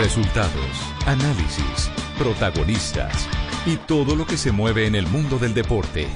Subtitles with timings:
[0.00, 3.28] Resultados, análisis, protagonistas
[3.66, 6.08] y todo lo que se mueve en el mundo del deporte.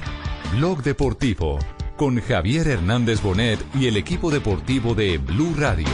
[0.53, 1.59] Blog Deportivo
[1.95, 5.87] con Javier Hernández Bonet y el equipo deportivo de Blue Radio.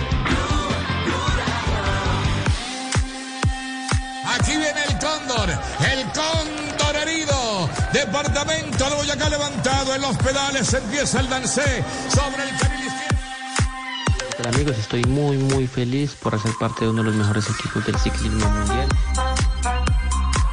[4.39, 7.69] Aquí viene el cóndor, el cóndor herido.
[7.93, 10.73] Departamento de Boyacá levantado en los pedales.
[10.75, 12.70] Empieza el dancé sobre el
[14.47, 17.97] amigos, estoy muy muy feliz por hacer parte de uno de los mejores equipos del
[17.97, 18.89] ciclismo mundial.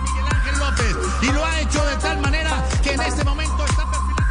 [0.04, 0.96] Miguel Ángel López.
[1.22, 4.24] Y lo ha hecho de tal manera que en este momento está perfilando.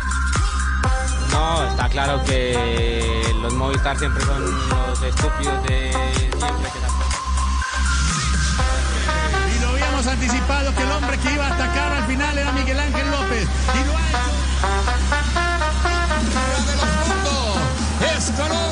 [1.33, 6.89] No, está claro que los Movistar siempre son los estúpidos de siempre que la...
[9.55, 12.81] Y lo habíamos anticipado que el hombre que iba a atacar al final era Miguel
[12.81, 13.49] Ángel López.
[13.75, 14.17] Y lo ha hecho.
[18.17, 18.66] es.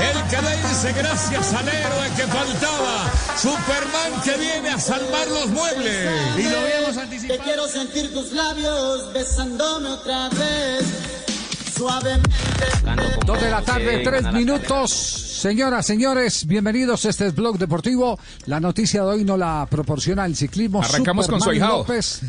[0.00, 3.10] El canadiense gracias al héroe que faltaba.
[3.36, 6.10] Superman que viene a salvar los muebles.
[6.38, 7.40] Y lo habíamos Te anticipado.
[7.42, 10.84] quiero sentir tus labios besándome otra vez.
[11.76, 12.30] Suavemente.
[13.26, 14.90] Dos de la tarde, tres minutos.
[14.92, 17.04] Señoras, señores, bienvenidos.
[17.04, 18.18] Este es Blog Deportivo.
[18.46, 20.82] La noticia de hoy no la proporciona el ciclismo.
[20.82, 21.78] Arrancamos con su Superman ahijado.
[21.78, 22.20] López.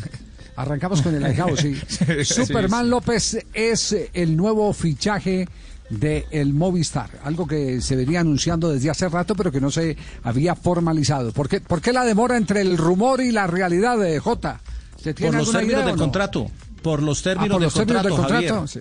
[0.56, 1.80] Arrancamos con el ahijado, sí.
[1.88, 2.90] Sí, Superman sí.
[2.90, 5.48] López es el nuevo fichaje
[5.90, 9.96] de el Movistar, algo que se venía anunciando desde hace rato, pero que no se
[10.22, 11.32] había formalizado.
[11.32, 14.60] ¿Por qué, por qué la demora entre el rumor y la realidad de Jota?
[15.02, 16.02] ¿Se tiene Por los términos del no?
[16.02, 16.46] contrato.
[16.82, 18.16] Por los Ah, términos, del, contrato.
[18.22, 18.54] Javier.
[18.68, 18.80] sí.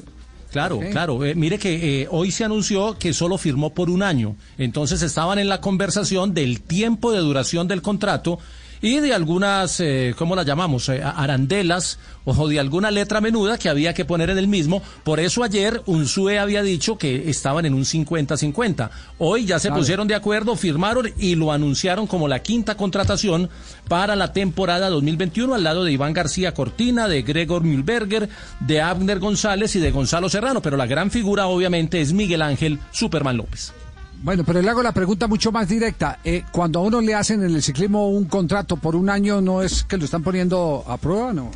[0.52, 1.24] Claro, claro.
[1.26, 4.36] Eh, mire que eh, hoy se anunció que solo firmó por un año.
[4.58, 8.40] Entonces estaban en la conversación del tiempo de duración del contrato
[8.82, 10.90] y de algunas, eh, ¿cómo la llamamos?
[10.90, 14.82] Eh, arandelas o de alguna letra menuda que había que poner en el mismo.
[15.04, 18.90] Por eso ayer Unsue había dicho que estaban en un 50-50.
[19.18, 19.82] Hoy ya se Claro.
[19.82, 23.50] pusieron de acuerdo, firmaron y lo anunciaron como la quinta contratación
[23.88, 29.20] para la temporada 2021 al lado de Iván García Cortina, de Gregor Mühlberger, de Abner
[29.20, 30.62] González y de Gonzalo Serrano.
[30.62, 33.74] Pero la gran figura obviamente es Miguel Ángel Superman López.
[34.22, 36.20] Bueno, pero le hago la pregunta mucho más directa.
[36.24, 39.62] Eh, cuando a uno le hacen en el ciclismo un contrato por un año, ¿no
[39.62, 41.52] es que lo están poniendo a prueba, no?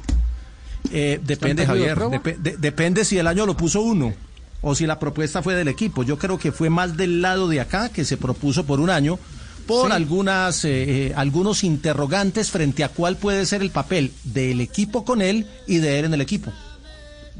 [0.91, 1.95] Eh, depende, ¿Está en periodo de Javier.
[1.95, 2.17] prueba?
[2.23, 4.13] Depe- de- depende si el año lo puso uno
[4.61, 6.03] o si la propuesta fue del equipo.
[6.03, 9.19] Yo creo que fue más del lado de acá que se propuso por un año
[9.67, 9.93] por Sí.
[9.93, 15.21] algunas eh, eh, algunos interrogantes frente a cuál puede ser el papel del equipo con
[15.21, 16.51] él y de él en el equipo.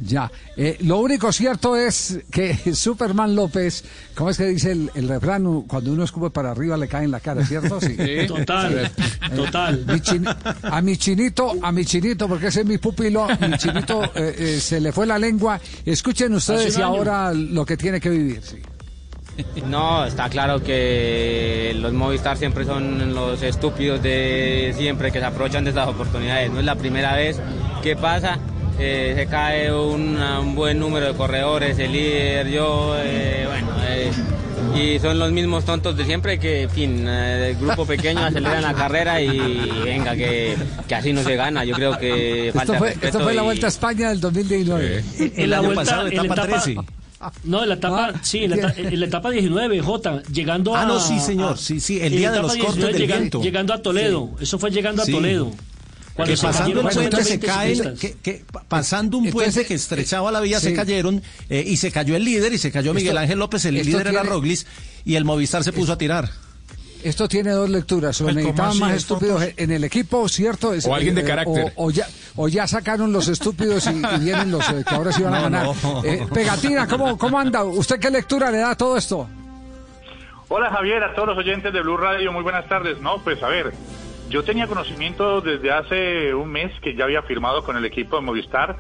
[0.02, 0.32] Ya.
[0.58, 3.84] Eh, lo único cierto es que Superman López,
[4.16, 5.62] ¿cómo es que dice el, el refrán?
[5.64, 7.80] Cuando uno escupe para arriba le cae en la cara, ¿cierto?
[7.80, 7.96] Sí.
[8.28, 8.92] Total,
[9.36, 9.86] total.
[9.88, 10.28] Mi chin-
[10.64, 14.60] a mi chinito, a mi chinito, porque ese es mi pupilo, mi chinito eh, eh,
[14.60, 15.60] se le fue la lengua.
[15.86, 18.42] Escuchen ustedes y ahora lo que tiene que vivir.
[18.44, 18.58] sí.
[19.68, 25.64] No, está claro que los Movistar siempre son los estúpidos de siempre que se aprovechan
[25.64, 26.52] de estas oportunidades.
[26.52, 27.40] No es la primera vez
[27.82, 28.38] que pasa.
[28.86, 30.18] Eh, se cae un
[30.56, 34.12] buen número de corredores, el líder, yo, eh, bueno, eh,
[34.76, 38.62] y son los mismos tontos de siempre que, en fin, eh, el grupo pequeño aceleran
[38.64, 39.28] la carrera y
[39.86, 40.56] venga, que,
[40.88, 41.64] que así no se gana.
[41.64, 44.20] Yo creo que falta Esto fue, respeto esto fue la y- Vuelta a España del
[44.20, 45.04] 2019.
[45.36, 46.80] El la año vuelta- pasado, en la etapa etapa- 13.
[47.46, 50.76] No, en la etapa, Ah, sí, en la, eta- en la etapa 19, J, llegando
[50.76, 50.82] a...
[50.82, 53.20] Ah, no, sí, señor, a- sí, sí, el día de los etapa cortes del llegan-
[53.20, 53.42] viento.
[53.42, 55.12] Llegando a Toledo, eso fue llegando Sí.
[55.12, 55.52] a Toledo.
[56.16, 58.00] Cuando Que pasando un puente se 120 caen, ciclistas.
[58.00, 61.78] que, que pa- pasando un Entonces, puente que estrechaba la vía se cayeron eh, y
[61.78, 64.68] se cayó el líder y se cayó Miguel Esto- Ángel López, el líder era Roglis
[65.06, 66.30] y el Movistar se puso a tirar.
[67.04, 68.22] Esto tiene dos lecturas.
[68.22, 68.80] O Pues, ¿cómo necesitaban así?
[68.80, 70.74] más estúpidos pues- en el equipo, ¿cierto?
[70.74, 71.74] Es- O alguien de eh, carácter.
[71.76, 75.12] O, o ya, o ya sacaron los estúpidos y, y vienen los eh, que ahora
[75.12, 75.66] sí van a No, ganar.
[75.84, 76.04] no.
[76.06, 77.64] Eh, Pegatina, ¿cómo, ¿cómo anda?
[77.64, 79.28] ¿Usted qué lectura le da a todo esto?
[80.48, 83.02] Hola Javier, a todos los oyentes de Blue Radio, muy buenas tardes.
[83.02, 83.74] No, pues a ver,
[84.30, 88.22] yo tenía conocimiento desde hace un mes que ya había firmado con el equipo de
[88.24, 88.78] Movistar.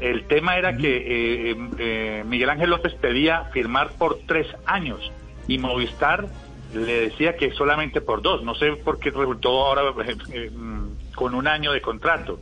[0.00, 5.12] El tema era que eh, eh, Miguel Ángel López pedía firmar por tres años
[5.46, 6.28] y Movistar
[6.74, 8.42] le decía que solamente por dos.
[8.42, 12.40] No sé por qué resultó ahora eh, eh, mm, con un año de contrato.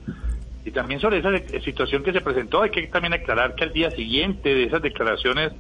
[0.65, 1.31] Y también sobre esa
[1.61, 5.53] situación que se presentó, hay que también aclarar que al día siguiente de esas declaraciones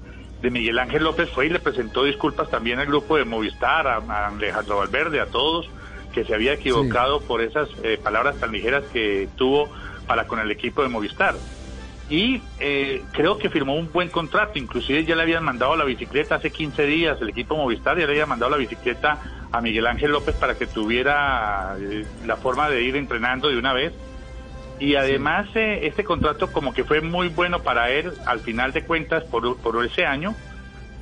[0.42, 3.96] de Miguel Ángel López fue y le presentó disculpas también al grupo de Movistar, a,
[3.96, 5.68] a Alejandro Valverde, a todos,
[6.18, 9.68] que se había equivocado por esas eh, palabras tan ligeras que tuvo
[10.08, 11.36] para con el equipo de Movistar.
[12.10, 16.34] Y eh, creo que firmó un buen contrato, inclusive ya le habían mandado la bicicleta
[16.34, 19.18] hace 15 días, el equipo Movistar ya le había mandado la bicicleta
[19.52, 23.72] a Miguel Ángel López para que tuviera eh, la forma de ir entrenando de una
[23.72, 23.92] vez.
[24.80, 28.82] Y además eh, este contrato como que fue muy bueno para él al final de
[28.82, 30.34] cuentas por, por ese año,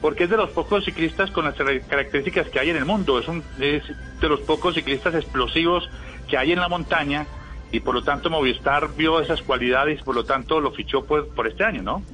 [0.06, 3.26] porque es de los pocos ciclistas con las características que hay en el mundo, es,
[3.26, 3.82] un, de
[4.28, 5.90] los pocos ciclistas explosivos
[6.28, 7.26] que hay en la montaña
[7.72, 11.26] y por lo tanto Movistar vio esas cualidades y por lo tanto lo fichó por,
[11.34, 12.04] por este año, ¿no?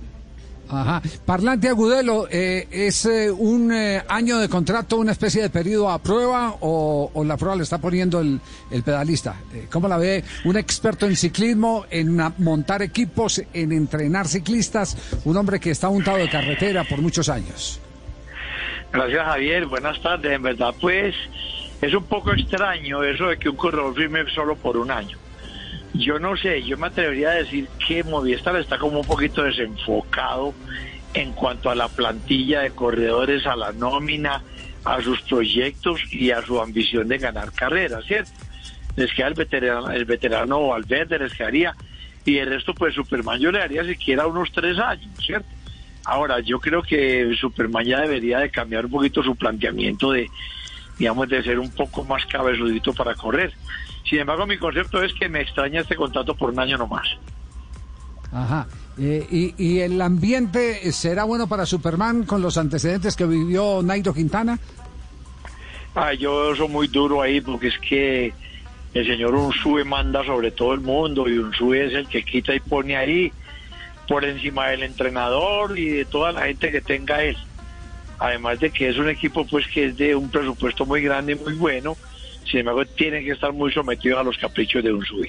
[0.73, 1.03] Ajá.
[1.27, 5.99] Parlante Agudelo, eh, ¿es eh, un eh, año de contrato, una especie de periodo a
[5.99, 8.41] prueba o, o la prueba le está poniendo el,
[8.71, 9.37] el pedalista?
[9.53, 15.37] Eh, ¿Cómo la ve un experto en ciclismo, en montar equipos, en entrenar ciclistas, un
[15.37, 17.79] hombre que está untado de carretera por muchos años?
[18.91, 20.33] Gracias Javier, buenas tardes.
[20.33, 21.15] En verdad pues
[21.83, 25.22] es un poco extraño eso de que un corredor firme solo por un año.
[25.95, 30.55] Yo no sé, yo me atrevería a decir que Movistar está como un poquito desenfocado
[31.15, 34.43] en cuanto a la plantilla de corredores, a la nómina,
[34.85, 38.31] a sus proyectos y a su ambición de ganar carreras, ¿cierto?
[38.97, 41.75] Les queda el veterano, el veterano Valverde, les quedaría,
[42.25, 45.49] y el resto pues Superman yo le daría siquiera unos tres años, ¿cierto?
[46.05, 50.29] Ahora, yo creo que Superman ya debería de cambiar un poquito su planteamiento de,
[50.99, 53.53] digamos, de ser un poco más cabezudito para correr.
[54.05, 57.07] Sin embargo, mi concepto es que me extraña este contrato por un año nomás.
[58.33, 58.67] Ajá.
[58.99, 64.13] Eh, y, ¿Y el ambiente será bueno para Superman con los antecedentes que vivió Nairo
[64.13, 64.59] Quintana?
[65.95, 68.33] Ah, yo soy muy duro ahí porque es que
[68.95, 72.61] el señor Unsue manda sobre todo el mundo y Unsue es el que quita y
[72.61, 73.33] pone ahí
[74.09, 77.37] por encima del entrenador y de toda la gente que tenga él.
[78.19, 81.37] Además de que es un equipo pues que es de un presupuesto muy grande y
[81.37, 81.97] muy bueno,
[82.53, 85.29] sin embargo tiene que estar muy sometido a los caprichos de Unsue.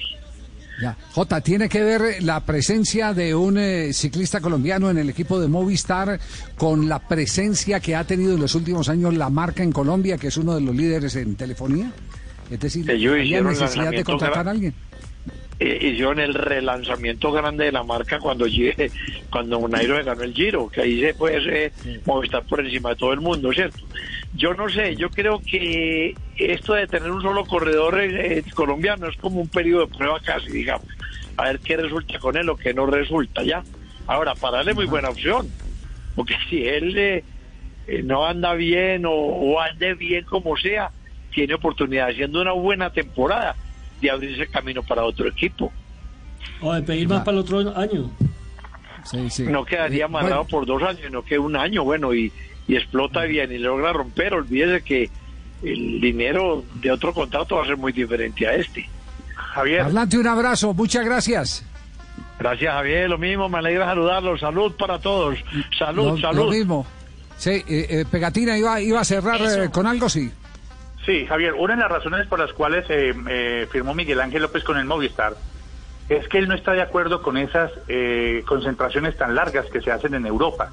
[0.80, 0.96] Ya.
[1.12, 5.48] Jota, ¿tiene que ver la presencia de un eh, ciclista colombiano en el equipo de
[5.48, 6.18] Movistar
[6.56, 10.28] con la presencia que ha tenido en los últimos años la marca en Colombia, que
[10.28, 11.90] es uno de los líderes en telefonía?
[12.50, 14.74] Es decir, ¿hay necesidad de contratar a alguien?
[15.58, 18.90] eh, hicieron el relanzamiento grande de la marca cuando llegue,
[19.30, 21.72] cuando Nairo ganó el Giro, que ahí se puede eh,
[22.04, 23.78] Movistar por encima de todo el mundo, ¿cierto?
[24.36, 29.08] Yo no sé, yo creo que esto de tener un solo corredor eh, eh, colombiano
[29.08, 30.86] es como un periodo de prueba casi, digamos,
[31.36, 33.62] a ver qué resulta con él o qué no resulta ya.
[34.06, 35.48] Ahora, para él es muy buena opción,
[36.16, 37.24] porque si él eh,
[37.86, 40.90] eh, no anda bien o, o ande bien como sea,
[41.32, 43.54] tiene oportunidad, haciendo una buena temporada,
[44.00, 45.72] de abrirse camino para otro equipo.
[46.60, 48.10] O de pedir más para el otro año.
[49.04, 49.42] Sí, sí.
[49.44, 50.48] No quedaría Eh, amarrado bueno.
[50.50, 52.32] por dos años, sino que un año, bueno, y,
[52.66, 54.34] y explota bien y logra romper.
[54.34, 55.10] Olvídese que
[55.62, 58.88] el dinero de otro contrato va a ser muy diferente a este.
[59.34, 61.64] Javier, Parlante, un abrazo, muchas gracias.
[62.38, 63.08] Gracias, Javier.
[63.08, 64.40] Lo mismo, me alegra saludarlos.
[64.40, 65.38] Salud para todos.
[65.78, 66.44] Salud, Lo, salud.
[66.46, 66.86] lo mismo.
[67.36, 70.30] Sí, eh, eh, Pegatina iba, iba a cerrar eh, con algo, sí.
[71.04, 74.64] Sí, Javier, una de las razones por las cuales eh, eh, firmó Miguel Ángel López
[74.64, 75.34] con el Movistar
[76.08, 79.90] es que él no está de acuerdo con esas eh, concentraciones tan largas que se
[79.90, 80.70] hacen en Europa.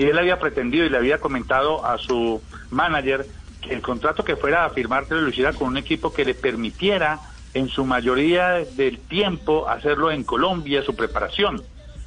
[0.00, 3.26] Y él había pretendido y le había comentado a su manager
[3.60, 7.20] que el contrato que fuera a firmar lo hiciera con un equipo que le permitiera
[7.52, 11.62] en su mayoría del tiempo hacerlo en Colombia, su preparación.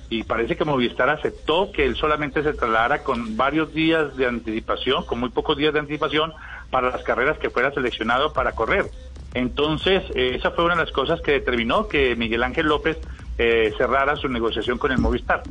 [0.10, 5.06] Y parece que Movistar aceptó que él solamente se trasladara con varios días de anticipación,
[5.06, 6.34] con muy pocos días de anticipación,
[6.72, 8.90] para las carreras que fuera seleccionado para correr.
[9.36, 12.98] Entonces, eh, esa fue una de las cosas que determinó que Miguel Ángel López
[13.38, 15.44] eh, cerrara su negociación con el Movistar.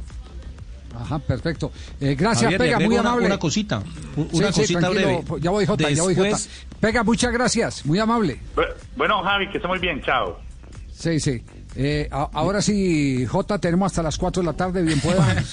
[1.03, 1.71] Ajá, perfecto.
[2.01, 3.27] Eh, gracias, Javier, Pega, muy una- amable.
[3.27, 3.83] Una cosita,
[4.15, 5.23] Sí, una sí, cosita breve.
[5.41, 6.29] Ya voy, Jota, ya voy, Jota.
[6.29, 6.49] Después-
[6.81, 8.39] Pega, muchas gracias, muy amable.
[8.57, 8.65] Bu-
[8.97, 10.39] Bueno, Javi, que esté muy bien, chao.
[10.95, 11.43] Sí, sí.
[11.75, 15.43] Eh, a- ahora sí, Jota, tenemos hasta las 4 de la tarde, bien pueda.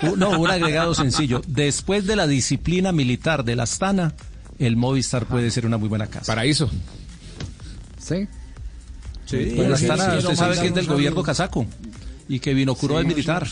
[0.00, 0.06] Sí.
[0.06, 1.42] U- No, un agregado sencillo.
[1.46, 4.14] Después de la disciplina militar de la Astana,
[4.58, 6.32] el Movistar puede ser una muy buena casa.
[6.32, 6.70] Paraíso.
[7.98, 8.26] ¿Sí?
[9.26, 10.90] Sí, puede la ser, Astana, sí, usted sí, sabe sí, que es del sí.
[10.90, 11.66] gobierno casaco
[12.28, 13.46] y que vino curó Sí, del militar.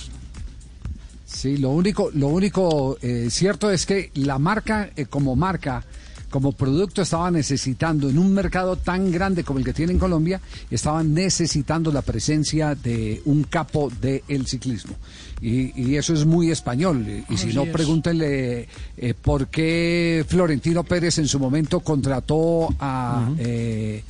[1.29, 5.85] Sí, lo único, lo único eh, cierto es que la marca, eh, como marca,
[6.31, 10.41] como producto, estaba necesitando en un mercado tan grande como el que tiene en Colombia,
[10.71, 14.95] estaban necesitando la presencia de un capo del ciclismo.
[15.41, 17.07] Y, y eso es muy español.
[17.29, 17.71] Y si no, es.
[17.71, 18.67] pregúntenle
[18.97, 24.03] eh, por qué Florentino Pérez en su momento contrató a eh,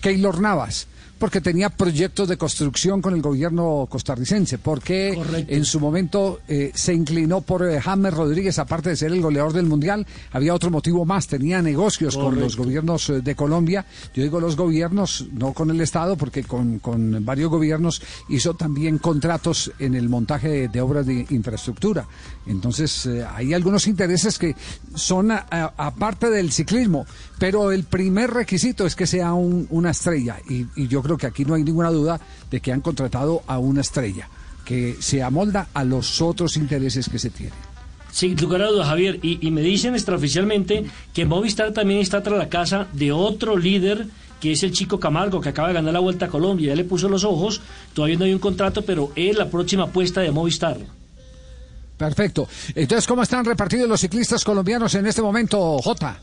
[0.00, 0.88] Keylor Navas.
[1.22, 4.58] Porque tenía proyectos de construcción con el gobierno costarricense.
[4.58, 5.14] Porque
[5.46, 9.52] en su momento eh, se inclinó por eh, James Rodríguez, aparte de ser el goleador
[9.52, 10.04] del Mundial.
[10.32, 11.28] Había otro motivo más.
[11.28, 13.86] Tenía negocios con los gobiernos eh, de Colombia.
[14.14, 18.98] Yo digo los gobiernos, no con el Estado, porque con, con varios gobiernos hizo también
[18.98, 22.04] contratos en el montaje de, de obras de infraestructura.
[22.48, 24.56] Entonces, eh, hay algunos intereses que
[24.96, 27.06] son aparte del ciclismo,
[27.38, 30.38] pero el primer requisito es que sea un- una estrella.
[30.48, 33.58] Y, y yo creo que aquí no hay ninguna duda de que han contratado a
[33.58, 34.28] una estrella,
[34.64, 37.54] que se amolda a los otros intereses que se tienen.
[38.10, 39.18] Sin lugar a dudas, Javier.
[39.22, 44.06] Y, y me dicen extraoficialmente que Movistar también está tras la casa de otro líder
[44.38, 46.68] que es el chico Camargo, que acaba de ganar la Vuelta a Colombia.
[46.70, 47.60] Ya le puso los ojos,
[47.94, 50.78] todavía no hay un contrato, pero es la próxima apuesta de Movistar.
[51.96, 52.48] Perfecto.
[52.74, 56.18] Entonces, ¿cómo están repartidos los ciclistas colombianos en este momento, Jota?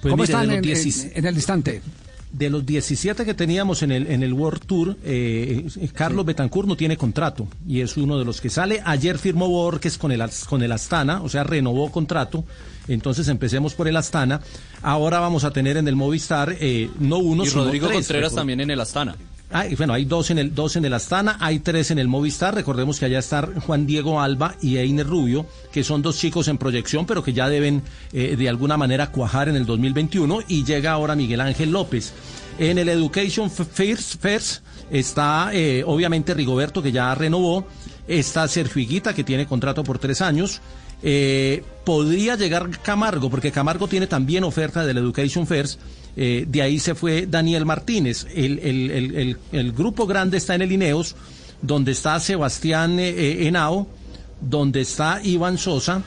[0.00, 1.82] Pues ¿Cómo mire, están de los en, 10 en- en el instante?
[2.30, 6.68] De los 17 que teníamos en el, en el World Tour, eh, eh, Carlos Betancourt
[6.68, 8.82] no tiene contrato y es uno de los que sale.
[8.84, 12.44] Ayer firmó Borges con el, con el Astana, o sea, renovó contrato.
[12.86, 14.40] Entonces empecemos por el Astana.
[14.82, 18.34] Ahora vamos a tener en el Movistar eh, no uno, Y sino Rodrigo tres, Contreras
[18.34, 19.16] también en el Astana.
[19.50, 22.54] Ah, bueno, hay dos en el dos en el Astana, hay tres en el Movistar.
[22.54, 26.58] Recordemos que allá están Juan Diego Alba y Einer Rubio, que son dos chicos en
[26.58, 30.40] proyección, pero que ya deben eh, de alguna manera cuajar en el 2021.
[30.48, 32.12] Y llega ahora Miguel Ángel López.
[32.58, 37.66] En el Education First, First está eh, obviamente Rigoberto, que ya renovó.
[38.06, 40.60] Está Sergio Higuita, que tiene contrato por tres años.
[41.02, 45.80] Eh, podría llegar Camargo, porque Camargo tiene también oferta del Education First.
[46.20, 48.26] Eh, de ahí se fue Daniel Martínez.
[48.34, 51.14] El, el- el- el- el grupo grande está en el Ineos,
[51.62, 53.86] donde está Sebastián eh, eh, Henao,
[54.40, 56.02] donde está Iván Sosa,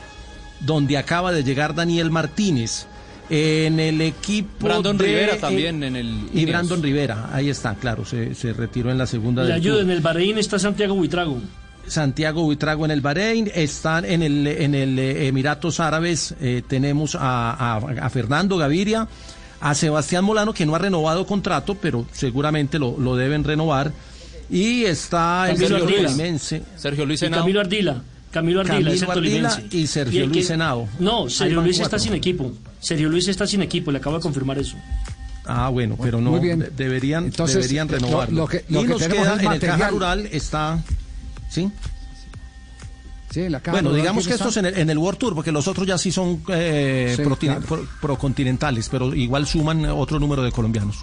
[0.59, 2.87] donde acaba de llegar Daniel Martínez.
[3.29, 4.65] En el equipo.
[4.65, 6.49] Brandon de, Rivera eh, también en el Y Ineos.
[6.49, 9.89] Brandon Rivera, ahí está, claro, se, se retiró en la segunda Le del ayuda, en
[9.89, 11.39] el Bahrein está Santiago Buitrago.
[11.87, 17.51] Santiago Buitrago en el Bahrein, están en el, en el Emiratos Árabes, eh, tenemos a,
[17.51, 19.07] a- a Fernando Gaviria,
[19.61, 23.91] a Sebastián Molano, que no ha renovado contrato, pero seguramente lo, lo deben renovar,
[24.49, 25.79] y está el Ardila.
[25.79, 26.63] tolimense.
[26.75, 27.39] Sergio Luis Y Henao.
[27.41, 28.01] Camilo Ardila.
[28.31, 30.87] Camilo Ardila, Camilo y Sergio el Luis Henao.
[30.99, 31.97] No, Sergio Luis cuatro.
[31.97, 32.51] está sin equipo.
[32.79, 34.75] Sergio Luis está sin equipo, le acabo de confirmar eso.
[35.45, 36.59] Ah, bueno, pero no, Muy bien.
[36.59, 38.41] de- deberían, Entonces, deberían renovarlo.
[38.41, 40.79] lo que- lo y que nos queda en el caja rural está...
[41.49, 41.69] ¿Sí?
[43.31, 45.51] Sí, la caja Bueno, digamos ¿quién que estos en el, en el World Tour, porque
[45.51, 47.65] los otros ya sí son eh, Sí, protine- claro.
[47.65, 50.97] pro- procontinentales, pero igual suman otro número de colombianos.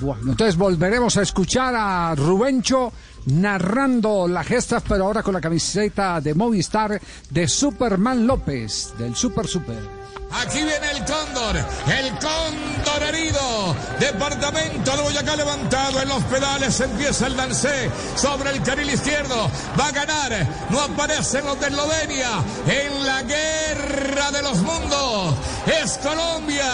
[0.00, 2.92] Bueno, entonces volveremos a escuchar a Rubencho
[3.26, 9.46] narrando la gesta, pero ahora con la camiseta de Movistar de Superman López, del Super
[9.46, 10.05] Super.
[10.30, 13.74] Aquí viene el cóndor, el cóndor herido.
[13.98, 16.78] Departamento de Boyacá levantado en los pedales.
[16.80, 19.50] Empieza el dancé sobre el carril izquierdo.
[19.80, 20.46] Va a ganar.
[20.68, 22.30] No aparecen los de Eslovenia
[22.68, 25.34] en la guerra de los mundos.
[25.82, 26.70] Es Colombia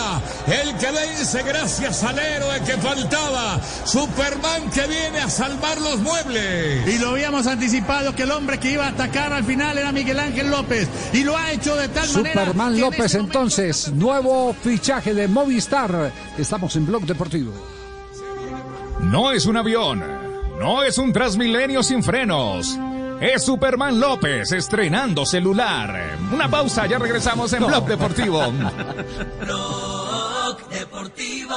[0.49, 3.61] el que vence gracias al héroe que faltaba.
[3.85, 6.89] Superman que viene a salvar los muebles.
[6.89, 10.19] Y lo habíamos anticipado que el hombre que iba a atacar al final era Miguel
[10.19, 10.89] Ángel López.
[11.13, 12.41] Y lo ha hecho de tal manera.
[12.47, 16.13] Superman López este momento- entonces, nuevo fichaje de Movistar.
[16.39, 17.53] Estamos en Blog Deportivo.
[19.01, 20.01] No es un avión,
[20.61, 22.79] no es un Transmilenio sin frenos.
[23.21, 26.19] Es Superman López estrenando celular.
[26.33, 28.43] Una pausa, ya regresamos en Blog Deportivo.
[29.41, 31.57] Blog Deportivo.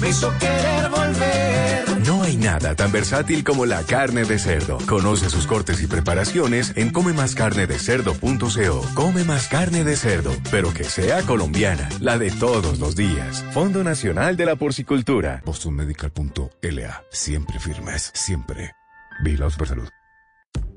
[0.00, 2.06] me hizo querer volver.
[2.06, 4.78] No hay nada tan versátil como la carne de cerdo.
[4.86, 8.88] Conoce sus cortes y preparaciones en comemascarnedecerdo.co.
[8.94, 13.44] Come más carne de cerdo, pero que sea colombiana, la de todos los días.
[13.52, 15.42] Fondo Nacional de la Porcicultura.
[15.44, 17.02] BostonMedical.la.
[17.10, 18.72] Siempre firmes, siempre.
[19.24, 19.95] Vigilado Supersalud.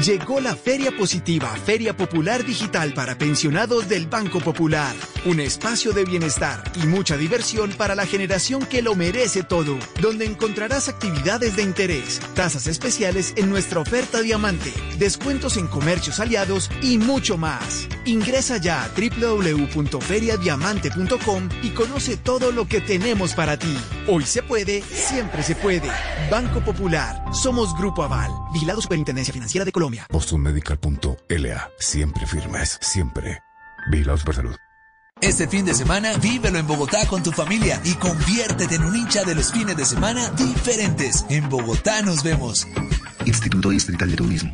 [0.00, 4.92] Llegó la Feria Positiva, Feria Popular Digital para pensionados del Banco Popular.
[5.26, 10.24] Un espacio de bienestar y mucha diversión para la generación que lo merece todo, donde
[10.24, 16.98] encontrarás actividades de interés, tasas especiales en nuestra oferta diamante, descuentos en comercios aliados y
[16.98, 17.86] mucho más.
[18.04, 23.78] Ingresa ya a www.feriadiamante.com y conoce todo lo que tenemos para ti.
[24.08, 25.88] Hoy se puede, siempre se puede.
[26.28, 27.22] Banco Popular.
[27.32, 28.32] Somos Grupo Aval.
[28.52, 29.81] Vigilado Superintendencia Financiera de Colombia.
[30.10, 31.70] BostonMedical.la.
[31.78, 33.40] Siempre firmes, siempre.
[33.90, 34.56] Vigilado Supersalud.
[35.20, 39.22] Este fin de semana, vívelo en Bogotá con tu familia y conviértete en un hincha
[39.22, 41.24] de los fines de semana diferentes.
[41.28, 42.66] En Bogotá nos vemos.
[43.24, 44.52] Instituto Distrital de Turismo.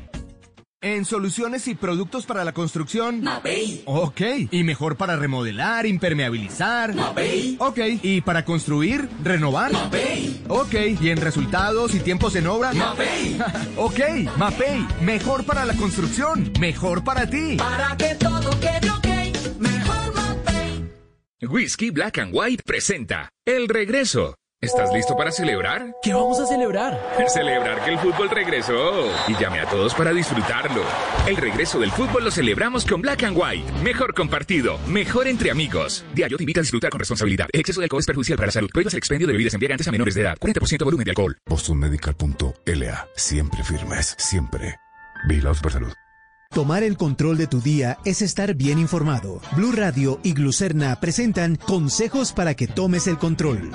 [0.81, 3.21] En soluciones y productos para la construcción.
[3.21, 3.83] Mapei.
[3.85, 4.21] Ok.
[4.53, 6.95] ¿Y mejor para remodelar, impermeabilizar?
[6.95, 7.57] Mapei.
[7.59, 7.79] Ok.
[8.01, 9.73] ¿Y para construir, renovar?
[9.73, 10.41] Mapei.
[10.49, 10.75] Ok.
[11.01, 12.73] ¿Y en resultados y tiempos en obra?
[12.75, 13.37] Mapei.
[13.77, 14.01] ok.
[14.37, 14.87] Mapei.
[15.01, 16.53] Mejor para la construcción.
[16.61, 17.57] Mejor para ti.
[17.57, 19.59] Para que todo quede ok.
[19.59, 20.85] Mejor Mapei.
[21.43, 24.37] Whisky Black and White presenta El Regreso.
[24.61, 25.95] ¿Estás listo para celebrar?
[26.03, 27.01] ¿Qué vamos a celebrar?
[27.29, 29.07] Celebrar que el fútbol regresó.
[29.29, 30.83] Y llame a todos para disfrutarlo.
[31.29, 33.73] El regreso del fútbol lo celebramos con Black and White.
[33.85, 36.05] Mejor compartido, mejor entre amigos.
[36.13, 37.47] Diario te invita a disfrutar con responsabilidad.
[37.53, 38.69] El exceso de alcohol es perjudicial para la salud.
[38.73, 40.37] Prohíbas el expendio de bebidas embriagantes a menores de edad.
[40.41, 41.39] 40% volumen de alcohol.
[41.47, 43.09] BostonMedical.la.
[43.15, 44.75] Siempre firmes, siempre.
[45.29, 45.93] Vigilado Supersalud.
[46.51, 49.41] Tomar el control de tu día es estar bien informado.
[49.55, 53.71] Blue Radio y Glucerna presentan consejos para que tomes el control.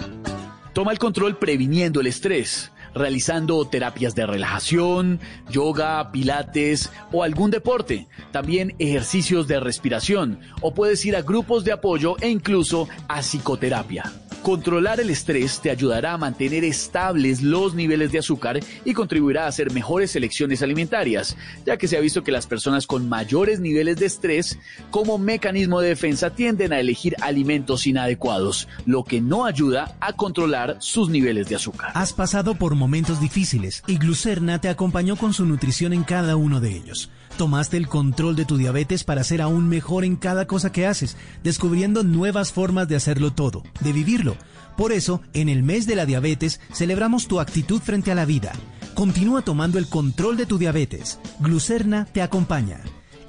[0.73, 8.07] Toma el control previniendo el estrés, realizando terapias de relajación, yoga, pilates o algún deporte.
[8.31, 14.11] También ejercicios de respiración o puedes ir a grupos de apoyo e incluso a psicoterapia.
[14.43, 19.47] Controlar el estrés te ayudará a mantener estables los niveles de azúcar y contribuirá a
[19.47, 23.95] hacer mejores elecciones alimentarias, ya que se ha visto que las personas con mayores niveles
[23.95, 24.59] de estrés
[24.91, 30.75] como mecanismo de defensa tienden a elegir alimentos inadecuados, lo que no ayuda a controlar
[30.79, 31.91] sus niveles de azúcar.
[31.93, 36.59] Has pasado por momentos difíciles y Glucerna te acompañó con su nutrición en cada uno
[36.59, 37.09] de ellos.
[37.37, 41.17] Tomaste el control de tu diabetes para ser aún mejor en cada cosa que haces,
[41.43, 44.37] descubriendo nuevas formas de hacerlo todo, de vivirlo.
[44.77, 48.51] Por eso, en el mes de la diabetes, celebramos tu actitud frente a la vida.
[48.93, 51.19] Continúa tomando el control de tu diabetes.
[51.39, 52.81] Glucerna te acompaña.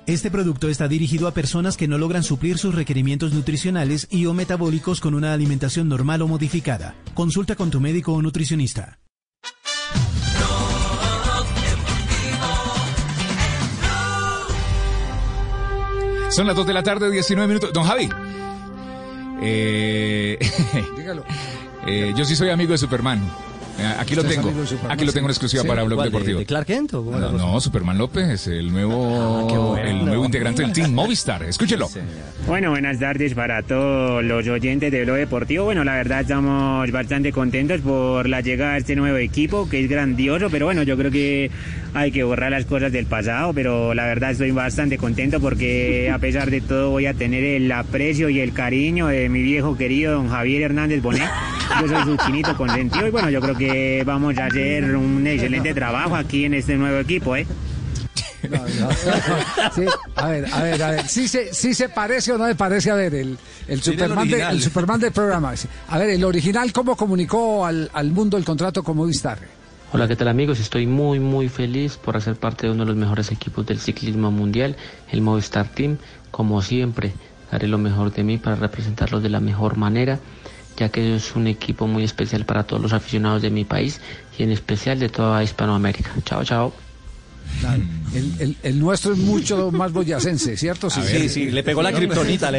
[0.06, 4.34] Este producto está dirigido a personas que no logran suplir sus requerimientos nutricionales y o
[4.34, 6.94] metabólicos con una alimentación normal o modificada.
[7.14, 8.98] Consulta con tu médico o nutricionista.
[16.34, 17.72] Son las 2 de la tarde, 19 minutos.
[17.72, 18.08] Don Javi.
[19.40, 20.36] Eh,
[20.96, 21.24] Dígalo.
[21.86, 23.20] eh, yo sí soy amigo de Superman.
[23.78, 24.88] Eh, Aquí lo ¿Usted es tengo.
[24.88, 25.68] Aquí lo tengo en exclusiva Sí.
[25.68, 26.38] para Blog ¿Cuál, de- Deportivo.
[26.38, 29.88] de Clark Kent o No, no, Superman López, el nuevo, qué bueno.
[29.88, 31.42] el nuevo integrante del Team Movistar.
[31.42, 31.88] Escúchelo.
[32.46, 35.64] Bueno, buenas tardes para todos los oyentes de Blog Deportivo.
[35.64, 39.88] Bueno, la verdad estamos bastante contentos por la llegada de este nuevo equipo, que es
[39.90, 41.50] grandioso, pero bueno, yo creo que
[41.94, 46.18] hay que borrar las cosas del pasado, pero la verdad estoy bastante contento porque a
[46.18, 50.12] pesar de todo voy a tener el aprecio y el cariño de mi viejo querido
[50.14, 51.28] don Javier Hernández Bonet.
[51.80, 53.63] Yo soy su chinito consentido y bueno, yo creo que
[54.04, 57.46] vamos a hacer un excelente trabajo aquí en este nuevo equipo, ¿eh?
[59.74, 59.84] Sí,
[60.16, 61.08] a ver, a ver, a ver.
[61.08, 62.90] ¿Sí se, sí se parece o no me parece?
[62.90, 65.54] A ver, el, el, Mire el Superman, de- el Superman del programa.
[65.88, 69.38] A ver, el original, ¿cómo comunicó al, al mundo el contrato con Movistar?
[69.92, 70.58] Hola, ¿qué tal amigos?
[70.60, 74.30] Estoy muy muy feliz por hacer parte de uno de los mejores equipos del ciclismo
[74.30, 74.76] mundial,
[75.10, 75.98] el Movistar Team.
[76.30, 77.12] Como siempre,
[77.50, 80.18] haré lo mejor de mí para representarlos de la mejor manera,
[80.76, 84.00] ya que es un equipo muy especial para todos los aficionados de mi país
[84.36, 86.10] y en especial de toda Hispanoamérica.
[86.24, 86.93] Chao, chao.
[88.14, 90.88] El, el- el nuestro es mucho más boyacense, ¿cierto?
[91.00, 91.12] A ver.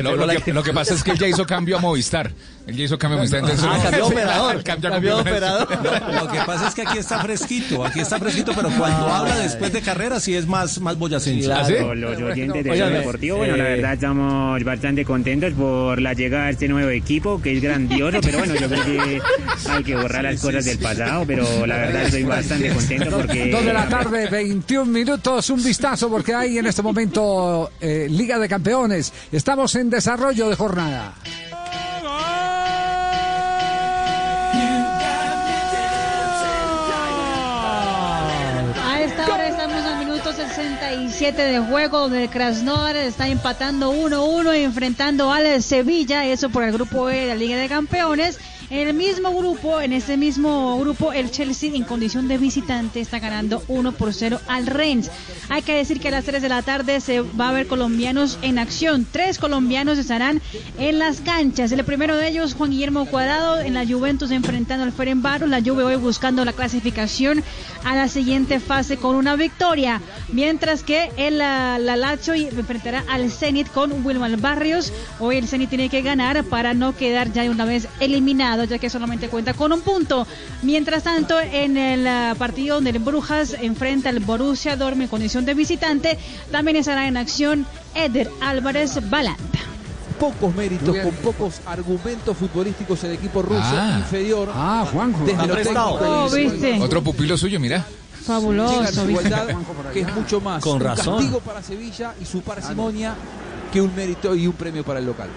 [0.04, 2.32] Lo- lo, que, lo que pasa es que él ya hizo cambio a Movistar.
[2.68, 3.40] Él ya hizo cambio a Movistar.
[3.42, 4.64] entonces- Ah, cambió operador.
[4.66, 5.68] Cambió Cambió operador.
[5.84, 9.38] Lo, lo que pasa es que aquí está fresquito, aquí está fresquito, pero cuando habla
[9.38, 11.46] después de carrera sí es más, más boyacense.
[11.46, 16.14] Claro, los oyentes de Blog Deportivo, bueno, la eh, verdad estamos bastante contentos por la
[16.14, 19.22] llegada de este nuevo equipo, que es grandioso, pero bueno, yo creo que
[19.70, 23.52] hay que borrar las cosas del pasado, pero la verdad estoy bastante contento porque...
[23.52, 28.40] Dos de la tarde, 21 minutos, un vistazo porque hay en este momento eh, Liga
[28.40, 29.14] de Campeones.
[29.32, 31.14] Estamos en desarrollo de jornada.
[38.84, 44.60] A esta hora estamos en minuto 67 de juego donde el Krasnodar está empatando 1-1
[44.60, 48.40] y enfrentando al Sevilla, eso por el grupo E de la Liga de Campeones.
[48.70, 53.20] En el mismo grupo, en ese mismo grupo, el Chelsea en condición de visitante está
[53.20, 55.12] ganando 1 por 0 al Rennes.
[55.50, 58.40] Hay que decir que a las 3 de la tarde se va a ver colombianos
[58.42, 59.06] en acción.
[59.12, 60.42] Tres colombianos estarán
[60.80, 61.72] en las canchas.
[61.72, 65.48] El primero de ellos, Juan Guillermo Cuadrado, en la Juventus enfrentando al Ferenbaros.
[65.48, 67.44] La Juve hoy buscando la clasificación
[67.84, 70.02] a la siguiente fase con una victoria.
[70.32, 74.92] Mientras que el la, la Lazio enfrentará al Zenit con Wilmar Barrios.
[75.20, 78.78] Hoy el Zenit tiene que ganar para no quedar ya de una vez eliminado, ya
[78.80, 80.26] que solamente cuenta con un punto.
[80.64, 85.46] Mientras tanto, en el ah, partido donde el Brujas enfrenta al Borussia Dortmund en condición
[85.46, 86.18] de visitante,
[86.52, 89.60] también estará en acción Eder Álvarez Balanta.
[90.20, 93.98] Pocos méritos, con pocos argumentos futbolísticos el equipo ruso Ah.
[94.00, 94.50] inferior.
[94.54, 95.26] Ah, Juanjo.
[95.26, 96.84] Desde lo técnico Oh.
[96.84, 97.86] Otro pupilo suyo, la
[98.26, 98.80] Fabuloso.
[98.80, 99.02] ¿viste?
[99.02, 99.48] desigualdad,
[99.94, 101.18] que es mucho más Con un razón.
[101.18, 103.14] castigo para Sevilla y su parsimonia
[103.72, 105.28] que un mérito y un premio para el local.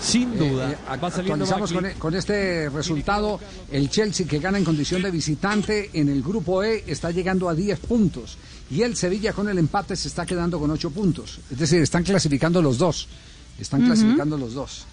[0.00, 0.70] Sin duda.
[0.70, 3.40] Eh, eh, Va actualizamos con, con este resultado.
[3.70, 7.54] El Chelsea que gana en condición de visitante en el grupo E está llegando a
[7.54, 8.36] 10 puntos.
[8.70, 11.40] Y el Sevilla con el empate se está quedando con 8 puntos.
[11.50, 13.08] Es decir, están clasificando los dos.
[13.58, 13.88] Están Ujú.
[13.90, 14.84] clasificando los dos.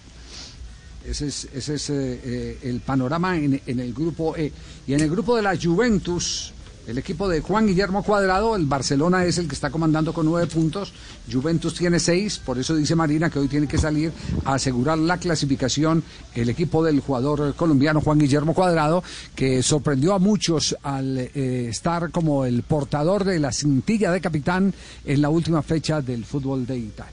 [1.04, 4.52] Ese es, ese es eh, eh, el panorama en, en el grupo E.
[4.88, 6.52] Y en el grupo de la Juventus,
[6.86, 10.46] el equipo de Juan Guillermo Cuadrado, el Barcelona es el que está comandando con nueve
[10.46, 10.92] puntos,
[11.30, 14.12] Juventus tiene seis, por eso dice Marina que hoy tiene que salir
[14.44, 16.02] a asegurar la clasificación
[16.34, 19.02] el equipo del jugador colombiano Juan Guillermo Cuadrado,
[19.34, 24.72] que sorprendió a muchos al eh, estar como el portador de la cintilla de capitán
[25.04, 27.12] en la última fecha del fútbol de Italia.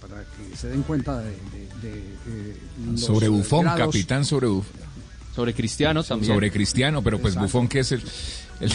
[0.00, 1.30] Para que se den cuenta de...
[1.30, 2.56] de- de, eh,
[2.92, 3.86] los, Sobre Bufón, grados.
[3.86, 4.72] capitán sobre Bufón.
[5.34, 6.32] Sobre Cristiano también.
[6.32, 8.02] Sobre Cristiano, pero pues Bufón que es el...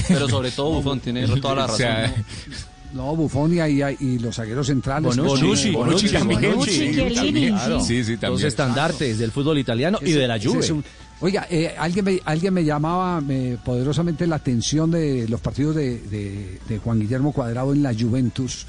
[0.07, 2.25] Pero sobre todo Buffon, tiene toda la O sea, razón,
[2.93, 5.15] No, Buffon y, y- y los zagueros centrales.
[5.15, 6.41] Bonucci, Bonucci, también.
[6.41, 6.91] Bonucci.
[6.91, 7.79] Chiellini, Claro.
[7.81, 10.59] Sí, sí, Los estandartes del fútbol italiano y de la Juve.
[10.61, 10.83] es un-
[11.21, 15.99] Oiga, eh, alguien, me, alguien me llamaba eh, poderosamente la atención de los partidos de,
[15.99, 18.65] de- de Juan Guillermo Cuadrado en la Juventus.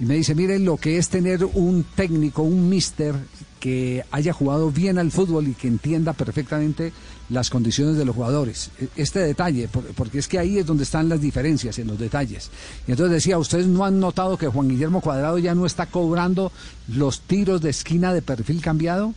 [0.00, 3.14] Y me dice, miren lo que es tener un técnico, un mister
[3.60, 6.92] que haya jugado bien al fútbol y que entienda perfectamente
[7.32, 8.70] las condiciones de los jugadores.
[8.80, 11.98] E- Este detalle, por- porque es que ahí es donde están las diferencias, en los
[11.98, 12.50] detalles.
[12.86, 16.52] Y entonces decía, ¿ustedes no han notado que Juan Guillermo Cuadrado ya no está cobrando
[16.88, 19.14] los tiros de esquina de perfil cambiado?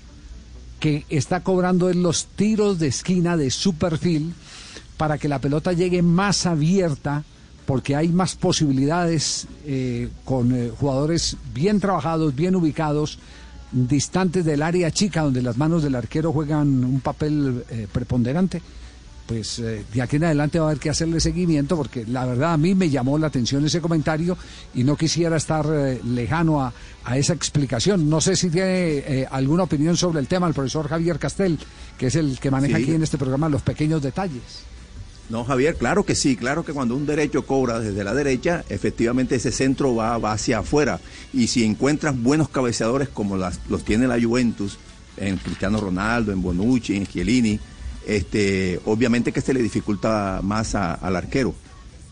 [0.79, 4.33] que está cobrando los tiros de esquina de su perfil
[4.97, 7.23] para que la pelota llegue más abierta
[7.65, 13.17] porque hay más posibilidades eh, con eh, jugadores bien trabajados, bien ubicados,
[13.75, 18.61] distantes del área chica donde las manos del arquero juegan un papel eh, preponderante.
[19.27, 22.53] Pues eh, de aquí en adelante va a haber que hacerle seguimiento porque la verdad
[22.53, 24.37] a mí me llamó la atención ese comentario
[24.75, 26.71] y no quisiera estar eh, lejano a,
[27.03, 28.07] a esa explicación.
[28.07, 31.57] No sé si tiene eh, alguna opinión sobre el tema el profesor Javier Castel,
[31.97, 32.83] que es el que maneja Sí.
[32.83, 34.43] aquí en este programa los pequeños detalles.
[35.29, 39.35] No, Javier, claro que sí, claro que cuando un derecho cobra desde la derecha, efectivamente
[39.35, 40.99] ese centro va, va hacia afuera.
[41.33, 44.77] Y si encuentras buenos cabeceadores como las- los tiene la Juventus,
[45.17, 47.59] en Cristiano Ronaldo, en Bonucci, en Chiellini,
[48.05, 51.55] este, obviamente que se le dificulta más a- al arquero.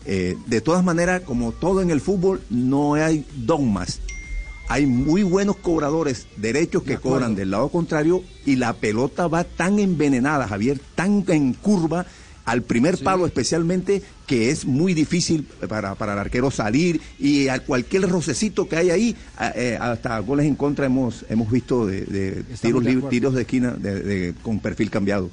[0.06, 4.00] Eh, de todas maneras, como todo en el fútbol, no hay dogmas.
[4.68, 9.78] Hay muy buenos cobradores derechos que cobran del lado contrario y la pelota va tan
[9.78, 12.06] envenenada, Javier, tan en curva
[12.44, 17.58] al primer palo especialmente que es muy difícil para, para el arquero salir y a
[17.60, 22.02] cualquier rocecito que hay ahí, a- eh, hasta goles en contra hemos, hemos visto de,
[22.02, 25.30] de tiros, de tiros de esquina de- de- con perfil cambiado.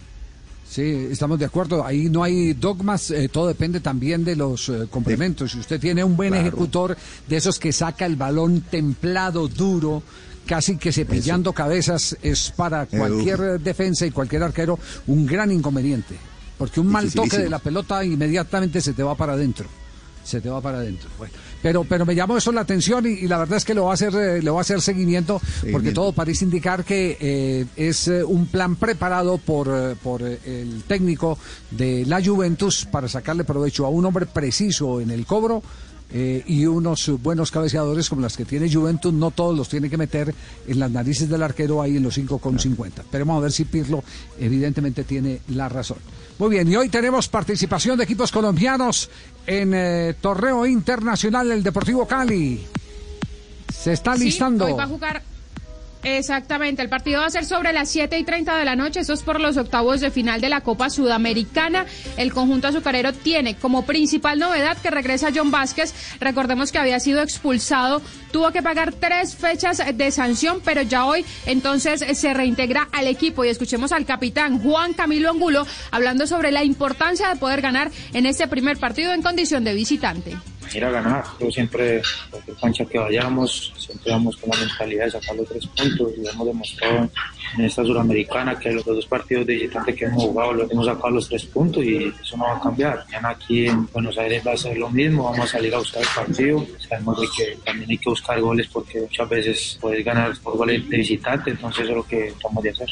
[0.69, 1.85] Sí, estamos de acuerdo.
[1.85, 5.51] Ahí no hay dogmas, eh, todo depende también de los eh, complementos.
[5.51, 6.47] Si usted tiene un buen Claro.
[6.47, 6.97] ejecutor
[7.27, 10.01] de esos que saca el balón templado, duro,
[10.45, 16.15] casi que cepillando cabezas, es para cualquier defensa y cualquier arquero un gran inconveniente.
[16.61, 19.67] Porque un mal toque de la pelota inmediatamente se te va para adentro.
[20.23, 21.09] Se te va para adentro.
[21.17, 23.85] Bueno, pero, pero me llamó eso la atención y, y la verdad es que lo
[23.85, 27.65] va a hacer, eh, le va a hacer seguimiento, porque todo parece indicar que eh,
[27.75, 31.39] es eh, un plan preparado por, por el técnico
[31.71, 35.63] de la Juventus para sacarle provecho a un hombre preciso en el cobro.
[36.13, 39.97] Eh, y unos buenos cabeceadores como las que tiene Juventus, no todos los tiene que
[39.97, 40.33] meter
[40.67, 42.99] en las narices del arquero ahí en los 5,50.
[42.99, 44.03] Esperemos a ver si Pirlo
[44.39, 45.97] evidentemente tiene la razón.
[46.39, 49.09] Muy bien, y hoy tenemos participación de equipos colombianos
[49.47, 52.65] en eh, torneo internacional el Deportivo Cali.
[53.73, 54.65] Se está Sí, listando.
[54.65, 55.23] hoy va a jugar
[56.03, 59.13] Exactamente, el partido va a ser sobre las 7 y 30 de la noche, eso
[59.13, 61.85] es por los octavos de final de la Copa Sudamericana.
[62.17, 67.21] El conjunto azucarero tiene como principal novedad que regresa John Vázquez, recordemos que había sido
[67.21, 73.07] expulsado, tuvo que pagar tres fechas de sanción, pero ya hoy entonces se reintegra al
[73.07, 73.45] equipo.
[73.45, 78.25] Y escuchemos al capitán Juan Camilo Angulo hablando sobre la importancia de poder ganar en
[78.25, 80.37] este primer partido en condición de visitante
[80.73, 81.23] ir a ganar.
[81.39, 85.67] Yo siempre, cualquier cancha que vayamos, siempre vamos con la mentalidad de sacar los tres
[85.67, 87.09] puntos y hemos demostrado
[87.57, 91.09] en esta suramericana que los dos partidos de visitante que hemos jugado los hemos sacado
[91.09, 93.05] los tres puntos y eso no va a cambiar.
[93.11, 96.01] Ya aquí en Buenos Aires va a ser lo mismo, vamos a salir a buscar
[96.01, 96.65] el partido.
[96.87, 100.97] Sabemos que también hay que buscar goles porque muchas veces puedes ganar por goles de
[100.97, 102.89] visitante, entonces eso es lo que vamos a hacer.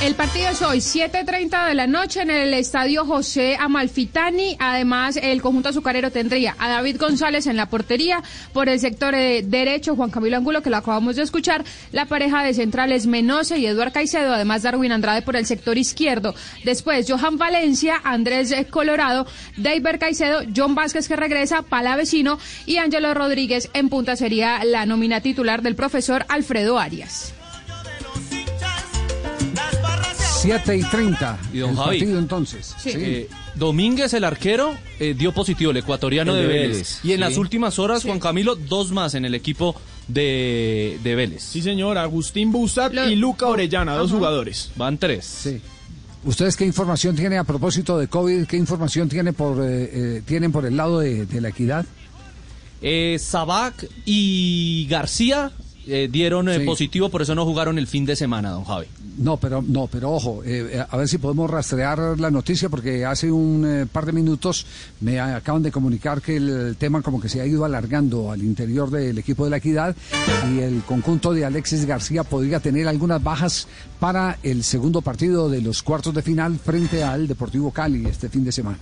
[0.00, 4.56] El partido es hoy, 7.30 de la noche en el estadio José Amalfitani.
[4.60, 8.22] Además, el conjunto azucarero tendría a David González en la portería.
[8.52, 11.64] Por el sector eh, derecho, Juan Camilo Angulo, que lo acabamos de escuchar.
[11.90, 14.32] La pareja de centrales Menose y Eduard Caicedo.
[14.32, 16.32] Además, Darwin Andrade por el sector izquierdo.
[16.64, 23.68] Después, Johan Valencia, Andrés Colorado, David Caicedo, John Vázquez que regresa, Palavecino y Ángelo Rodríguez
[23.72, 27.34] en punta sería la nómina titular del profesor Alfredo Arias.
[30.48, 31.38] 7 y 30.
[31.52, 31.98] Y don el Javi.
[31.98, 32.74] partido entonces.
[32.78, 32.90] Sí.
[32.94, 36.70] Eh, Domínguez, el arquero, eh, dio positivo, el ecuatoriano El de de Vélez.
[36.70, 37.20] Vélez, Y en sí.
[37.20, 39.74] las últimas horas, Juan Camilo, dos más en el equipo
[40.06, 41.42] de, de Vélez.
[41.42, 44.70] Sí, señor, Agustín Busat y Luca Orellana, dos jugadores.
[44.76, 45.26] Van tres.
[45.26, 45.60] Sí.
[46.24, 48.46] ¿Ustedes qué información tienen a propósito de COVID?
[48.46, 51.84] ¿Qué información tiene por, eh, eh, tienen por el lado de, de la equidad?
[52.80, 55.52] Eh, Sabac y García
[55.88, 56.64] eh, dieron eh, Sí.
[56.66, 58.86] positivo, por eso no jugaron el fin de semana, don Javi.
[59.18, 63.32] No, pero no, pero ojo, eh, a ver si podemos rastrear la noticia porque hace
[63.32, 64.64] un eh, par de minutos
[65.00, 68.90] me acaban de comunicar que el tema como que se ha ido alargando al interior
[68.90, 69.96] del equipo de la Equidad
[70.52, 73.66] y el conjunto de Alexis García podría tener algunas bajas
[73.98, 78.44] para el segundo partido de los cuartos de final frente al Deportivo Cali este fin
[78.44, 78.78] de semana.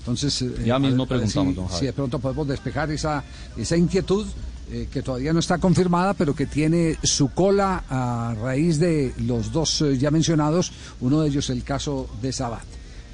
[0.00, 1.80] Entonces, Ya mismo ver preguntamos, si, don Javi.
[1.80, 3.22] si de pronto podemos despejar esa,
[3.58, 4.26] esa inquietud
[4.70, 9.52] eh, que todavía no está confirmada, pero que tiene su cola a raíz de los
[9.52, 12.62] dos eh, ya mencionados, uno de ellos el caso de Sabat.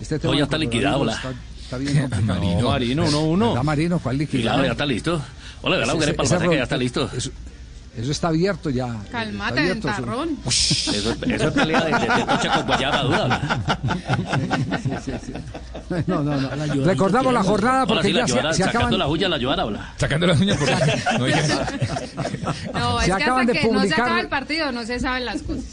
[0.00, 1.14] Este No, ya está liquidado, hola.
[1.14, 2.40] Está, está bien complicado.
[2.40, 3.48] Marino, Marino, uno, uno.
[3.50, 3.98] ¿Verdad, Marino?
[3.98, 4.56] ¿Cuál liquidado?
[4.56, 5.22] Claro, ya está listo.
[5.62, 7.10] Hola, Ese- que ya está listo.
[7.16, 7.30] Eso,
[7.96, 8.96] eso está abierto ya.
[9.10, 9.96] Calmate, Está abierto, eso.
[9.96, 10.38] ventarrón.
[10.46, 11.12] Eso, eso
[11.48, 13.40] es pelea de, de, de tocha con guayaba dura.
[16.06, 16.84] No, no, no.
[16.84, 18.98] Recordamos la jornada Hola, porque sí, ya la se, Joana, se sacando acaban...
[18.98, 19.94] la huya, la Joana, hola.
[19.96, 20.68] Sacando las uñas por
[21.18, 22.78] no.
[22.78, 25.00] No, es Se que acaban hasta de que no se acaba el partido no se
[25.00, 25.64] saben las cosas.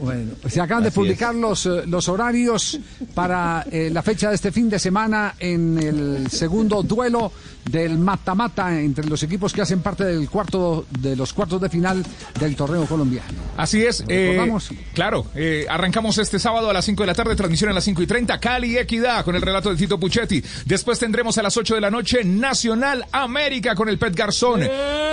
[0.00, 2.78] Bueno, se acaban de publicar los, eh, los horarios
[3.14, 7.32] para eh, la fecha de este fin de semana en el segundo duelo
[7.64, 12.04] del mata-mata entre los equipos que hacen parte del cuarto de los cuartos de final
[12.38, 13.43] del torneo colombiano.
[13.56, 14.04] Así es.
[14.08, 14.52] eh,
[14.94, 18.02] claro, eh, arrancamos este sábado a las 5 de la tarde, transmisión a las 5
[18.02, 20.42] y 30, Cali Equidad con el relato de Tito Puchetti.
[20.64, 24.62] Después tendremos a las 8 de la noche Nacional América con el Pet Garzón.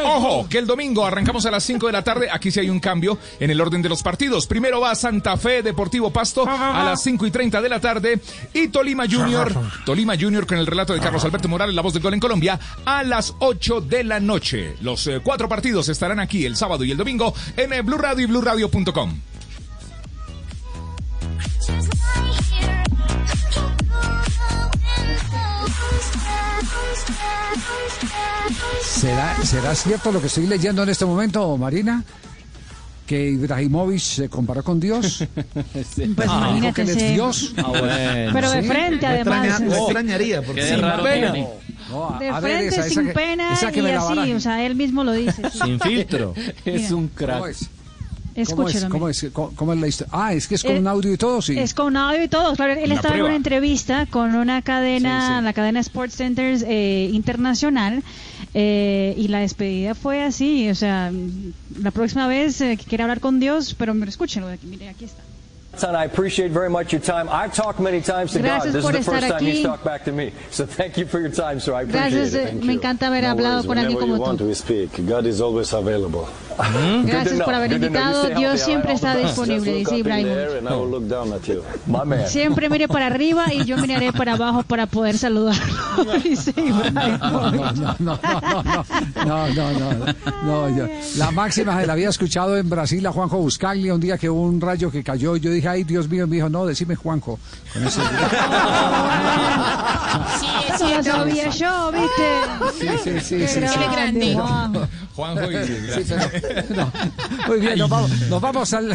[0.04, 2.30] Ojo, que el domingo arrancamos a las 5 de la tarde.
[2.32, 4.48] Aquí sí hay un cambio en el orden de los partidos.
[4.48, 8.20] Primero va Santa Fe Deportivo Pasto a las 5 y 30 de la tarde.
[8.54, 9.54] Y Tolima Junior,
[9.86, 12.60] Tolima Junior con el relato de Carlos Alberto Morales, la voz del gol en Colombia,
[12.86, 14.76] a las 8 de la noche.
[14.82, 18.31] Los eh, cuatro partidos estarán aquí el sábado y el domingo en eh, Blue Radio
[18.32, 19.12] y BlueRadio.com.
[28.84, 32.04] ¿Será, ¿Será cierto lo que estoy leyendo en este momento, Marina?
[33.06, 35.24] Que Ibrahimovic se comparó con Dios.
[35.74, 37.54] Pues Ah, imagínate que él es Dios.
[37.58, 38.32] Ah, bueno.
[38.34, 38.68] Pero de Sí.
[38.68, 39.62] frente, además.
[39.62, 41.34] No extrañaría, porque sin pena.
[41.90, 44.40] No, a- De frente, esa- esa sin que- pena esa que y me así, o
[44.40, 45.42] sea, él mismo lo dice.
[45.52, 45.60] sí.
[45.64, 46.34] Sin filtro.
[46.66, 47.56] es un ¿Cómo crack.
[48.36, 48.50] Es?
[48.50, 48.76] ¿Cómo es?
[48.76, 48.92] Escúchelo.
[48.92, 49.26] ¿Cómo es?
[49.56, 50.12] ¿Cómo- es la historia?
[50.14, 51.58] Ah, es que es con Eh, un audio y todo, sí.
[51.58, 52.74] Es con audio y todo, claro.
[52.74, 55.44] Él Una estaba en una entrevista con una cadena, Sí, sí.
[55.46, 58.04] la cadena Sports Centers eh, internacional,
[58.54, 61.12] eh, y la despedida fue así, o sea,
[61.80, 65.22] la próxima vez eh, que quiera hablar con Dios, pero escúchenlo, mire, aquí está.
[65.74, 67.30] I appreciate very much your time.
[67.30, 68.94] I've talked many times to Gracias God.
[68.94, 70.34] This is the first time he's talked back to me.
[70.52, 71.74] So thank you for your time, sir.
[71.74, 72.64] I appreciate it.
[72.64, 74.48] Encanta haber hablado con alguien como tú.
[77.06, 78.30] Gracias por haber invitado.
[78.30, 80.28] Dios siempre está disponible, dice Ibrahim.
[82.28, 85.62] Siempre mire para arriba y yo miraré para abajo para poder saludarlo.
[89.26, 89.94] No, no, no,
[90.44, 94.92] no, La máxima había escuchado en Brasil a Juanjo un día que hubo un rayo
[94.92, 97.40] que cayó y yo dije, ay, Dios mío, me dijo, no, decime Juanjo.
[97.74, 98.02] Con ese-
[100.74, 102.32] Eso lo sabía yo, ¿viste?
[102.80, 103.80] Sí, sí, sí, sí, sí.
[103.92, 104.90] grande, Juan.
[105.16, 105.66] Juanjo y...
[105.66, 106.92] Sí, pero- no.
[107.48, 108.88] Muy bien, nos vamos, nos vamos al,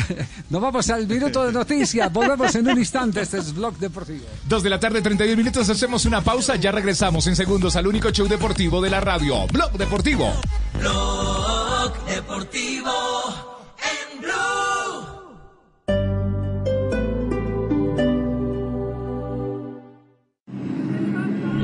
[0.51, 2.13] nos vamos al minuto de noticias.
[2.13, 3.21] Volvemos en un instante.
[3.23, 4.25] Este es Blog Deportivo.
[4.49, 8.11] Dos de la tarde, 31 minutos, hacemos una pausa, ya regresamos en segundos al único
[8.11, 10.33] show deportivo de la radio, Blog Deportivo.
[10.79, 12.91] Blog Deportivo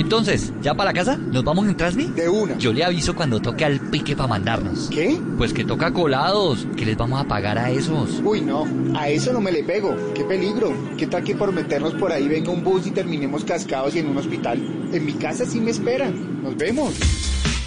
[0.03, 1.17] Entonces, ¿ya para la casa?
[1.17, 2.07] ¿Nos vamos en Transmi?
[2.07, 2.59] De una.
[2.59, 4.89] Yo le aviso cuando toque al pique para mandarnos.
[4.91, 5.19] ¿Qué?
[5.39, 8.21] Pues que toca colados, que les vamos a pagar a esos.
[8.25, 9.97] Uy, no, a eso no me le pego.
[10.13, 10.75] Qué peligro.
[10.99, 14.09] ¿Qué tal que por meternos por ahí venga un bus y terminemos cascados y en
[14.09, 14.59] un hospital?
[14.93, 16.43] En mi casa sí me esperan.
[16.43, 16.95] Nos vemos.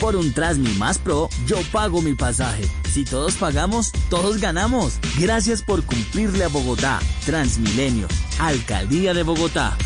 [0.02, 2.66] Por un Trasmi más Pro, yo pago mi pasaje.
[2.92, 5.00] Si todos pagamos, todos ganamos.
[5.18, 7.00] Gracias por cumplirle a Bogotá.
[7.26, 8.08] Transmilenio,
[8.40, 9.78] Alcaldía de Bogotá.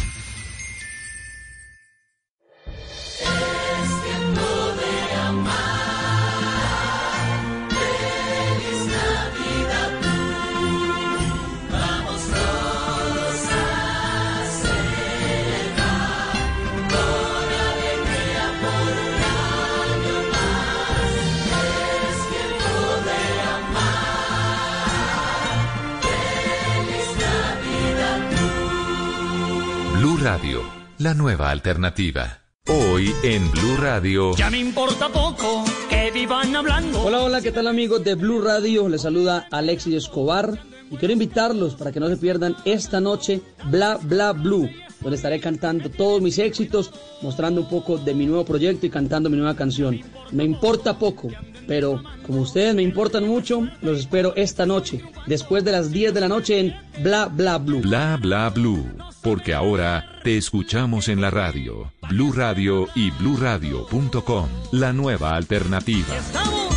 [31.00, 32.42] La nueva alternativa.
[32.68, 34.36] Hoy en Blue Radio.
[34.36, 37.02] Ya me importa poco que vivan hablando.
[37.02, 38.90] Hola, hola, ¿qué tal amigos de Blue Radio?
[38.90, 40.60] Les saluda Alexis Escobar
[40.92, 45.40] y quiero invitarlos para que no se pierdan esta noche Bla Bla Blue, donde estaré
[45.40, 49.56] cantando todos mis éxitos, mostrando un poco de mi nuevo proyecto y cantando mi nueva
[49.56, 50.02] canción.
[50.32, 51.30] Me importa poco,
[51.66, 56.20] pero como ustedes me importan mucho, los espero esta noche, después de las 10 de
[56.20, 57.80] la noche en Bla Bla Blue.
[57.80, 58.86] Bla bla blue,
[59.22, 61.92] porque ahora te escuchamos en la radio.
[62.10, 66.16] Blue Radio y bluradio.com, la nueva alternativa.
[66.16, 66.76] Estamos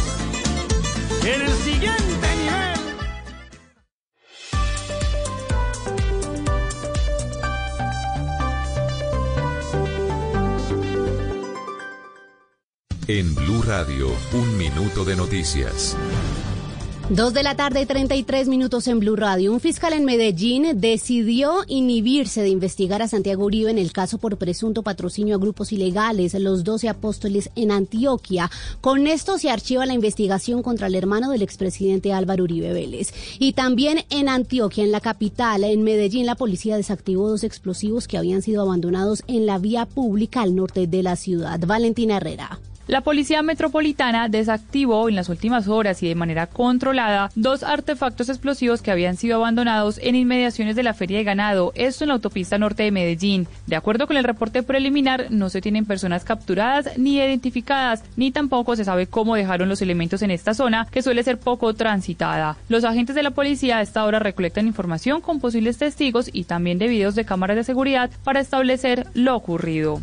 [1.25, 2.73] en el siguiente nivel.
[13.09, 15.97] En Blue Radio, un minuto de noticias.
[17.11, 19.53] Dos de la tarde, 33 minutos en Blue Radio.
[19.53, 24.39] Un fiscal en Medellín decidió inhibirse de investigar a Santiago Uribe en el caso por
[24.39, 28.51] presunto patrocinio a grupos ilegales, los 12 apóstoles en Antioquia.
[28.81, 33.13] Con esto se archiva la investigación contra el hermano del expresidente Álvaro Uribe Vélez.
[33.39, 38.17] Y también en Antioquia, en la capital, en Medellín, la policía desactivó dos explosivos que
[38.17, 41.61] habían sido abandonados en la vía pública al norte de la ciudad.
[41.67, 42.61] Valentina Herrera.
[42.89, 48.83] La Policía Metropolitana desactivó en las últimas horas y de manera controlada dos artefactos explosivos
[48.83, 52.59] que habían sido abandonados en inmediaciones de la Feria de Ganado, esto en la autopista
[52.59, 53.47] norte de Medellín.
[53.69, 58.75] De acuerdo con el reporte preliminar, no se tienen personas capturadas ni identificadas, ni tampoco
[58.75, 62.57] se sabe cómo dejaron los elementos en esta zona, que suele ser poco transitada.
[62.69, 66.79] Los agentes de la policía a esta hora recolectan información con posibles testigos y también
[66.79, 70.01] de videos de cámaras de seguridad para establecer lo ocurrido.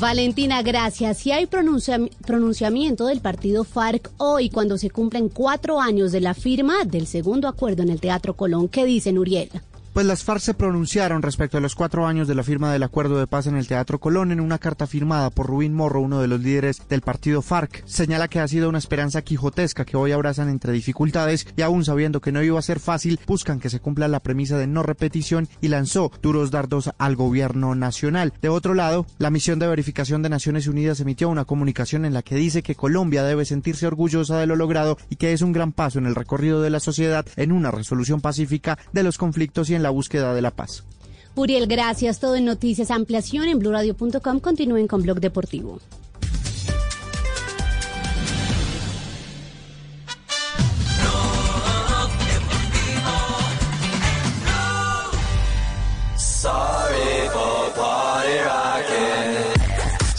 [0.00, 1.18] Valentina, gracias.
[1.18, 6.32] Si hay pronuncia- pronunciamiento del partido FARC hoy, cuando se cumplen cuatro años de la
[6.32, 9.50] firma del segundo acuerdo en el Teatro Colón, ¿qué dicen, Uriel?
[9.92, 13.18] Pues las FARC se pronunciaron respecto a los cuatro años de la firma del acuerdo
[13.18, 16.28] de paz en el Teatro Colón en una carta firmada por Rubín Morro, uno de
[16.28, 17.82] los líderes del partido FARC.
[17.86, 22.20] Señala que ha sido una esperanza quijotesca que hoy abrazan entre dificultades y aún sabiendo
[22.20, 25.48] que no iba a ser fácil, buscan que se cumpla la premisa de no repetición
[25.60, 28.32] y lanzó duros dardos al gobierno nacional.
[28.40, 32.22] De otro lado, la misión de verificación de Naciones Unidas emitió una comunicación en la
[32.22, 35.72] que dice que Colombia debe sentirse orgullosa de lo logrado y que es un gran
[35.72, 39.74] paso en el recorrido de la sociedad en una resolución pacífica de los conflictos y
[39.74, 40.84] en la búsqueda de la paz.
[41.34, 42.20] Uriel, gracias.
[42.20, 44.40] Todo en Noticias Ampliación en blurradio.com.
[44.40, 45.80] Continúen con Blog Deportivo.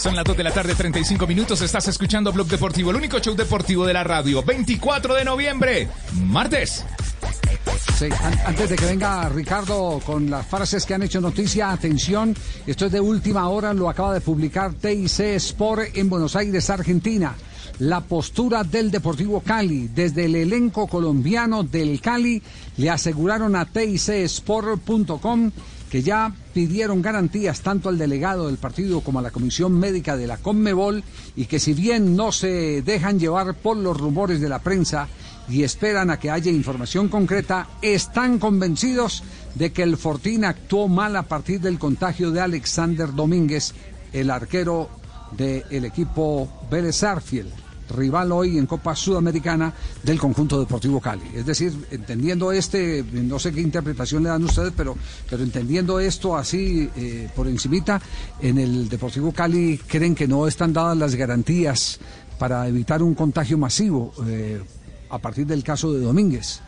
[0.02, 1.62] Son las 2 de la tarde, 35 minutos.
[1.62, 4.42] Estás escuchando Blog Deportivo, el único show deportivo de la radio.
[4.42, 6.84] 24 de noviembre, martes.
[8.46, 12.92] Antes de que venga Ricardo con las frases que han hecho noticia, atención, esto es
[12.92, 17.36] de última hora, lo acaba de publicar TIC Sport en Buenos Aires, Argentina.
[17.78, 22.42] La postura del Deportivo Cali, desde el elenco colombiano del Cali,
[22.78, 25.52] le aseguraron a TICSport.com
[25.92, 30.26] que ya pidieron garantías tanto al delegado del partido como a la comisión médica de
[30.26, 31.04] la Conmebol
[31.36, 35.10] y que si bien no se dejan llevar por los rumores de la prensa
[35.52, 39.22] y esperan a que haya información concreta, están convencidos
[39.56, 43.74] de que el Fortín actuó mal a partir del contagio de Alexander Domínguez,
[44.14, 44.90] el arquero
[45.38, 47.52] del equipo Vélez Arfield.
[47.90, 51.26] rival hoy en Copa Sudamericana del conjunto Deportivo Cali.
[51.36, 54.96] Es decir, entendiendo este, no sé qué interpretación le dan ustedes, pero,
[55.30, 58.02] pero entendiendo esto así eh, por encimita,
[58.40, 62.00] en el Deportivo Cali creen que no están dadas las garantías
[62.40, 64.62] para evitar un contagio masivo eh,
[65.12, 66.62] a partir del caso de Domínguez.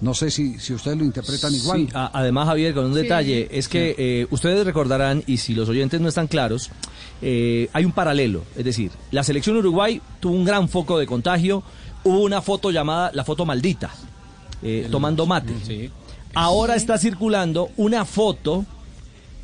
[0.00, 1.78] No sé si, si ustedes lo interpretan igual.
[1.80, 3.02] Sí, a- además, Javier, con un Sí.
[3.02, 6.70] detalle, es que eh, ustedes recordarán, y si los oyentes no están claros,
[7.20, 8.42] eh, hay un paralelo.
[8.56, 11.62] Es decir, la selección Uruguay tuvo un gran foco de contagio,
[12.02, 13.90] hubo una foto llamada la foto maldita,
[14.60, 15.90] eh, tomando mate.
[16.34, 18.64] Ahora está circulando una foto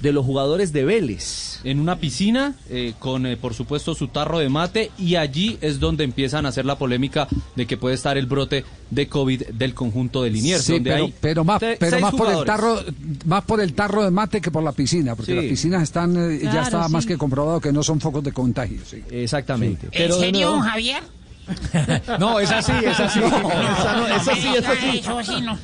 [0.01, 1.61] de los jugadores de Vélez.
[1.65, 5.81] En una piscina, eh, con eh, por supuesto su tarro de mate, y allí es
[5.81, 7.27] donde empiezan a hacer la polémica
[7.57, 10.63] de que puede estar el brote de COVID del conjunto de Liniers.
[10.65, 12.81] Sí, donde pero, hay pero más, pero más por el tarro,
[13.27, 15.37] más por el tarro de mate que por la piscina, porque Sí.
[15.37, 18.79] las piscinas están, eh, ya está más que comprobado que no son focos de contagio.
[18.89, 19.03] sí.
[19.11, 19.87] Exactamente.
[19.87, 19.93] Sí.
[19.97, 21.03] Pero ¿En serio, nuevo- Javier?
[22.19, 23.21] No, es así, es así.
[23.21, 24.99] No, esa no- esa sí, esa diga sí.
[24.99, 25.59] Eso sí, no.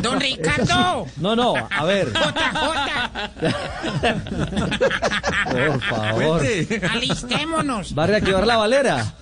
[0.00, 1.06] Don Ricardo.
[1.16, 2.12] No, no, a ver.
[5.50, 6.42] Por favor.
[6.90, 7.94] Alistémonos.
[7.98, 9.14] ¿Va a reactivar la valera?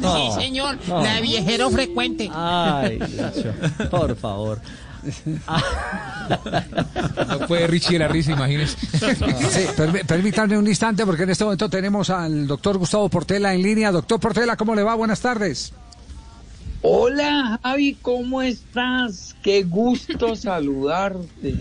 [0.00, 0.78] No, sí, señor.
[0.86, 1.02] no.
[1.02, 2.30] La de viajero frecuente.
[2.34, 3.52] Ay, Nacho,
[3.90, 4.60] por favor.
[7.30, 8.76] No puede Richie la risa, imagínese.
[9.50, 9.66] Sí,
[10.06, 13.92] permítanme un instante porque en este momento tenemos al doctor Gustavo Portela en línea.
[13.92, 14.94] Doctor Portela, ¿cómo le va?
[14.94, 15.72] Buenas tardes.
[16.82, 19.36] Hola Javi, ¿cómo estás?
[19.42, 21.54] Qué gusto saludarte.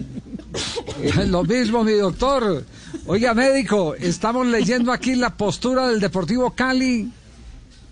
[1.28, 2.64] Lo mismo, mi doctor.
[3.06, 7.12] Oiga, médico, estamos leyendo aquí la postura del Deportivo Cali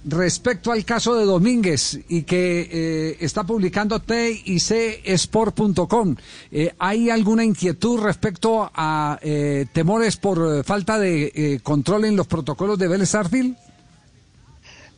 [0.08, 6.16] respecto al caso de Domínguez y que eh, está publicando TICsport.com.
[6.52, 12.16] Eh, ¿Hay alguna inquietud respecto a eh, temores por eh, falta de eh, control en
[12.16, 13.56] los protocolos de Vélez Arfield?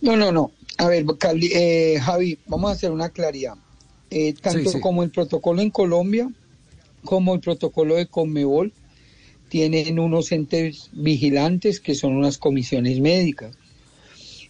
[0.02, 0.52] No, no, no.
[0.78, 3.56] A ver, Cali- eh, Javi, vamos a hacer una claridad.
[4.12, 4.80] Eh, tanto Sí, sí.
[4.80, 6.30] como el protocolo en Colombia,
[7.04, 8.72] como el protocolo de Conmebol,
[9.50, 13.56] tienen unos entes vigilantes que son unas comisiones médicas.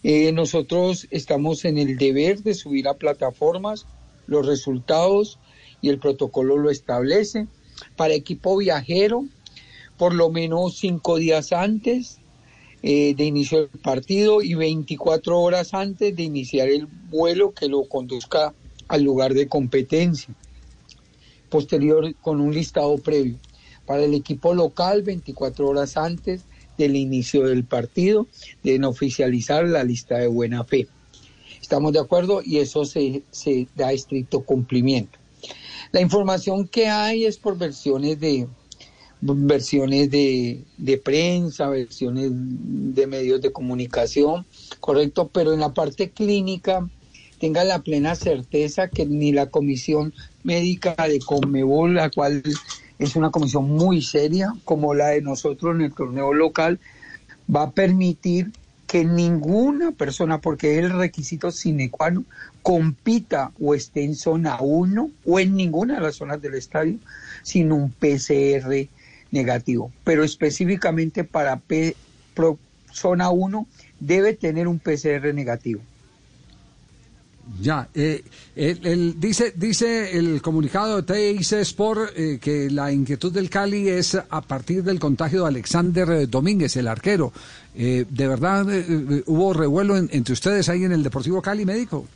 [0.02, 3.86] Eh, nosotros estamos en el deber de subir a plataformas
[4.26, 5.38] los resultados
[5.82, 7.48] y el protocolo lo establece.
[7.96, 9.24] Para equipo viajero,
[9.98, 12.18] por lo menos cinco días antes
[12.82, 17.84] eh, de inicio del partido y 24 horas antes de iniciar el vuelo que lo
[17.84, 18.54] conduzca
[18.88, 20.34] al lugar de competencia.
[21.50, 23.36] Posterior con un listado previo.
[23.84, 26.44] Para el equipo local, 24 horas antes
[26.80, 28.26] del inicio del partido,
[28.62, 30.88] deben oficializar la lista de buena fe.
[31.60, 35.18] Estamos de acuerdo y eso se, se da estricto cumplimiento.
[35.92, 38.48] La información que hay es por versiones de
[39.22, 44.46] versiones de, de prensa, versiones de medios de comunicación,
[44.80, 46.88] correcto, pero en la parte clínica
[47.38, 52.42] tenga la plena certeza que ni la comisión médica de Conmebol, la cual
[53.00, 56.78] es una comisión muy seria, como la de nosotros en el torneo local,
[57.54, 58.52] va a permitir
[58.86, 62.26] que ninguna persona, porque es el requisito sine qua non,
[62.62, 66.98] compita o esté en zona 1 o en ninguna de las zonas del estadio
[67.42, 68.88] sin un PCR
[69.30, 69.92] negativo.
[70.04, 71.62] Pero específicamente para
[72.92, 73.66] zona 1
[74.00, 75.80] debe tener un PCR negativo.
[77.58, 78.22] Ya, eh,
[79.16, 84.40] dice, dice el comunicado de TIC Sport eh, que la inquietud del Cali es a
[84.40, 87.32] partir del contagio de Alexander Domínguez, el arquero.
[87.74, 91.64] Eh, ¿De verdad eh, eh, hubo revuelo en- entre ustedes ahí en el Deportivo Cali,
[91.64, 92.06] médico?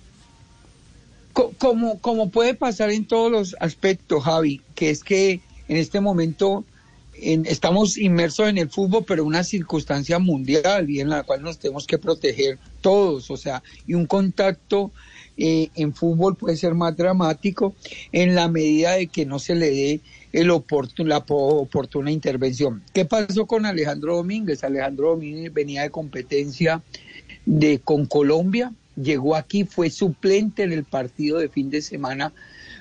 [1.33, 6.01] Co- Como, como puede pasar en todos los aspectos, Javi, que es que en este
[6.01, 6.65] momento
[7.21, 11.59] en- estamos inmersos en el fútbol, pero una circunstancia mundial y en la cual nos
[11.59, 14.93] tenemos que proteger todos, o sea, y un contacto
[15.37, 17.75] eh, en fútbol puede ser más dramático
[18.13, 20.01] en la medida de que no se le dé
[20.33, 22.83] el oportun- la po- oportuna intervención.
[22.93, 24.65] ¿Qué pasó con Alejandro Domínguez?
[24.65, 26.83] Alejandro Domínguez venía de competencia
[27.47, 32.33] de con Colombia, llegó aquí, fue suplente en el partido de fin de semana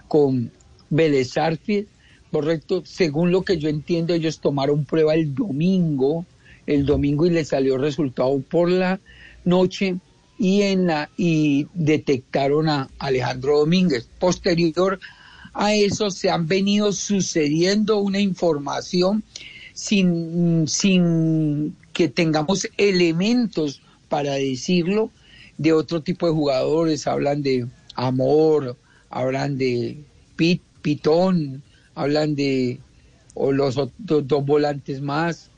[0.08, 0.52] con
[0.90, 1.88] Vélez Sarsfield,
[2.32, 2.84] correcto.
[2.86, 6.26] Según lo que yo entiendo, ellos tomaron prueba el domingo,
[6.66, 9.00] el domingo y le salió resultado por la
[9.44, 9.98] noche
[10.44, 14.10] y en la y detectaron a Alejandro Domínguez.
[14.20, 15.00] Posterior
[15.54, 19.24] a eso se han venido sucediendo una información
[19.72, 25.12] sin, sin que tengamos elementos para decirlo
[25.58, 27.08] de otro tipo de jugadores.
[27.08, 27.66] Hablan de
[27.96, 28.76] Amor,
[29.10, 30.04] hablan de
[30.36, 31.64] Pit, Pitón,
[31.96, 32.82] hablan de
[33.34, 35.52] o los dos volantes más,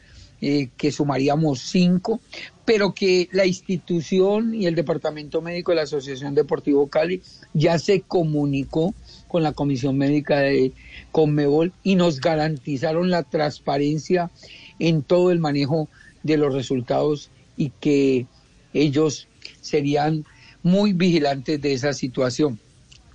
[0.47, 2.21] eh, que sumaríamos cinco,
[2.65, 7.23] pero que la institución y el departamento médico de la Asociación Deportivo Cali
[7.55, 8.93] ya se comunicó
[9.27, 10.71] con la Comisión Médica de
[11.11, 14.29] Conmebol y nos garantizaron la transparencia
[14.77, 15.89] en todo el manejo
[16.21, 18.27] de los resultados y que
[18.71, 19.27] ellos
[19.61, 20.25] serían
[20.61, 22.59] muy vigilantes de esa situación.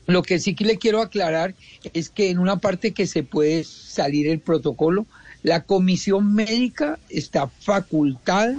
[0.07, 1.55] Lo que sí que le quiero aclarar
[1.93, 5.07] es que en una parte que se puede salir el protocolo,
[5.43, 8.57] la comisión médica está facultada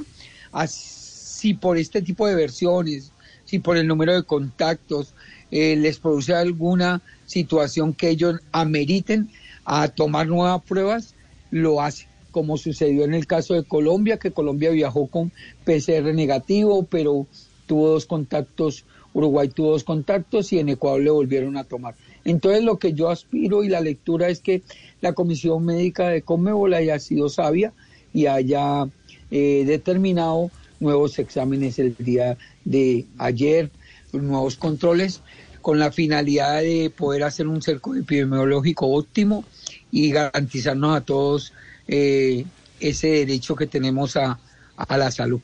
[0.51, 3.11] a, si por este tipo de versiones,
[3.45, 5.13] si por el número de contactos
[5.51, 9.29] eh, les produce alguna situación que ellos ameriten
[9.65, 11.15] a tomar nuevas pruebas,
[11.51, 15.31] lo hace, como sucedió en el caso de Colombia, que Colombia viajó con
[15.65, 17.27] PCR negativo, pero
[17.67, 21.95] tuvo dos contactos, Uruguay tuvo dos contactos y en Ecuador le volvieron a tomar.
[22.25, 24.61] Entonces lo que yo aspiro y la lectura es que
[25.01, 27.73] la Comisión Médica de Conmebol haya sido sabia
[28.13, 28.87] y haya
[29.31, 33.71] eh, determinado nuevos exámenes el día de ayer,
[34.11, 35.21] nuevos controles,
[35.61, 39.45] con la finalidad de poder hacer un cerco epidemiológico óptimo
[39.91, 41.53] y garantizarnos a todos
[41.87, 42.45] eh,
[42.79, 44.39] ese derecho que tenemos a,
[44.75, 45.39] a la salud.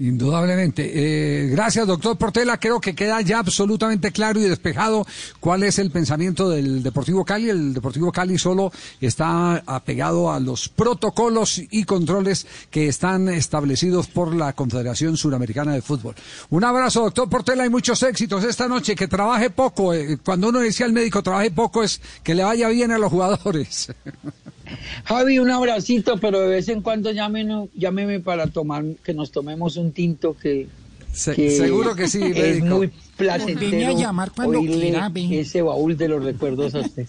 [0.00, 0.92] Indudablemente.
[0.94, 2.58] Eh, gracias, doctor Portela.
[2.58, 5.04] Creo que queda ya absolutamente claro y despejado
[5.40, 7.50] cuál es el pensamiento del Deportivo Cali.
[7.50, 8.70] El Deportivo Cali solo
[9.00, 15.82] está apegado a los protocolos y controles que están establecidos por la Confederación Suramericana de
[15.82, 16.14] Fútbol.
[16.50, 18.94] Un abrazo, doctor Portela, y muchos éxitos esta noche.
[18.94, 19.94] Que trabaje poco.
[19.94, 23.10] Eh, cuando uno decía al médico trabaje poco es que le vaya bien a los
[23.10, 23.92] jugadores.
[25.04, 29.76] Javi, un abracito, pero de vez en cuando llámeme, llámeme para tomar, que nos tomemos
[29.76, 30.66] un tinto que,
[31.12, 32.76] Se- que seguro que sí, es médico.
[32.76, 35.10] muy Viene placentero a llamar cuando oírle quiera,
[35.40, 37.06] ese baúl de los recuerdos a usted.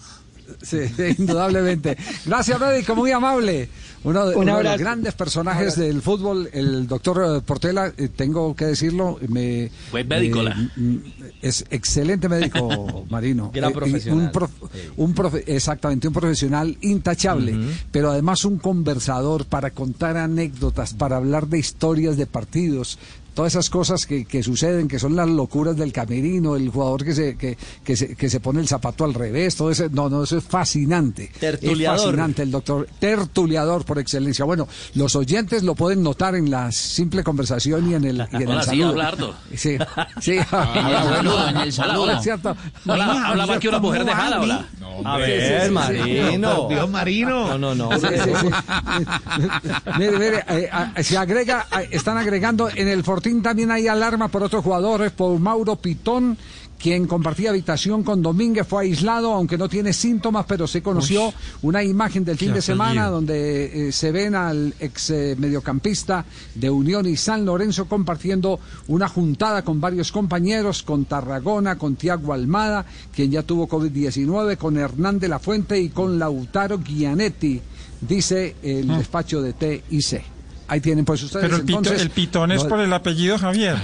[0.62, 0.78] Sí,
[1.18, 1.96] indudablemente.
[2.26, 3.68] Gracias, médico, muy amable.
[4.02, 8.08] Uno de, Un uno de los grandes personajes del fútbol, el doctor eh, Portela, eh,
[8.08, 10.40] tengo que decirlo, me, Buen médico,
[10.76, 10.96] mm,
[11.42, 13.50] es excelente médico, Marino.
[13.52, 14.24] Gran Eh, profesional.
[14.24, 14.50] Un prof-
[14.96, 17.54] un profe- exactamente, un profesional intachable,
[17.92, 22.98] pero además un conversador para contar anécdotas, para hablar de historias de partidos.
[23.40, 27.14] Todas esas cosas que, que suceden, que son las locuras del camerino, el jugador que
[27.14, 30.24] se, que, que se, que se pone el zapato al revés, todo ese, no, no,
[30.24, 31.32] eso es fascinante.
[31.40, 31.96] Tertuliador.
[31.96, 34.44] Es fascinante el doctor, tertuliador por excelencia.
[34.44, 38.42] Bueno, los oyentes lo pueden notar en la simple conversación y en el, y en
[38.42, 39.34] el Hola, sí, saludo.
[39.54, 39.78] Sí,
[40.20, 40.36] sí.
[40.52, 42.10] Ah, bueno, en el Hola, saludo.
[42.12, 42.56] es cierto.
[42.86, 44.44] Hola, habla más que una ¿cómo mujer de va, jala, vi?
[44.44, 44.66] hola.
[45.02, 45.70] A Sí, ver, sí, sí, sí.
[45.72, 46.68] Marino.
[46.68, 47.56] Dios, Marino.
[47.58, 47.98] No, no, no.
[47.98, 48.46] Sí, sí, sí.
[49.98, 54.28] mire, mire, eh, ah, se agrega, ah, están agregando en el Fortín también hay alarma
[54.28, 56.36] por otros jugadores, por Mauro Pitón,
[56.80, 61.84] quien compartía habitación con Domínguez, fue aislado, aunque no tiene síntomas, pero se conoció una
[61.84, 66.24] imagen del fin de semana donde eh, se ven al ex eh, mediocampista
[66.54, 68.58] de Unión y San Lorenzo compartiendo
[68.88, 74.78] una juntada con varios compañeros, con Tarragona, con Tiago Almada, quien ya tuvo COVID-19, con
[74.78, 77.60] Hernán de la Fuente y con Lautaro Gianetti,
[78.00, 80.39] dice el despacho de TIC.
[80.70, 83.36] Ahí tienen pues ustedes Pero el, pito- entonces, el pitón es no, por el apellido
[83.38, 83.76] Javier.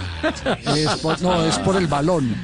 [0.74, 2.34] es por- no, es por el balón.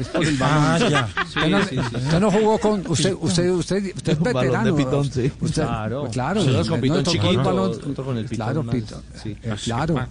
[0.00, 0.64] Es por el balón.
[0.64, 1.08] Ah, ya.
[1.24, 2.82] Usted, no, usted no jugó con.
[2.88, 4.76] Usted, usted, usted, usted es balón de veterano.
[4.76, 5.30] pitón, sí.
[5.40, 6.08] Usted- Claro.
[6.10, 6.40] claro.
[6.42, 7.70] Sí, usted con no pitón el chiquito, balón.
[7.90, 9.02] otro con el pitón Claro, más, pitón.
[9.22, 9.36] sí.
[9.42, 10.06] Eh, claro.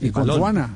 [0.00, 0.38] Y con balón.
[0.40, 0.70] Juana.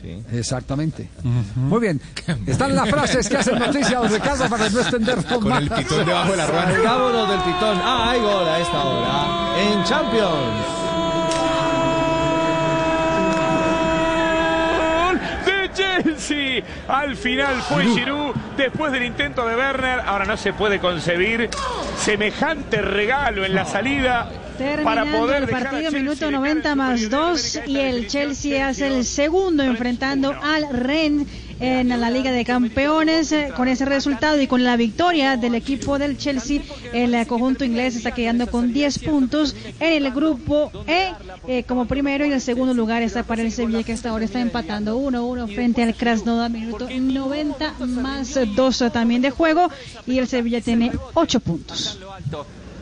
[0.00, 0.22] Sí.
[0.30, 1.08] Exactamente.
[1.56, 2.00] Muy bien.
[2.46, 5.62] Están las frases que hacen noticia, don Ricardo, para no extendernos Con más.
[5.62, 6.46] el pitón debajo de la.
[6.46, 7.78] Salgámonos del pitón.
[7.82, 9.26] Ah, hay gol a esta hora.
[9.60, 10.64] En Champions.
[14.78, 15.20] Gol
[16.18, 16.62] Chelsea.
[16.88, 20.00] Al final fue Giroud después del intento de Werner.
[20.00, 21.48] Ahora no se puede concebir
[21.98, 27.78] semejante regalo en la salida para Terminando poder el partido, minuto 90 más 2 y
[27.78, 31.28] el Chelsea hace el segundo enfrentando al Rennes
[31.60, 33.32] en la Liga de Campeones.
[33.32, 37.64] Eh, Con ese resultado y con la victoria del equipo del Chelsea, el eh, conjunto
[37.64, 41.12] inglés está quedando con 10 puntos en el grupo E
[41.46, 44.40] eh, como primero y el segundo lugar está para el Sevilla que hasta ahora está
[44.40, 49.70] empatando 1-1 frente al Krasnodar, minuto 90 más 2 también de juego
[50.06, 51.98] y el Sevilla tiene 8 puntos.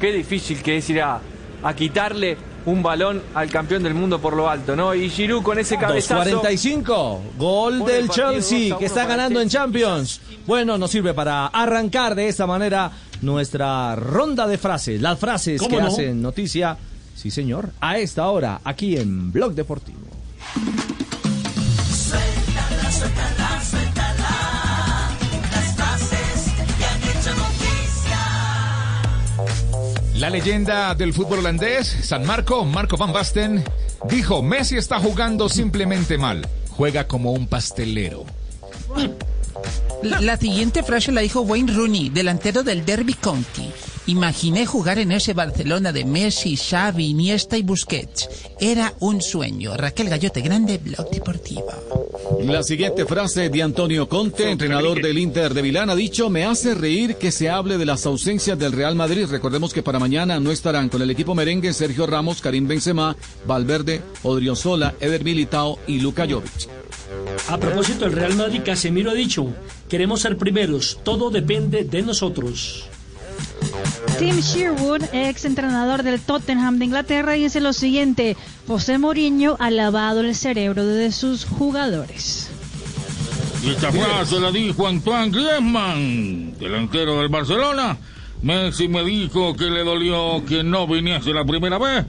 [0.00, 1.20] Qué difícil que es ir a,
[1.62, 2.36] a quitarle
[2.66, 4.94] un balón al campeón del mundo por lo alto, ¿no?
[4.94, 6.42] Y Giroud con ese cabezazo.
[6.42, 9.48] 2.45, gol del Chelsea 2 a que 1 está ganando en.
[9.48, 10.20] Champions.
[10.46, 12.90] Bueno, nos sirve para arrancar de esta manera
[13.22, 15.88] nuestra ronda de frases, las frases ¿Cómo que no?
[15.88, 16.76] hacen noticia,
[17.14, 20.00] sí señor, a esta hora aquí en Blog Deportivo.
[21.88, 23.45] Suéltala, suéltala,
[30.18, 33.62] La leyenda del fútbol holandés, San Marco, Marco van Basten,
[34.08, 38.24] dijo, Messi está jugando simplemente mal, juega como un pastelero.
[40.02, 43.70] La siguiente frase la dijo Wayne Rooney, delantero del Derby County.
[44.06, 48.28] Imaginé jugar en ese Barcelona de Messi, Xavi, Iniesta y Busquets.
[48.60, 49.76] Era un sueño.
[49.76, 51.66] Raquel Gallote, grande blog deportivo.
[52.44, 56.74] La siguiente frase de Antonio Conte, entrenador del Inter de Milán, ha dicho, me hace
[56.74, 59.26] reír que se hable de las ausencias del Real Madrid.
[59.28, 64.02] Recordemos que para mañana no estarán con el equipo merengue Sergio Ramos, Karim Benzema, Valverde,
[64.22, 66.68] Odriozola, Eder Militao y Luka Jovic.
[67.48, 69.52] A propósito, el Real Madrid Casemiro ha dicho,
[69.88, 72.88] queremos ser primeros, todo depende de nosotros.
[74.18, 78.36] Tim Sherwood, ex entrenador del Tottenham de Inglaterra, dice lo siguiente:
[78.66, 82.50] José Mourinho ha lavado el cerebro de sus jugadores.
[83.62, 87.96] Y esta frase la dijo Antoine Griezmann, delantero del Barcelona.
[88.42, 92.04] Messi me dijo que le dolió que no viniese la primera vez,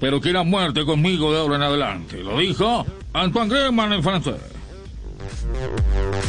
[0.00, 2.22] pero que era muerte conmigo de ahora en adelante.
[2.22, 4.36] Lo dijo Antoine Griezmann en francés.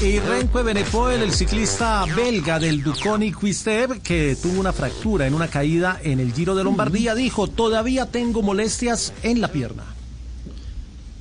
[0.02, 5.48] Y Renko Benepoel, el ciclista belga del Duconi Quistev, que tuvo una fractura en una
[5.48, 9.84] caída en el Giro de Lombardía, dijo, todavía tengo molestias en la pierna.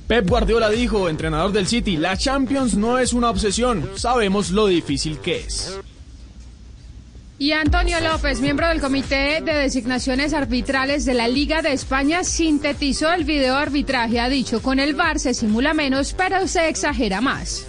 [0.07, 5.19] Pep Guardiola dijo, entrenador del City, la Champions no es una obsesión, sabemos lo difícil
[5.19, 5.79] que es.
[7.43, 13.11] Y Antonio López, miembro del Comité de Designaciones Arbitrales de la Liga de España, sintetizó
[13.11, 14.21] el video arbitraje.
[14.21, 17.65] Ha dicho, con el VAR se simula menos, pero se exagera más.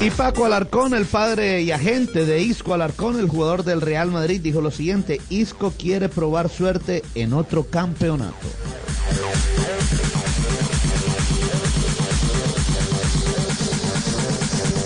[0.00, 4.40] Y Paco Alarcón, el padre y agente de Isco Alarcón, el jugador del Real Madrid,
[4.40, 8.46] dijo lo siguiente, Isco quiere probar suerte en otro campeonato.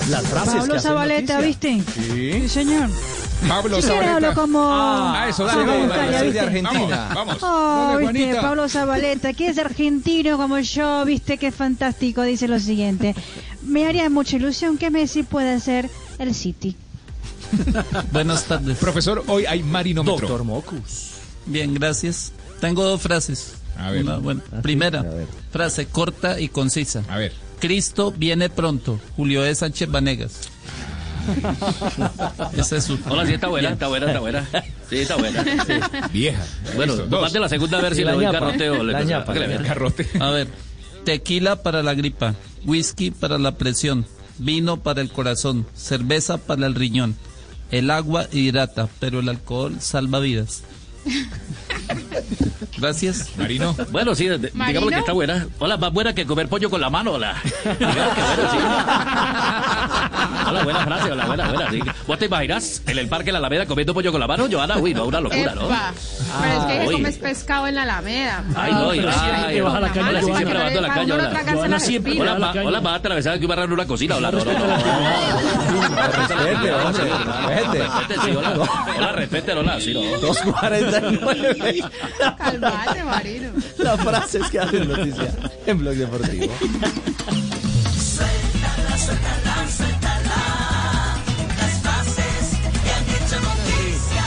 [0.08, 1.40] Las frases Pablo Zabaleta.
[1.40, 1.82] ¿viste?
[1.94, 2.48] Sí.
[2.48, 2.88] señor.
[3.46, 4.14] Pablo Zabaleta.
[4.16, 4.68] hablo como...
[4.68, 6.32] Ah, eso, dale, como dale, dale, ¿viste?
[6.32, 7.08] de Argentina.
[7.14, 7.42] Vamos, vamos.
[7.42, 8.40] Oh, Dale, viste.
[8.40, 13.14] Pablo Zabaleta, que es argentino como yo, viste que fantástico, dice lo siguiente.
[13.62, 15.88] Me haría mucha ilusión que Messi pueda ser
[16.18, 16.74] el City.
[18.12, 18.76] Buenas tardes.
[18.78, 20.18] Profesor, hoy hay marinómetro.
[20.26, 21.12] Doctor Mocus.
[21.46, 22.32] Bien, gracias.
[22.60, 23.54] Tengo dos frases.
[23.76, 24.04] A ver.
[24.04, 24.40] Una sí.
[24.62, 25.28] Primera, A ver.
[25.52, 27.02] frase corta y concisa.
[27.08, 27.32] A ver.
[27.60, 29.00] Cristo viene pronto.
[29.16, 29.54] Julio E.
[29.54, 30.48] Sánchez Vanegas.
[32.56, 32.98] Ese es su...
[33.08, 34.48] Hola, sí, está buena, está buena, está buena.
[34.88, 35.44] Sí, está buena.
[35.66, 35.74] Sí.
[36.12, 36.42] Vieja.
[36.76, 38.38] Bueno, parte la segunda a ver si le la doy ñapa.
[38.38, 38.82] carroteo.
[38.82, 39.34] le- La ñapa.
[39.34, 40.08] Carrote.
[40.20, 40.48] A ver,
[41.04, 42.34] tequila para la gripa,
[42.64, 44.06] whisky para la presión,
[44.38, 47.14] vino para el corazón, cerveza para el riñón.
[47.70, 50.62] El agua hidrata, pero el alcohol salva vidas.
[52.78, 53.30] Gracias.
[53.36, 53.74] Marino.
[53.90, 55.46] Bueno, sí, digamos que está buena.
[55.58, 57.12] Hola, más buena que comer pollo con la mano.
[57.12, 57.34] Hola.
[57.78, 58.58] Digamos que bueno, sí.
[60.48, 61.70] Hola, buena frase, hola, buena, buena.
[61.70, 61.80] sí.
[62.06, 64.78] ¿Vos te imaginas en el parque de la Alameda comiendo pollo con la mano, Joana?
[64.78, 65.66] Uy, no, una locura, ¿no?
[65.66, 65.92] Epa.
[66.40, 66.94] Pero es que, uy.
[66.94, 68.44] comes pescado en la Alameda.
[68.56, 71.14] Ay, no, y Ay, ay, Dios, baja la caña, Joana, sí, siempre bajando la no
[71.14, 72.36] Hola, las espinas.
[72.36, 74.16] hola, va, hola, va a atravesar que a agarrar una cocina.
[74.16, 74.76] Hola, no, no, no.
[76.06, 78.68] Respete, hola.
[78.96, 80.00] Hola, respete, hola, sí, no.
[80.00, 81.67] 2.49.
[82.38, 83.50] Calmate, Marino.
[83.78, 85.32] Las frases que hacen noticia
[85.66, 86.52] en Blog Deportivo.
[87.96, 90.40] Suéltala, suéltala, suéltala.
[91.58, 94.24] Las frases que han hecho noticia.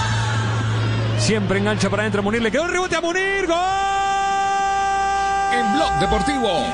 [1.20, 2.42] Siempre engancha para adentro Munir.
[2.42, 3.48] Le quedó el rebote a Munir.
[3.48, 3.58] ¡Gol!
[5.54, 6.66] En Blog Deportivo.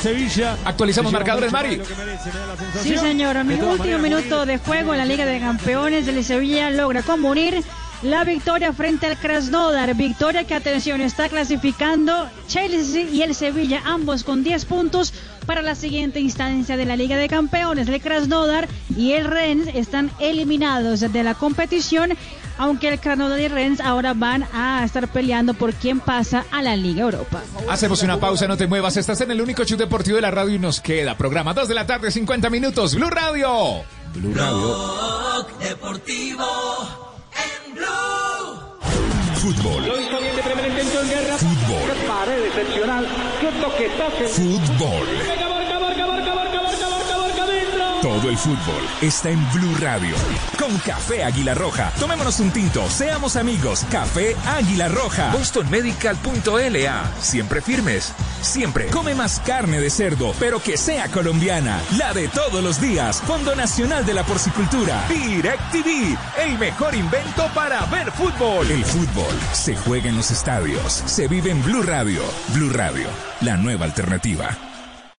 [0.00, 0.56] Sevilla.
[0.64, 1.80] Actualizamos marcadores, Mari.
[2.82, 3.36] Sí, señor.
[3.36, 7.20] En el último minuto de juego en la Liga de Campeones, el Sevilla logra con
[7.20, 7.62] Munir
[8.02, 9.94] la victoria frente al Krasnodar.
[9.94, 15.12] Victoria que, atención, está clasificando Chelsea y el Sevilla, ambos con 10 puntos
[15.46, 17.88] para la siguiente instancia de la Liga de Campeones.
[17.88, 22.16] El Krasnodar y el Rennes están eliminados de la competición,
[22.56, 26.62] aunque el Krasnodar y el Rennes ahora van a estar peleando por quién pasa a
[26.62, 27.42] la Liga Europa.
[27.68, 28.96] Hacemos una pausa, no te muevas.
[28.96, 31.74] Estás en el único show deportivo de la radio y nos queda programa 2 de
[31.74, 32.94] la tarde, 50 minutos.
[32.94, 33.82] Blue Radio.
[34.14, 34.60] Blue Radio.
[34.60, 37.09] Blog deportivo.
[39.34, 39.86] Fútbol.
[39.86, 41.38] Lo hizo bien de primer intento en guerra.
[41.38, 41.82] Fútbol.
[41.86, 43.06] Qué pared excepcional.
[43.40, 44.28] Qué toque, toque.
[44.28, 45.59] Fútbol.
[48.02, 50.16] Todo el fútbol está en Blue Radio.
[50.58, 51.92] Con Café Águila Roja.
[52.00, 53.84] Tomémonos un tinto, seamos amigos.
[53.90, 55.30] Café Águila Roja.
[55.32, 57.12] BostonMedical.la.
[57.20, 58.14] Siempre firmes.
[58.40, 58.86] Siempre.
[58.86, 61.78] Come más carne de cerdo, pero que sea colombiana.
[61.98, 63.20] La de todos los días.
[63.20, 65.04] Fondo Nacional de la Porcicultura.
[65.10, 66.16] DirecTV.
[66.38, 68.70] El mejor invento para ver fútbol.
[68.70, 71.02] El fútbol se juega en los estadios.
[71.04, 72.22] Se vive en Blue Radio.
[72.54, 73.08] Blue Radio.
[73.42, 74.69] La nueva alternativa.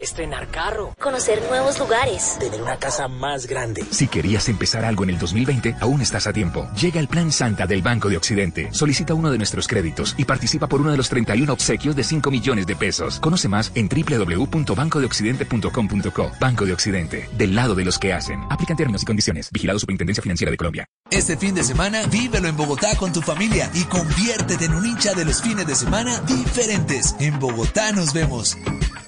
[0.00, 0.92] Estrenar carro.
[1.00, 2.36] Conocer nuevos lugares.
[2.40, 3.84] Tener una casa más grande.
[3.90, 6.68] Si querías empezar algo en el 2020, aún estás a tiempo.
[6.74, 8.70] Llega el Plan Santa del Banco de Occidente.
[8.72, 12.28] Solicita uno de nuestros créditos y participa por uno de los 31 obsequios de 5
[12.32, 13.20] millones de pesos.
[13.20, 16.32] Conoce más en www.bancodeoccidente.com.co.
[16.40, 18.42] Banco de Occidente, del lado de los que hacen.
[18.50, 19.48] Aplican términos y condiciones.
[19.52, 20.88] Vigilado Superintendencia Financiera de Colombia.
[21.08, 25.14] Este fin de semana, vívelo en Bogotá con tu familia y conviértete en un hincha
[25.14, 27.14] de los fines de semana diferentes.
[27.20, 28.56] En Bogotá nos vemos.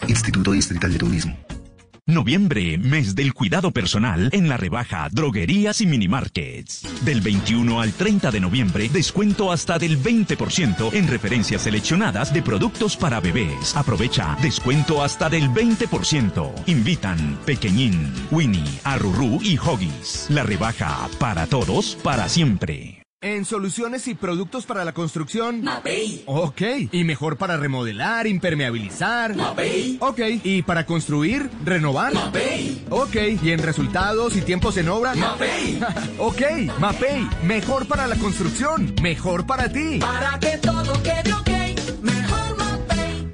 [0.09, 1.37] Instituto Distrital de Turismo.
[2.09, 6.83] Noviembre, mes del cuidado personal en la rebaja Droguerías y Minimarkets.
[7.05, 12.97] Del 21 al 30 de noviembre, descuento hasta del 20% en referencias seleccionadas de productos
[12.97, 13.77] para bebés.
[13.77, 16.53] Aprovecha, descuento hasta del 20%.
[16.67, 20.27] Invitan Pequeñín, Winnie, Arurú y Hoggies.
[20.29, 22.96] La rebaja para todos, para siempre.
[23.27, 25.61] En soluciones y productos para la construcción.
[25.61, 26.23] Mapei.
[26.27, 26.63] Ok.
[26.93, 29.35] ¿Y mejor para remodelar, impermeabilizar?
[29.35, 29.99] Mapei.
[30.01, 30.21] Ok.
[30.45, 32.15] ¿Y para construir, renovar?
[32.15, 32.85] Mapei.
[32.89, 33.17] Ok.
[33.43, 35.17] ¿Y en resultados y tiempos en obra?
[35.17, 35.81] Mapei.
[36.19, 36.43] ok.
[36.79, 37.29] Mapei.
[37.43, 38.95] Mejor para la construcción.
[39.03, 39.99] Mejor para ti.
[39.99, 42.03] Para que todo quede ok.
[42.03, 43.33] Mejor Mapei.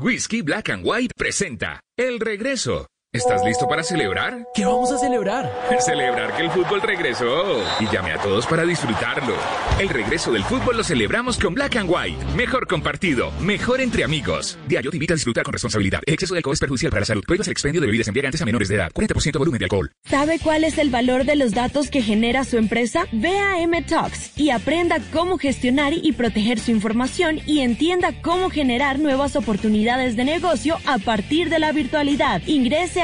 [0.00, 2.86] Whisky Black and White presenta El Regreso.
[3.14, 4.44] ¿Estás listo para celebrar?
[4.52, 5.48] ¿Qué vamos a celebrar?
[5.78, 7.62] Celebrar que el fútbol regresó.
[7.78, 9.36] Y llame a todos para disfrutarlo.
[9.78, 12.16] El regreso del fútbol lo celebramos con Black and White.
[12.34, 14.58] Mejor compartido, mejor entre amigos.
[14.66, 16.00] Diario te invita a disfrutar con responsabilidad.
[16.06, 17.22] El exceso de alcohol es perjudicial para la salud.
[17.24, 18.90] Prohíbas el expendio de bebidas embriagantes a menores de edad.
[18.92, 19.92] 40% volumen de alcohol.
[20.10, 23.06] ¿Sabe cuál es el valor de los datos que genera su empresa?
[23.12, 28.98] Ve a M-Talks y aprenda cómo gestionar y proteger su información y entienda cómo generar
[28.98, 32.42] nuevas oportunidades de negocio a partir de la virtualidad.
[32.46, 33.03] Ingrese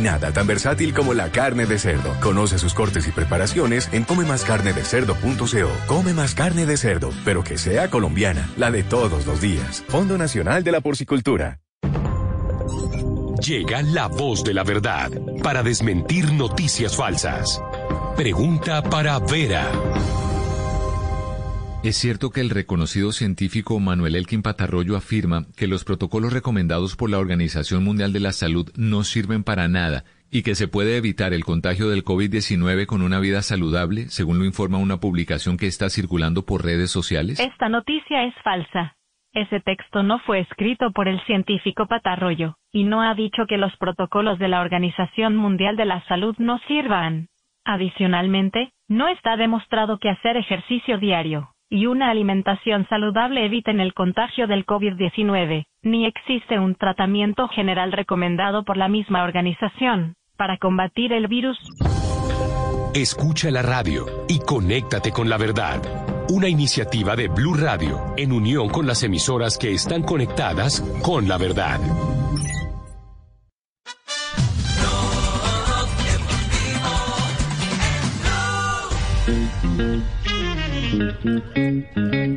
[0.00, 2.14] Nada tan versátil como la carne de cerdo.
[2.20, 5.86] Conoce sus cortes y preparaciones en comemascarnedecerdo.co.
[5.86, 9.84] Come más carne de cerdo, pero que sea colombiana, la de todos los días.
[9.88, 11.58] Fondo Nacional de la Porcicultura.
[13.40, 15.10] Llega la voz de la verdad
[15.42, 17.60] para desmentir noticias falsas.
[18.16, 19.64] Pregunta para Vera.
[21.84, 27.08] ¿Es cierto que el reconocido científico Manuel Elkin Patarroyo afirma que los protocolos recomendados por
[27.08, 31.32] la Organización Mundial de la Salud no sirven para nada y que se puede evitar
[31.32, 35.88] el contagio del COVID-19 con una vida saludable, según lo informa una publicación que está
[35.88, 37.38] circulando por redes sociales?
[37.38, 38.96] Esta noticia es falsa.
[39.32, 43.74] Ese texto no fue escrito por el científico Patarroyo, y no ha dicho que los
[43.76, 47.28] protocolos de la Organización Mundial de la Salud no sirvan.
[47.64, 54.46] Adicionalmente, no está demostrado que hacer ejercicio diario y una alimentación saludable eviten el contagio
[54.46, 61.26] del COVID-19, ni existe un tratamiento general recomendado por la misma organización para combatir el
[61.28, 61.58] virus.
[62.94, 65.80] Escucha la radio y conéctate con la verdad.
[66.30, 71.38] Una iniciativa de Blue Radio en unión con las emisoras que están conectadas con la
[71.38, 71.80] verdad.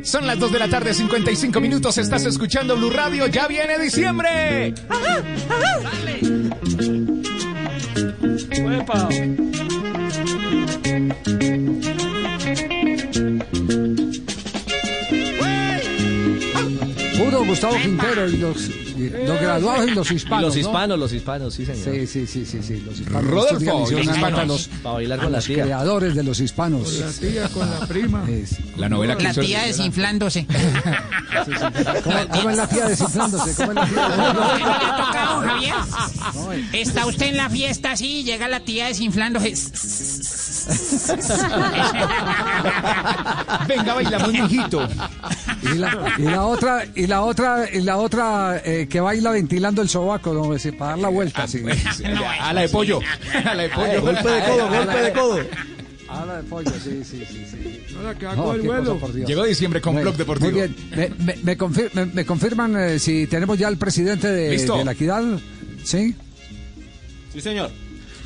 [0.04, 1.98] Son las 2 de la tarde, 55 minutos.
[1.98, 3.26] Estás escuchando Blue Radio.
[3.26, 4.74] Ya viene diciembre.
[17.44, 20.42] Gustavo Quintero y los, y los graduados y los hispanos.
[20.44, 20.60] los ¿no?
[20.60, 21.94] hispanos, los hispanos, sí, señor.
[21.94, 23.30] Sí, sí, sí, sí, sí, los hispanos.
[23.30, 24.46] Rodolfo, los hispanos.
[24.48, 25.62] los, Para bailar con la los tía.
[25.64, 26.88] creadores de los hispanos.
[26.90, 28.24] Con la tía, con la prima.
[28.76, 30.46] La novela que La hizo- tía desinflándose.
[32.04, 33.54] ¿Cómo, cómo es la tía desinflándose?
[33.54, 35.74] ¿Cómo es la tía ¿No ha tocado, Javier?
[36.72, 39.52] Está usted en la fiesta así, llega la tía desinflándose.
[43.68, 44.88] Venga, bailamos, mijito.
[45.62, 49.80] Y la, y la otra, y la otra, y la otra eh, que baila ventilando
[49.82, 50.58] el sobaco, ¿no?
[50.58, 51.46] Sí, para dar la vuelta.
[51.46, 51.62] sí.
[52.40, 52.98] A la de pollo.
[53.44, 54.00] A la de pollo.
[54.02, 55.38] Golpe de codo, golpe de codo.
[56.08, 57.46] A la de pollo, sí, sí, sí.
[57.50, 57.94] sí.
[57.96, 58.94] Ahora que No, hago el qué vuelo.
[58.94, 59.28] cosa, por Dios.
[59.28, 60.50] Llegó diciembre con Bueno, Blog Deportivo.
[60.50, 60.76] Muy bien.
[60.96, 64.76] Me, me- me confir- me- me confirman eh, si tenemos ya el presidente de, Listo.
[64.76, 65.22] de la equidad.
[65.84, 66.14] ¿Sí?
[67.32, 67.70] Sí, señor.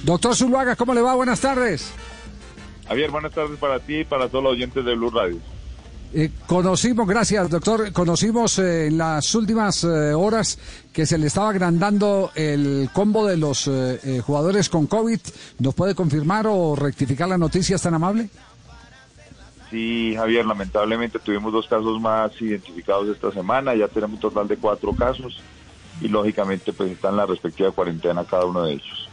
[0.02, 1.14] Doctor Zuluaga, ¿cómo le va?
[1.14, 1.90] Buenas tardes.
[2.88, 5.38] Javier, buenas tardes para ti y para todos los oyentes de Blue Radio.
[6.14, 10.58] Eh, conocimos, gracias doctor, conocimos eh, en las últimas eh, horas
[10.92, 13.70] que se le estaba agrandando el combo de los
[14.24, 15.20] jugadores con COVID.
[15.58, 17.76] ¿Nos puede confirmar o rectificar la noticia?
[17.76, 18.30] ¿Es tan amable?
[19.70, 24.56] Sí, Javier, lamentablemente tuvimos dos casos más identificados esta semana, ya tenemos un total de
[24.56, 25.42] cuatro casos
[26.00, 29.08] y lógicamente pues están en la respectiva cuarentena cada uno de ellos.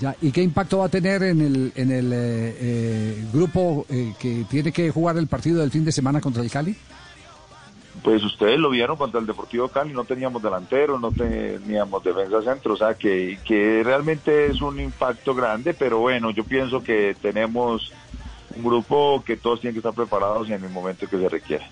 [0.00, 4.12] Ya, ¿Y qué impacto va a tener en el, en el eh, eh, grupo eh,
[4.18, 6.76] que tiene que jugar el partido del fin de semana contra el Cali?
[8.02, 12.74] Pues ustedes lo vieron contra el Deportivo Cali, no teníamos delantero, no teníamos defensa centro,
[12.74, 17.92] o sea que, que realmente es un impacto grande, pero bueno, yo pienso que tenemos
[18.56, 21.66] un grupo que todos tienen que estar preparados en el momento que se requiera.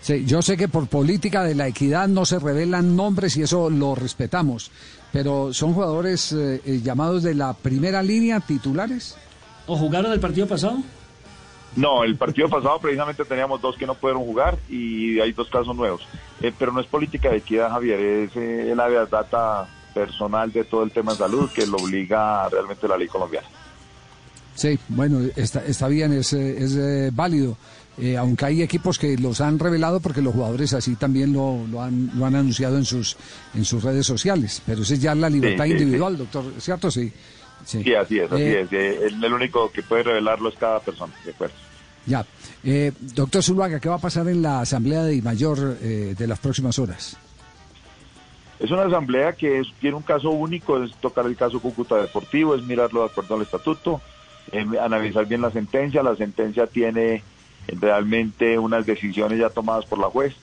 [0.00, 3.68] Sí, yo sé que por política de la equidad no se revelan nombres y eso
[3.68, 4.70] lo respetamos,
[5.12, 9.16] pero son jugadores eh, eh, llamados de la primera línea titulares.
[9.66, 10.78] ¿O jugaron el partido pasado?
[11.76, 15.74] No, el partido pasado precisamente teníamos dos que no pudieron jugar y hay dos casos
[15.76, 16.02] nuevos.
[16.40, 20.82] Eh, pero no es política de equidad, Javier, es eh, la data personal de todo
[20.82, 23.46] el tema de salud que lo obliga realmente la ley colombiana.
[24.54, 27.56] Sí, bueno, está, está bien, es, eh, es eh, válido.
[28.00, 31.82] Eh, aunque hay equipos que los han revelado porque los jugadores así también lo, lo
[31.82, 33.16] han, lo han anunciado en sus,
[33.54, 34.62] en sus redes sociales.
[34.64, 36.90] Pero esa es ya la libertad Sí, sí, individual, doctor, ¿cierto?
[36.90, 37.12] Sí.
[37.64, 37.82] sí.
[37.84, 38.72] Sí, así es, así Eh, es.
[38.72, 41.54] Eh, el, el único que puede revelarlo es cada persona, de acuerdo.
[42.06, 42.24] Ya.
[42.64, 46.38] Eh, doctor Zuluaga, ¿qué va a pasar en la asamblea de Mayor eh, de las
[46.38, 47.16] próximas horas?
[48.58, 52.54] Es una asamblea que es- tiene un caso único, es tocar el caso Cúcuta Deportivo,
[52.54, 54.00] es mirarlo de acuerdo al estatuto,
[54.80, 56.02] analizar bien la sentencia.
[56.02, 57.22] La sentencia tiene
[57.68, 60.34] realmente unas decisiones ya tomadas por la juez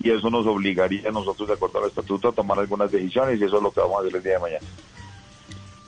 [0.00, 3.44] y eso nos obligaría a nosotros, de acuerdo al estatuto, a tomar algunas decisiones y
[3.44, 4.66] eso es lo que vamos a hacer el día de mañana.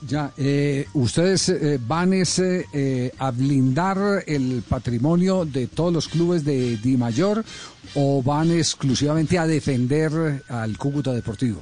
[0.01, 6.45] Ya, eh, ¿ustedes eh, van ese, eh, a blindar el patrimonio de todos los clubes
[6.45, 7.43] de Di Mayor
[7.95, 11.61] o van exclusivamente a defender al Cúcuta Deportivo?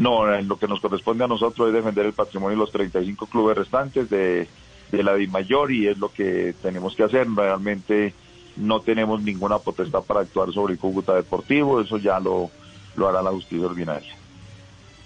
[0.00, 3.26] No, eh, lo que nos corresponde a nosotros es defender el patrimonio de los 35
[3.26, 4.48] clubes restantes de,
[4.90, 7.28] de la DIMAYOR y es lo que tenemos que hacer.
[7.28, 8.14] Realmente
[8.56, 12.50] no tenemos ninguna potestad para actuar sobre el Cúcuta Deportivo, eso ya lo,
[12.96, 14.14] lo hará la justicia ordinaria.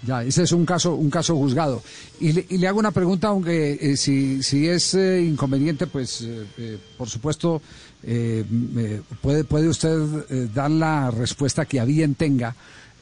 [0.05, 1.81] Ya, ese es un caso, un caso juzgado.
[2.19, 7.09] Y le, hago una pregunta, aunque eh, si, si es eh, inconveniente, pues eh, por
[7.09, 7.61] supuesto
[9.21, 12.55] puede, puede usted dar la respuesta que a bien tenga.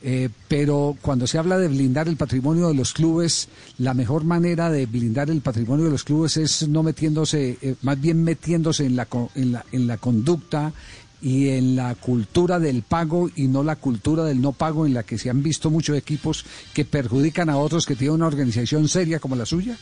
[0.06, 3.48] Eh, pero cuando se habla de blindar el patrimonio de los clubes,
[3.78, 8.00] la mejor manera de blindar el patrimonio de los clubes es no metiéndose, eh, más
[8.02, 10.74] bien metiéndose en la, en la, en la conducta
[11.22, 15.04] y en la cultura del pago y no la cultura del no pago en la
[15.04, 19.22] que se han visto muchos equipos que perjudican a otros que tienen una organización seria
[19.22, 19.78] como la suya?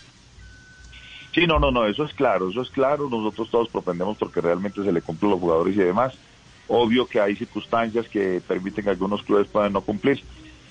[1.33, 3.09] Sí, no, no, no, eso es claro, eso es claro.
[3.09, 6.13] Nosotros todos propendemos porque realmente se le cumple a los jugadores y demás.
[6.73, 10.23] Obvio que hay circunstancias que permiten que algunos clubes puedan no cumplir,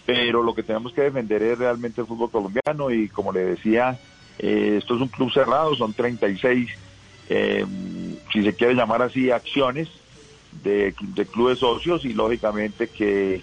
[0.07, 4.01] pero lo que tenemos que defender es realmente el fútbol colombiano y como le decía,
[4.39, 6.71] eh, esto es un club cerrado, son 36,
[7.29, 7.67] eh,
[8.33, 9.91] si se quiere llamar así, acciones
[10.63, 13.43] de, de clubes socios y lógicamente que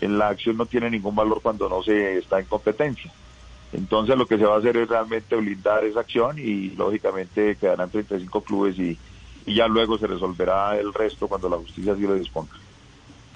[0.00, 3.12] en la acción no tiene ningún valor cuando no se está en competencia.
[3.72, 7.90] Entonces lo que se va a hacer es realmente blindar esa acción y lógicamente quedarán
[7.90, 8.96] 35 clubes y,
[9.46, 12.52] y ya luego se resolverá el resto cuando la justicia así lo disponga.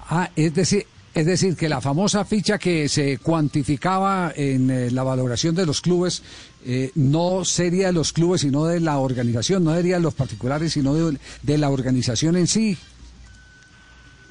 [0.09, 5.03] Ah, es decir, es decir, que la famosa ficha que se cuantificaba en eh, la
[5.03, 6.23] valoración de los clubes
[6.65, 10.73] eh, no sería de los clubes, sino de la organización, no sería de los particulares,
[10.73, 12.77] sino de, de la organización en sí.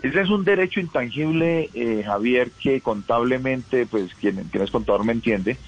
[0.03, 5.13] Ese es un derecho intangible, eh, Javier, que contablemente, pues quien, quien es contador me
[5.13, 5.59] entiende,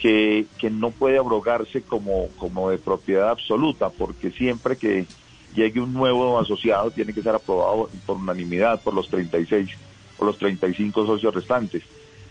[0.00, 5.06] que, que no puede abrogarse como, como de propiedad absoluta, porque siempre que
[5.54, 9.70] llegue un nuevo asociado tiene que ser aprobado por unanimidad por los 36,
[10.16, 11.82] por los 35 socios restantes.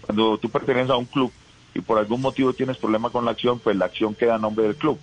[0.01, 1.31] Cuando tú perteneces a un club
[1.73, 4.65] y por algún motivo tienes problema con la acción, pues la acción queda a nombre
[4.65, 4.97] del club.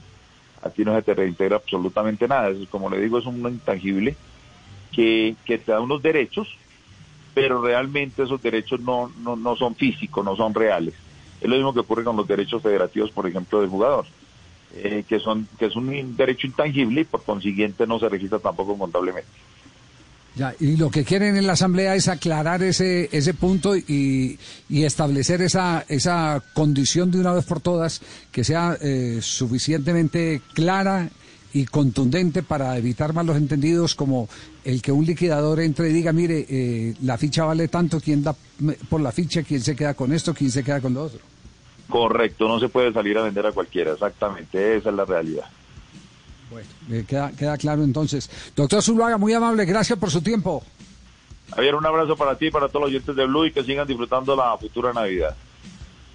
[0.63, 2.49] A ti no se te reintegra absolutamente nada.
[2.49, 4.17] Eso, como le digo, es un intangible
[4.93, 6.57] que, que te da unos derechos,
[7.35, 10.95] pero realmente esos derechos no, no, no son físicos, no son reales.
[11.41, 14.07] Es lo mismo que ocurre con los derechos federativos, por ejemplo, del jugador,
[14.77, 18.77] eh, que, son, que es un derecho intangible y por consiguiente no se registra tampoco
[18.77, 19.29] contablemente.
[20.37, 24.37] Ya, y lo que quieren en la Asamblea es aclarar ese, ese punto y,
[24.69, 28.01] y establecer esa, esa condición de una vez por todas
[28.33, 31.09] que sea eh, suficientemente clara
[31.53, 34.29] y contundente para evitar malos entendidos como
[34.65, 38.35] el que un liquidador entre y diga, mire, eh, la ficha vale tanto, ¿quién da
[38.89, 39.45] por la ficha?
[39.45, 40.35] ¿Quién se queda con esto?
[40.35, 41.21] ¿Quién se queda con lo otro?
[41.89, 45.45] Correcto, no se puede salir a vender a cualquiera, exactamente, esa es la realidad.
[46.51, 48.31] Bueno, eh, queda, queda claro entonces.
[48.55, 50.63] Doctor Zuluaga, muy amable, gracias por su tiempo.
[51.55, 53.87] Javier, un abrazo para ti y para todos los oyentes de Blue y que sigan
[53.87, 55.37] disfrutando la futura Navidad.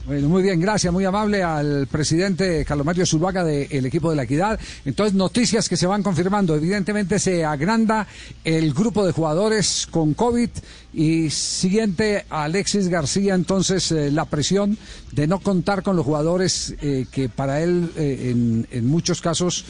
[0.06, 4.24] Bueno, muy bien, gracias, muy amable al presidente Carlos Mario Zuluaga del equipo de la
[4.24, 4.60] Equidad.
[4.86, 6.56] Entonces, noticias que se van confirmando.
[6.56, 8.08] Evidentemente se agranda
[8.44, 10.50] el grupo de jugadores con COVID
[10.94, 14.78] y siguiente a Alexis García, entonces eh, la presión
[15.12, 19.66] de no contar con los jugadores eh, que para él eh, en, muchos casos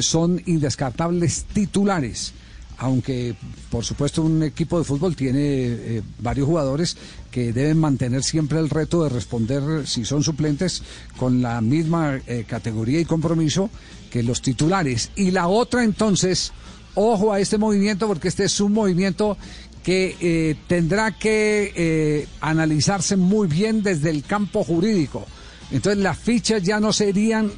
[0.00, 2.32] son indescartables titulares
[2.78, 3.34] aunque
[3.70, 6.96] por supuesto un equipo de fútbol tiene eh, varios jugadores
[7.30, 10.82] que deben mantener siempre el reto de responder si son suplentes
[11.16, 13.70] con la misma eh, categoría y compromiso
[14.10, 15.10] que los titulares.
[15.16, 16.52] Y la otra entonces,
[16.94, 19.36] ojo a este movimiento porque este es un movimiento
[19.82, 25.26] que eh, tendrá que analizarse muy bien desde el campo jurídico.
[25.70, 27.50] Entonces las fichas ya no serían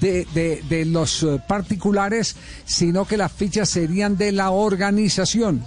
[0.00, 0.26] de,
[0.68, 5.64] de- los eh, particulares, sino que las fichas serían de la organización.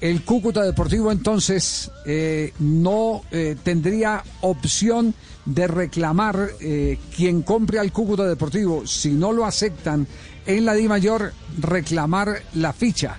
[0.00, 5.14] El Cúcuta Deportivo entonces eh, no eh, tendría opción
[5.44, 6.50] de reclamar
[7.16, 10.06] quien compre al Cúcuta Deportivo, si no lo aceptan
[10.46, 13.18] en la Di Mayor, reclamar la ficha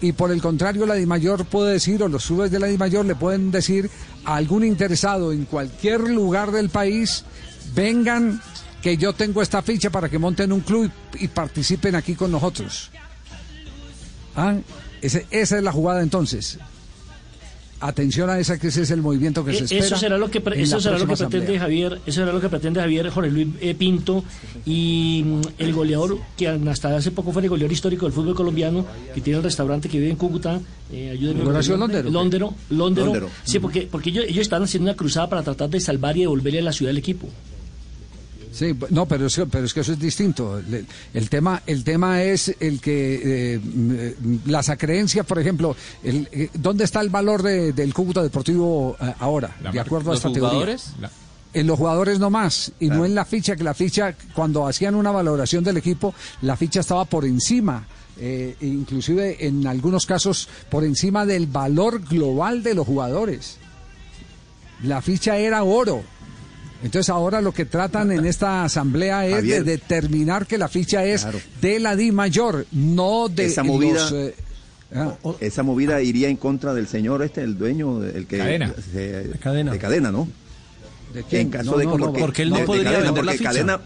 [0.00, 3.14] y por el contrario la DIMAYOR puede decir, o los subes de la DIMAYOR le
[3.16, 3.90] pueden decir
[4.24, 7.24] a algún interesado en cualquier lugar del país,
[7.74, 8.40] vengan
[8.82, 12.30] que yo tengo esta ficha para que monten un club y, y participen aquí con
[12.30, 12.90] nosotros.
[14.36, 14.56] ¿Ah?
[15.02, 16.58] Ese- esa es la jugada entonces.
[17.80, 19.86] Atención a esa que ese es el movimiento que se Eh, espera.
[19.86, 21.60] Eso será lo que, eso será lo que pretende asamblea.
[21.60, 24.24] Javier, eso será lo que pretende Javier Jorge Luis eh, Pinto
[24.66, 28.84] y mm, el goleador que hasta hace poco fue el goleador histórico del fútbol colombiano,
[29.14, 30.60] que tiene el restaurante que vive en Cúcuta,
[30.92, 31.44] eh, ayúdenme.
[31.44, 32.54] Londero, Londero.
[32.70, 33.30] Londero.
[33.44, 36.58] Sí, porque, porque ellos, ellos están haciendo una cruzada para tratar de salvar y devolverle
[36.58, 37.28] a la ciudad el equipo.
[38.52, 40.58] Sí, no, pero es, que, pero es que eso es distinto.
[40.58, 46.48] El, el tema, el tema es el que eh, las acreencias, por ejemplo, el, eh,
[46.54, 49.48] ¿dónde está el valor de- del Cúcuta Deportivo eh, ahora?
[49.62, 50.48] La de marca- acuerdo a ¿Los esta teoría.
[50.50, 50.92] jugadores?
[51.00, 51.10] La-
[51.54, 54.94] En los jugadores no más, y no en la ficha, que la ficha, cuando hacían
[54.94, 57.86] una valoración del equipo, la ficha estaba por encima,
[58.18, 63.56] eh, inclusive en algunos casos por encima del valor global de los jugadores.
[64.82, 66.02] La ficha era oro.
[66.82, 69.64] Entonces ahora lo que tratan en esta asamblea es Javier.
[69.64, 71.26] de determinar que la ficha es
[71.60, 74.12] de la Di Mayor, no de Esa movida- los...
[74.12, 74.34] eh,
[74.94, 75.14] ah.
[75.40, 78.72] Esa movida iría en contra del señor este, el dueño, el que Cadena.
[78.92, 79.38] se- de
[79.78, 80.28] cadena, ¿no?
[81.12, 81.42] ¿De quién?
[81.42, 83.32] En caso No, de no, no, porque, él no de- de podría cadena, vender la
[83.32, 83.44] ficha.
[83.44, 83.80] cadena,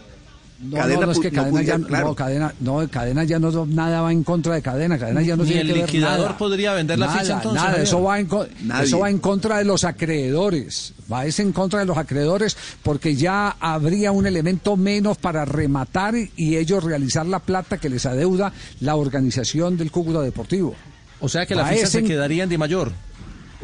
[0.59, 2.07] No, cadena no, no, es que no cadena ya, claro.
[2.07, 5.43] no, cadena, no, cadena ya no nada va en contra de cadena, cadena ya no
[5.43, 6.37] Ni tiene el que ver liquidador nada.
[6.37, 8.29] podría vender la Nada, ficha, entonces, Nada, eso va en
[8.63, 8.85] Nadie.
[8.85, 13.15] eso va en contra de los acreedores, va es en contra de los acreedores porque
[13.15, 18.53] ya habría un elemento menos para rematar y ellos realizar la plata que les adeuda
[18.79, 20.75] la organización del Cúcuta Deportivo.
[21.19, 22.91] O sea que la Va ficha se quedaría en Di Mayor.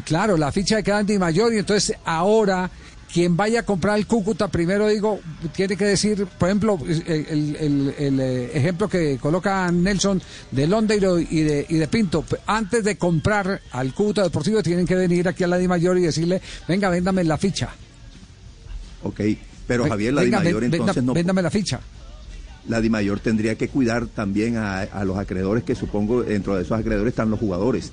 [0.04, 2.70] Claro, la ficha de queda en Di Mayor y entonces ahora
[3.12, 5.20] quien vaya a comprar el Cúcuta, primero digo,
[5.54, 11.40] tiene que decir, por ejemplo, el, el- eh, ejemplo que coloca Nelson de Londeiro y
[11.42, 15.48] de, y de Pinto, antes de comprar al Cúcuta Deportivo tienen que venir aquí a
[15.48, 17.70] la Di Mayor y decirle, venga, véndame la ficha.
[19.02, 19.20] Ok,
[19.66, 21.14] pero Javier, la venga, Dimayor ven- entonces venda- no...
[21.14, 21.80] Véndame la ficha.
[22.68, 26.78] La Dimayor tendría que cuidar también a, a los acreedores, que supongo dentro de esos
[26.78, 27.90] acreedores están los jugadores.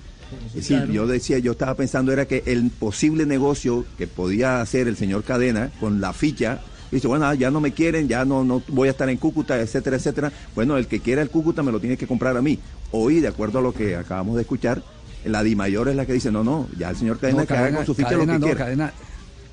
[0.47, 0.93] Es decir, Claro.
[0.93, 5.23] yo decía, yo estaba pensando era que el posible negocio que podía hacer el señor
[5.23, 6.59] Cadena con la ficha,
[6.91, 9.59] dice, bueno, ah, ya no me quieren, ya no, no voy a estar en Cúcuta,
[9.59, 10.31] etcétera, etcétera.
[10.55, 12.59] Bueno, el que quiera el Cúcuta me lo tiene que comprar a mí.
[12.91, 14.81] Hoy, de acuerdo a lo que acabamos de escuchar,
[15.25, 17.75] la Dimayor es la que dice, no, no, ya el señor Cadena No, que haga
[17.77, 18.57] con su ficha lo que no, quiera.
[18.57, 18.93] cadena,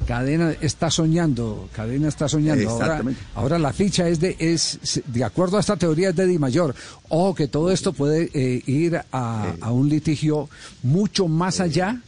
[0.06, 2.70] Cadena está soñando, Cadena está soñando.
[2.70, 3.02] Ahora,
[3.34, 6.74] ahora la ficha es de, es, de acuerdo a esta teoría, es de Di Mayor.
[7.08, 10.48] Ojo que todo esto puede eh, ir a, a un litigio
[10.82, 12.00] mucho más allá,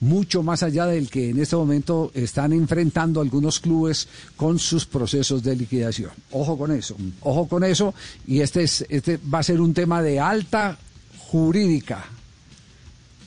[0.00, 5.42] mucho más allá del que en este momento están enfrentando algunos clubes con sus procesos
[5.42, 6.10] de liquidación.
[6.30, 7.94] Ojo con eso, ojo con eso.
[8.26, 10.78] Y este, es, este va a ser un tema de alta
[11.18, 12.04] jurídica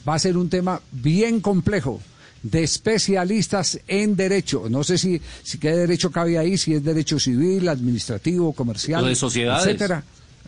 [0.07, 1.99] va a ser un tema bien complejo
[2.43, 4.65] de especialistas en derecho.
[4.69, 9.07] No sé si, si qué derecho cabe ahí, si es derecho civil, administrativo, comercial, O
[9.07, 9.65] de sociedades.
[9.67, 10.03] etcétera.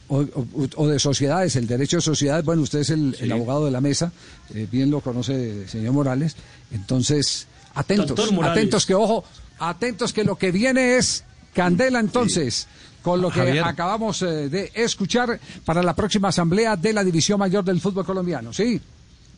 [0.07, 3.65] O, o- o de sociedades, el derecho de sociedades, bueno, usted es el, el abogado
[3.65, 4.11] de la mesa,
[4.53, 6.35] eh, bien lo conoce, señor Morales.
[6.71, 8.57] Entonces, atentos, Morales.
[8.57, 9.23] atentos que, ojo,
[9.59, 11.23] atentos que lo que viene es
[11.53, 12.67] candela entonces.
[13.01, 13.63] Con lo que Javier.
[13.63, 18.53] acabamos eh, de escuchar para la próxima asamblea de la División Mayor del Fútbol Colombiano,
[18.53, 18.79] ¿sí?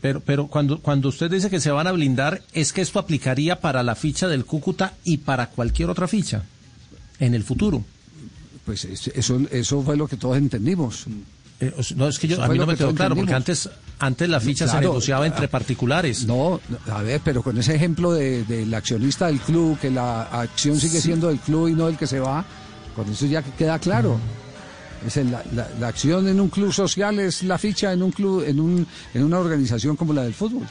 [0.04, 3.62] Pero, pero cuando, cuando usted dice que se van a blindar, es que esto aplicaría
[3.62, 6.44] para la ficha del Cúcuta y para cualquier otra ficha
[7.20, 7.86] en el futuro.
[8.66, 11.06] Pues es- eso, eso fue lo que todos entendimos.
[11.62, 14.28] Eh, no, es que yo, a mí no me que quedó claro, porque antes, antes
[14.28, 16.26] la ficha se negociaba entre ah, particulares.
[16.26, 16.60] No,
[16.92, 20.98] a ver, pero con ese ejemplo de- del accionista del club, que la acción sigue
[21.00, 21.04] Sí.
[21.08, 22.44] siendo del club y no del que se va,
[22.94, 24.20] con eso ya queda claro.
[25.06, 28.12] Es el- la, la- la acción en un club social es la ficha en un
[28.12, 30.64] club, en un, en una organización como la del fútbol.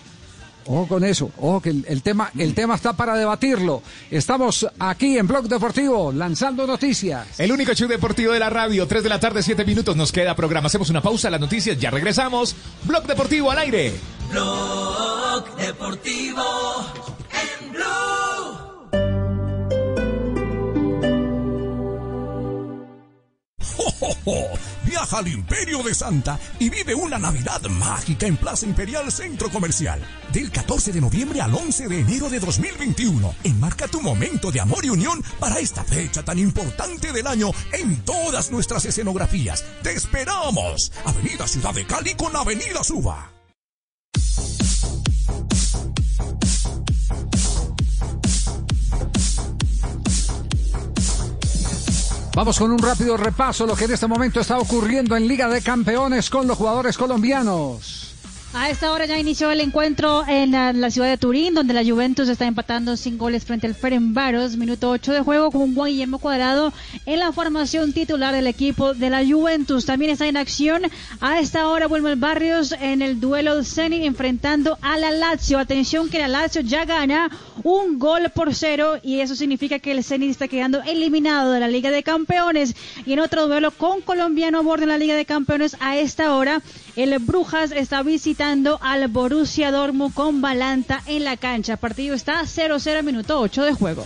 [0.64, 3.82] Ojo con eso, ojo que el, el tema, el tema está para debatirlo.
[4.12, 7.40] Estamos aquí en Blog Deportivo, lanzando noticias.
[7.40, 10.36] El único show deportivo de la radio, 3 de la tarde, 7 minutos, nos queda
[10.36, 10.68] programa.
[10.68, 12.54] Hacemos una pausa, las noticias, ya regresamos.
[12.84, 13.92] Blog Deportivo al aire.
[14.30, 16.44] Blog Deportivo
[17.32, 18.31] en Blue.
[24.02, 24.58] ¡Jo, jo, jo!
[24.84, 30.00] Viaja al Imperio de Santa y vive una Navidad mágica en Plaza Imperial Centro Comercial.
[30.32, 33.32] Del 14 de noviembre al 11 de enero de 2021.
[33.44, 38.02] Enmarca tu momento de amor y unión para esta fecha tan importante del año en
[38.04, 39.64] todas nuestras escenografías.
[39.82, 40.90] ¡Te esperamos!
[41.04, 43.31] Avenida Ciudad de Cali con Avenida Suba.
[52.42, 55.62] Vamos con un rápido repaso lo que en este momento está ocurriendo en Liga de
[55.62, 58.01] Campeones con los jugadores colombianos.
[58.54, 61.82] A esta hora ya inició el encuentro en la, la ciudad de Turín, donde la
[61.82, 64.58] Juventus está empatando sin goles frente al Ferencváros.
[64.58, 66.70] Minuto 8 de juego con Juan Guillermo Cuadrado
[67.06, 69.86] en la formación titular del equipo de la Juventus.
[69.86, 70.82] También está en acción
[71.22, 75.58] a esta hora Wilmer Barrios en el duelo del Zenit enfrentando a la Lazio.
[75.58, 77.30] Atención que la Lazio ya gana
[77.62, 81.68] un gol por cero y eso significa que el Zenit está quedando eliminado de la
[81.68, 82.76] Liga de Campeones.
[83.06, 86.34] Y en otro duelo con colombiano a bordo en la Liga de Campeones a esta
[86.34, 86.60] hora
[86.96, 91.74] el Brujas está visitando al Borussia Dortmund con Balanta en la cancha.
[91.74, 94.04] El partido está 0-0 minuto 8 de juego.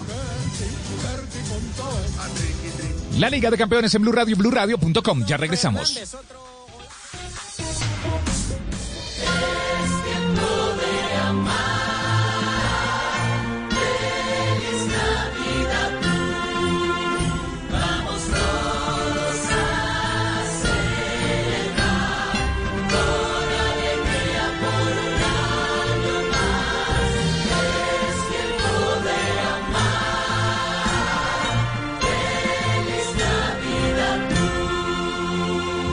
[3.18, 5.24] La Liga de Campeones en Blue Radio, BlueRadio.com.
[5.24, 5.98] Ya regresamos.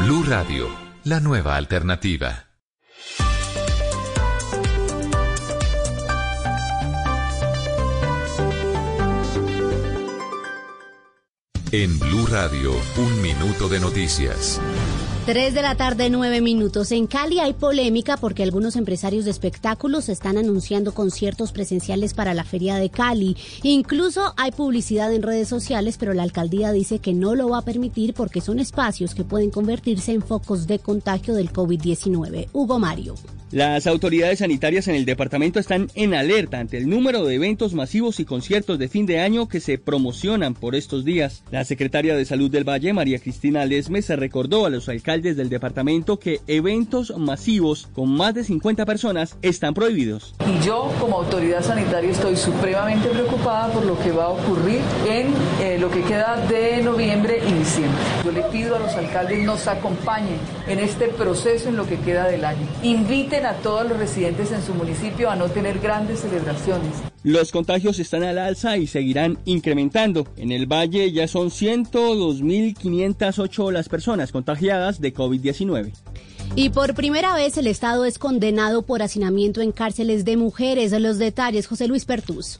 [0.06, 0.68] Blue Radio,
[1.06, 2.50] la nueva alternativa.
[11.72, 14.60] En Blue Radio, un minuto de noticias.
[15.26, 16.92] 3 de la tarde, 9 minutos.
[16.92, 22.44] En Cali hay polémica porque algunos empresarios de espectáculos están anunciando conciertos presenciales para la
[22.44, 23.38] Feria de Cali.
[23.62, 27.66] Incluso hay publicidad en redes sociales, pero la alcaldía dice que no lo va a
[27.66, 32.50] permitir porque son espacios que pueden convertirse en focos de contagio del COVID-19.
[32.52, 33.16] Hugo Mario.
[33.54, 38.20] Las autoridades sanitarias en el departamento están en alerta ante el número de eventos masivos
[38.20, 41.44] y conciertos de fin de año que se promocionan por estos días.
[41.52, 45.50] La secretaria de Salud del Valle, María Cristina Lesme, se recordó a los alcaldes del
[45.50, 50.34] departamento que eventos masivos con más de 50 personas están prohibidos.
[50.50, 55.28] Y yo como autoridad sanitaria estoy supremamente preocupada por lo que va a ocurrir en
[55.62, 58.02] eh, lo que queda de noviembre y diciembre.
[58.26, 62.28] Yo le pido a los alcaldes nos acompañen en este proceso en lo que queda
[62.28, 62.68] del año.
[62.82, 66.90] Inviten a todos los residentes en su municipio a no tener grandes celebraciones.
[67.24, 70.26] Los contagios están al alza y seguirán incrementando.
[70.38, 75.92] En el valle ya son 102.508 las personas contagiadas de COVID-19.
[76.56, 80.92] Y por primera vez el Estado es condenado por hacinamiento en cárceles de mujeres.
[81.00, 82.60] Los detalles, José Luis Pertús.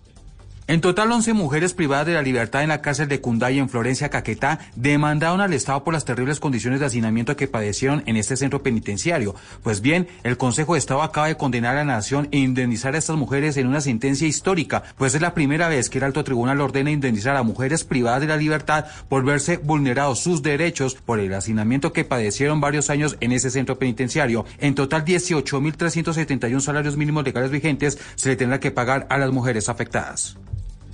[0.74, 4.10] En total, 11 mujeres privadas de la libertad en la cárcel de Cunday en Florencia,
[4.10, 8.64] Caquetá, demandaron al Estado por las terribles condiciones de hacinamiento que padecieron en este centro
[8.64, 9.36] penitenciario.
[9.62, 12.98] Pues bien, el Consejo de Estado acaba de condenar a la nación e indemnizar a
[12.98, 16.60] estas mujeres en una sentencia histórica, pues es la primera vez que el alto tribunal
[16.60, 21.36] ordena indemnizar a mujeres privadas de la libertad por verse vulnerados sus derechos por el
[21.36, 24.44] hacinamiento que padecieron varios años en ese centro penitenciario.
[24.58, 29.70] En total, 18.371 salarios mínimos legales vigentes se le tendrá que pagar a las mujeres
[29.70, 30.36] afectadas.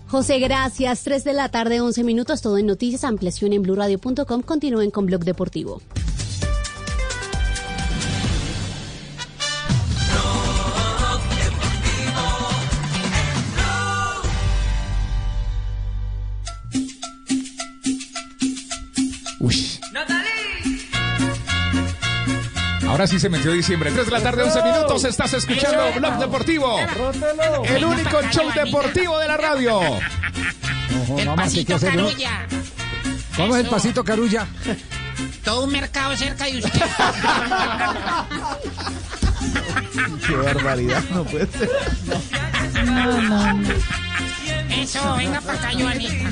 [0.09, 1.03] José, gracias.
[1.03, 4.41] 3 de la tarde, 11 minutos, todo en noticias, ampliación en blurradio.com.
[4.41, 5.81] Continúen con Blog Deportivo.
[22.99, 23.93] Ahora sí se metió diciembre.
[23.93, 25.05] 3 de la tarde, 11 minutos.
[25.05, 26.77] Estás escuchando Blog Deportivo.
[27.63, 29.79] El único show deportivo de la radio.
[29.79, 32.45] Ojo, El pasito carulla.
[33.37, 34.45] ¿Cómo es el pasito carulla?
[35.45, 36.71] Todo un mercado cerca de usted.
[40.27, 41.69] Qué barbaridad, no puede ser.
[42.83, 43.69] No, no, no.
[44.71, 46.29] Eso, venga para acá, Joanita.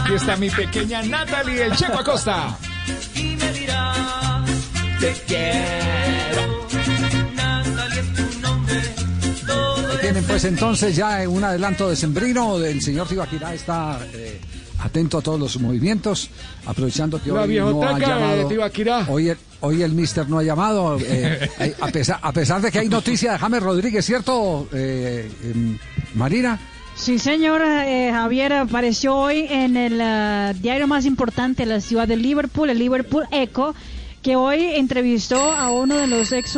[0.00, 2.56] Aquí está mi pequeña Natalie, el Checo Acosta.
[3.14, 4.46] Y me dirás
[5.00, 6.68] te quiero.
[7.34, 8.80] Natalie es tu nombre,
[9.46, 14.40] todo Ahí tienen pues entonces ya un adelanto de sembrino del señor Tibaquirá está eh,
[14.82, 16.30] atento a todos los movimientos,
[16.66, 18.48] aprovechando que La hoy no ha llamado.
[19.08, 22.70] Hoy el, hoy el mister no ha llamado, eh, eh, a, pesar, a pesar de
[22.70, 25.78] que hay noticia de James Rodríguez, ¿cierto, eh, em,
[26.14, 26.58] Marina?
[26.94, 27.62] Sí, señor.
[27.64, 32.70] eh, Javier apareció hoy en el ah, diario más importante de la ciudad de Liverpool,
[32.70, 33.74] el Liverpool Echo,
[34.22, 36.56] que hoy entrevistó a uno de los ex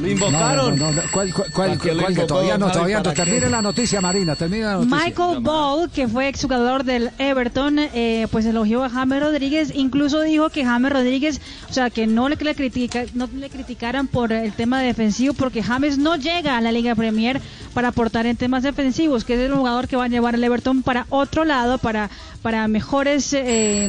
[0.00, 0.78] Lo invocaron.
[0.78, 3.00] No, no, no, ¿Cuál, cuál, cuál- ¿Para qué lo cuál que invocó, todavía no, todavía
[3.02, 3.12] no.
[3.12, 4.96] Termine la noticia, Marina, termine la noticia.
[5.04, 10.50] Michael Ball, que fue exjugador del Everton, eh, pues elogió a James Rodríguez, incluso dijo
[10.50, 14.52] que James Rodríguez, o sea, que no le, le critica, no le criticaran por el
[14.52, 17.40] tema defensivo, porque James no llega a la Liga Premier
[17.74, 20.82] para aportar en temas defensivos, que es el jugador que va a llevar al Everton
[20.82, 22.08] para otro lado, para,
[22.42, 23.88] para mejores eh,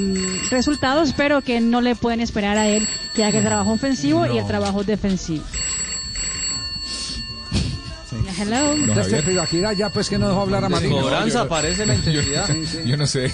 [0.50, 4.38] resultados, pero que no le pueden esperar a él que haga el trabajo ofensivo y
[4.38, 5.44] el trabajo defensivo.
[8.40, 8.76] Hello.
[9.26, 11.02] Tibaquirá ya pues que no dejó hablar a Marina.
[11.02, 12.48] Cobranza aparece la intensidad.
[12.86, 13.32] Yo no sé.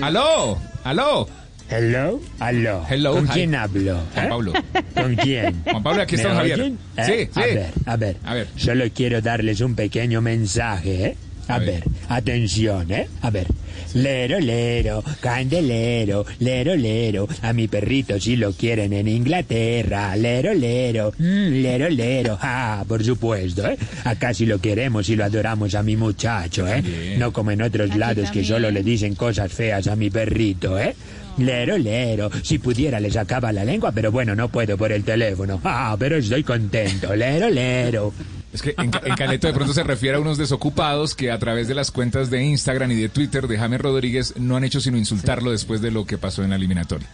[0.00, 0.58] ¡Aló!
[0.84, 1.28] ¡Aló!
[1.68, 2.86] Hello, aló.
[2.88, 3.30] Hello, ¿Con hi.
[3.32, 4.00] quién hablo?
[4.14, 4.28] Juan eh?
[4.28, 4.52] Pablo.
[4.94, 5.62] ¿Con quién?
[5.64, 6.60] Juan Pablo, aquí está ¿Me Javier.
[6.60, 6.78] oyen?
[7.04, 7.30] Sí, ¿Eh?
[7.34, 7.40] sí.
[7.40, 8.16] A ver, a ver.
[8.24, 8.48] A ver.
[8.56, 11.16] Solo quiero darles un pequeño mensaje, ¿eh?
[11.48, 11.82] A, ver.
[12.08, 13.08] atención, ¿eh?
[13.20, 13.48] A ver.
[13.96, 17.26] Lero, lero, candelero, lero, lero.
[17.40, 20.14] A mi perrito si lo quieren en Inglaterra.
[20.16, 22.38] Lero, lero, mm, lero, lero.
[22.42, 23.78] Ah, por supuesto, ¿eh?
[24.04, 27.16] Acá sí lo queremos y lo adoramos a mi muchacho, ¿eh?
[27.16, 30.78] No como en otros Aquí lados que solo le dicen cosas feas a mi perrito,
[30.78, 30.94] ¿eh?
[31.38, 32.30] Lero, lero.
[32.42, 35.58] Si pudiera le sacaba la lengua, pero bueno, no puedo por el teléfono.
[35.64, 37.16] Ah, pero estoy contento.
[37.16, 38.12] Lero, lero.
[38.56, 41.68] Es que en, en Caleto de pronto se refiere a unos desocupados que a través
[41.68, 44.96] de las cuentas de Instagram y de Twitter de James Rodríguez no han hecho sino
[44.96, 47.06] insultarlo después de lo que pasó en la eliminatoria.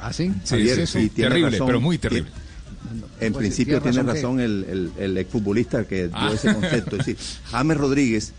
[0.00, 0.32] ¿Ah, sí?
[0.44, 1.00] Sí, Javier, sí, sí.
[1.04, 1.66] sí, tiene Terrible, razón.
[1.68, 2.30] pero muy terrible.
[3.20, 6.30] En Pues, principio tiene tiene razón razón el, el, el exfutbolista que dio Ah.
[6.34, 6.96] ese concepto.
[6.96, 7.16] Es decir,
[7.50, 8.32] James Rodríguez,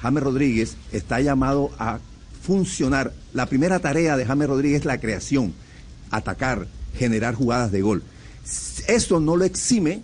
[0.00, 1.98] James Rodríguez está llamado a
[2.42, 3.12] funcionar.
[3.32, 5.54] La primera tarea de James Rodríguez es la creación,
[6.10, 6.66] atacar,
[6.98, 8.02] generar jugadas de gol.
[8.88, 10.02] Eso no lo exime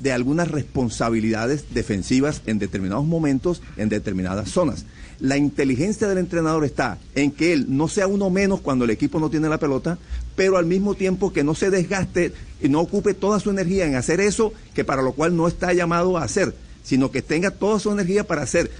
[0.00, 4.84] de algunas responsabilidades defensivas en determinados momentos, en determinadas zonas.
[5.20, 9.20] La inteligencia del entrenador está en que él no sea uno menos cuando el equipo
[9.20, 9.98] no tiene la pelota,
[10.34, 12.32] pero al mismo tiempo que no se desgaste
[12.62, 15.74] y no ocupe toda su energía en hacer eso que para lo cual no está
[15.74, 18.70] llamado a hacer, sino que tenga toda su energía para hacer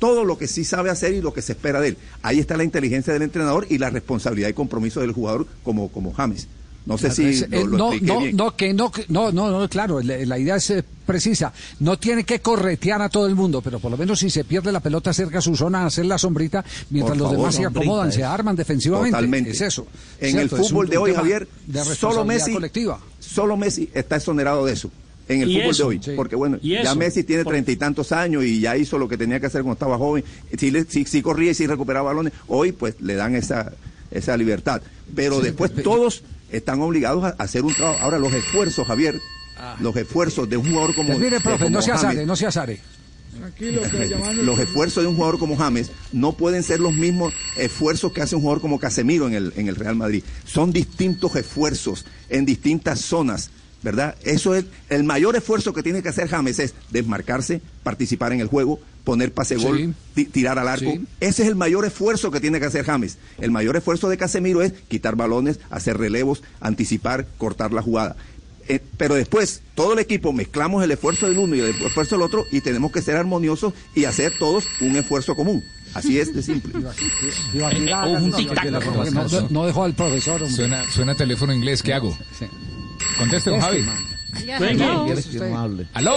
[0.00, 1.96] todo lo que sí sabe hacer y lo que se espera de él.
[2.22, 6.12] Ahí está la inteligencia del entrenador y la responsabilidad y compromiso del jugador como, como
[6.12, 6.48] James.
[6.88, 8.36] No sé si Eh, lo, lo no, no, bien.
[8.36, 11.52] no, que no, no, no, no, claro, la, la idea es eh, precisa.
[11.80, 14.72] No tiene que corretear a todo el mundo, pero por lo menos si se pierde
[14.72, 17.64] la pelota cerca a su zona, hacer la sombrita, mientras Por los favor, demás se
[17.66, 19.10] acomodan, es- se arman defensivamente.
[19.10, 19.50] Totalmente.
[19.50, 19.86] Es eso.
[20.18, 20.56] En ¿cierto?
[20.56, 22.98] el un- fútbol de hoy, Javier, de solo Messi, colectiva.
[23.20, 24.90] solo Messi está exonerado de eso.
[25.28, 26.00] En el fútbol eso, de hoy.
[26.02, 26.12] sí.
[26.16, 29.38] Porque bueno, ya Messi tiene treinta y tantos años y ya hizo lo que tenía
[29.40, 30.24] que hacer cuando estaba joven.
[30.58, 32.32] Le- sí, sí corría y sí recuperaba balones.
[32.46, 33.72] Hoy pues le dan esa,
[34.10, 34.80] esa libertad.
[35.14, 37.98] Pero Sí, después pero- todos están obligados a hacer un trabajo.
[38.00, 39.20] Ahora los esfuerzos, Javier,
[39.80, 41.08] los esfuerzos de un jugador como...
[41.08, 42.80] Pues mire, profe, como no se James, azare, no se azare.
[44.42, 48.34] Los esfuerzos de un jugador como James no pueden ser los mismos esfuerzos que hace
[48.34, 50.24] un jugador como Casemiro en el, en el Real Madrid.
[50.44, 53.50] Son distintos esfuerzos en distintas zonas
[53.82, 54.16] ¿verdad?
[54.24, 58.48] Eso es el mayor esfuerzo que tiene que hacer James es desmarcarse, participar en el
[58.48, 59.94] juego, poner pase gol, Sí.
[60.14, 60.90] ti- tirar al arco.
[60.90, 61.04] Sí.
[61.20, 63.18] Ese es el mayor esfuerzo que tiene que hacer James.
[63.38, 68.16] El mayor esfuerzo de Casemiro es quitar balones, hacer relevos, anticipar, cortar la jugada.
[68.70, 72.22] Eh, pero después, todo el equipo mezclamos el esfuerzo del uno y el esfuerzo del
[72.22, 75.62] otro y tenemos que ser armoniosos y hacer todos un esfuerzo común.
[75.94, 76.74] Así es de simple.
[76.76, 76.84] un
[78.32, 79.48] tic-tac.
[79.50, 80.46] No, dejó al profesor.
[80.50, 82.14] Suena, suena teléfono inglés, ¿qué hago?
[83.18, 83.84] Conteste, don Javi.
[85.94, 86.12] ¿Aló?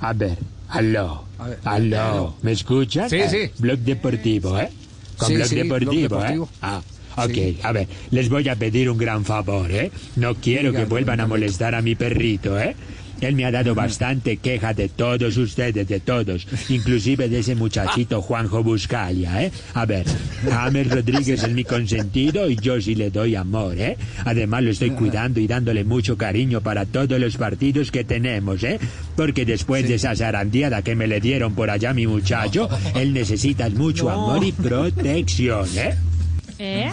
[0.00, 0.38] A ver,
[0.68, 1.24] aló,
[1.64, 3.08] aló, ¿me escuchan?
[3.10, 3.50] Sí, Eh, sí.
[3.58, 4.68] Blog deportivo, ¿eh?
[5.16, 6.44] Con Sí, blog sí, Blog deportivo, Deportivo.
[6.46, 6.58] ¿eh?
[6.62, 6.82] Ah.
[7.16, 7.58] Ok, Sí.
[7.62, 9.90] a ver, les voy a pedir un gran favor, ¿eh?
[10.16, 12.74] No quiero que vuelvan a molestar a mi perrito, ¿eh?
[13.22, 18.20] Él me ha dado bastante queja de todos ustedes, de todos, inclusive de ese muchachito
[18.20, 19.52] Juanjo Buscalia, ¿eh?
[19.74, 20.04] A ver,
[20.50, 23.96] James Rodríguez es mi consentido y yo sí le doy amor, ¿eh?
[24.24, 28.78] Además lo estoy cuidando y dándole mucho cariño para todos los partidos que tenemos, ¿eh?
[29.16, 33.68] Porque después de esa zarandeada que me le dieron por allá mi muchacho, él necesita
[33.70, 35.94] mucho amor y protección, ¿eh?
[36.58, 36.90] ¿Eh?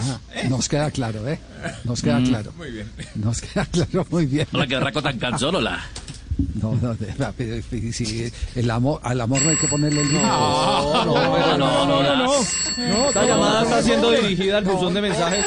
[0.48, 1.38] Nos queda claro, ¿eh?
[1.84, 2.26] Nos queda Mm.
[2.26, 2.52] claro.
[2.56, 2.86] Muy bien.
[3.14, 4.46] Nos queda claro muy bien.
[4.52, 5.80] Hola, que raco tan cansón, hola.
[6.60, 6.96] No, no,
[7.92, 12.16] sí, el amor, al amor no hay que ponerle el No, no, no, no, no,
[12.16, 13.08] no.
[13.08, 15.46] Esta llamada está siendo dirigida al buzón de mensajes.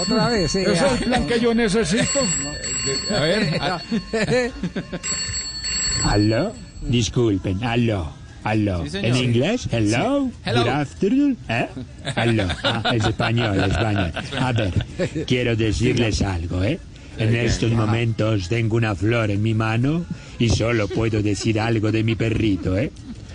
[0.00, 0.60] Otra vez, sí.
[0.60, 2.20] Ese es el plan que yo necesito.
[3.14, 3.60] A ver,
[6.04, 6.52] ¿Aló?
[6.82, 8.20] Disculpen, aló.
[8.42, 9.04] Sí, señor.
[9.04, 9.68] ¿En inglés?
[9.70, 10.30] Hello.
[10.30, 10.38] Sí.
[10.46, 10.62] Hello.
[10.62, 11.36] Good afternoon.
[11.48, 11.68] ¿Eh?
[12.16, 12.48] Aló.
[12.64, 14.12] Ah, es español, español.
[14.38, 14.72] A ver,
[15.26, 16.80] quiero decirles algo, ¿eh?
[17.18, 20.04] En estos momentos tengo una flor en mi mano
[20.38, 22.90] y solo puedo decir algo de mi perrito, ¿eh?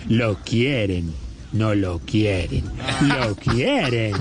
[0.08, 1.12] Lo quieren,
[1.52, 2.64] no lo quieren.
[3.02, 4.14] Lo quieren,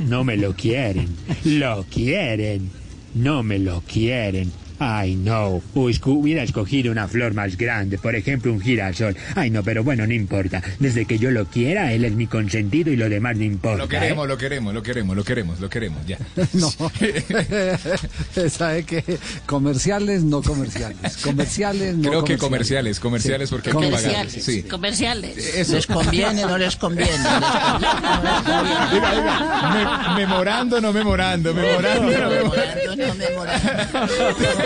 [0.00, 1.08] no me lo quieren.
[1.44, 2.70] Lo quieren,
[3.14, 4.52] no me lo quieren.
[4.78, 5.62] Ay, no.
[5.74, 9.16] Hubiera escogido una flor más grande, por ejemplo, un girasol.
[9.34, 10.62] Ay, no, pero bueno, no importa.
[10.78, 13.78] Desde que yo lo quiera, él es mi consentido y lo demás no importa.
[13.78, 13.88] lo ¿eh?
[13.88, 16.18] queremos, lo queremos, lo queremos, lo queremos, lo queremos, ya.
[16.52, 16.70] No.
[18.50, 19.04] ¿Sabe qué?
[19.46, 21.16] Comerciales, no comerciales.
[21.18, 23.00] Comerciales, no Creo que comerciales.
[23.00, 23.54] comerciales, comerciales, Sí.
[23.54, 24.00] porque hay que pagar.
[24.26, 24.62] Comerciales, Sí.
[24.62, 25.36] comerciales.
[25.56, 25.74] Eso.
[25.74, 27.12] ¿Les conviene o no les conviene?
[27.12, 28.90] ¿Les conviene o no les conviene?
[28.92, 32.36] Diga, diga, me- memorando, no memorando, memorando, no memorando.
[32.36, 34.65] Memorando, no memorando.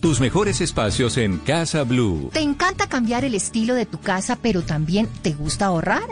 [0.00, 2.28] Tus mejores espacios en Casa Blue.
[2.30, 6.04] ¿Te encanta cambiar el estilo de tu casa, pero también te gusta ahorrar?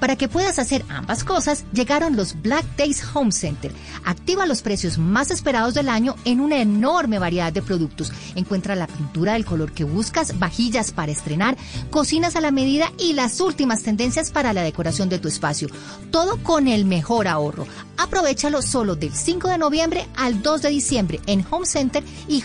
[0.00, 3.72] Para que puedas hacer ambas cosas, llegaron los Black Days Home Center.
[4.04, 8.12] Activa los precios más esperados del año en una enorme variedad de productos.
[8.34, 11.56] Encuentra la pintura del color que buscas, vajillas para estrenar,
[11.90, 15.68] cocinas a la medida y las últimas tendencias para la decoración de tu espacio.
[16.10, 17.66] Todo con el mejor ahorro.
[17.96, 22.42] Aprovechalo solo del 5 de noviembre al 2 de diciembre en Home Center y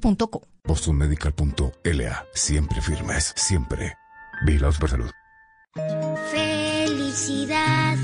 [0.00, 0.42] homecenter.co.
[0.64, 2.26] Bostonmedical.la.
[2.34, 3.94] Siempre firmes, siempre.
[4.44, 5.10] Vigilados por salud.
[6.30, 7.96] Felicidad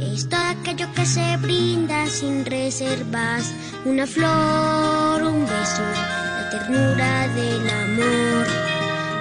[0.00, 3.52] es todo aquello que se brinda sin reservas.
[3.84, 8.46] Una flor, un beso, la ternura del amor.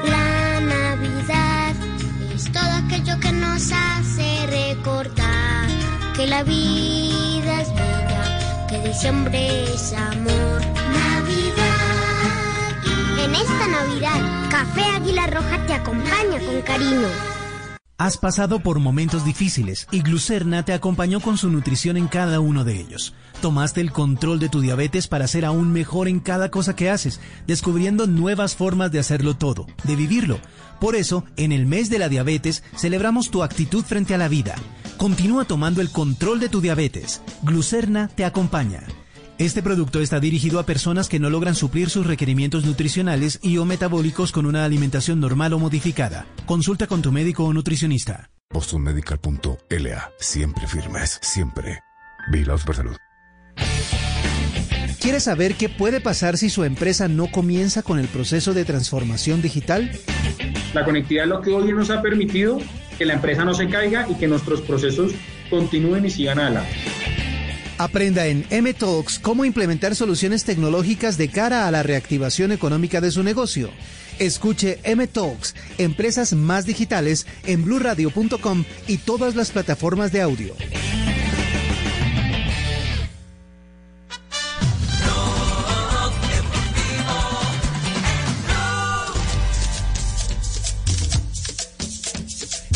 [0.10, 1.76] La Navidad
[2.34, 5.68] es todo aquello que nos hace recordar
[6.16, 10.62] que la vida es bella, que diciembre es amor.
[10.94, 11.59] Navidad.
[13.30, 17.08] En esta Navidad, Café Águila Roja te acompaña con cariño.
[18.00, 22.64] Has pasado por momentos difíciles y Glucerna te acompañó con su nutrición en cada uno
[22.64, 23.14] de ellos.
[23.40, 27.20] Tomaste el control de tu diabetes para ser aún mejor en cada cosa que haces,
[27.46, 30.40] descubriendo nuevas formas de hacerlo todo, de vivirlo.
[30.80, 34.56] Por eso, en el mes de la diabetes, celebramos tu actitud frente a la vida.
[34.98, 37.22] Continúa tomando el control de tu diabetes.
[37.44, 38.82] Glucerna te acompaña.
[39.40, 43.64] Este producto está dirigido a personas que no logran suplir sus requerimientos nutricionales y o
[43.64, 46.26] metabólicos con una alimentación normal o modificada.
[46.46, 48.32] Consulta con tu médico o nutricionista.
[48.52, 50.12] BostonMedical.la.
[50.20, 51.80] Siempre firmes, siempre.
[52.30, 52.98] Vigilados por salud.
[55.00, 59.42] ¿Quiere saber qué puede pasar si su empresa no comienza con el proceso de transformación
[59.42, 59.90] digital?
[60.74, 62.60] La conectividad es lo que hoy nos ha permitido
[62.98, 65.14] que la empresa no se caiga y que nuestros procesos
[65.50, 66.76] continúen y sigan adelante.
[67.80, 73.24] Aprenda en M-Talks cómo implementar soluciones tecnológicas de cara a la reactivación económica de su
[73.24, 73.70] negocio.
[74.20, 80.56] Escuche M-Talks, Empresas Más Digitales, en blurradio.com y todas las plataformas de audio.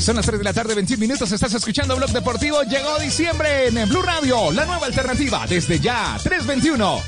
[0.04, 1.32] Son las 3 de la tarde, 21 minutos.
[1.32, 2.62] Estás escuchando Blog Deportivo.
[2.64, 5.46] Llegó diciembre en Blue Radio, la nueva alternativa.
[5.48, 7.02] Desde ya, 321.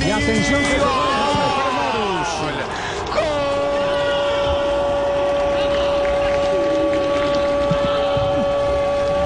[0.00, 0.78] Y atención que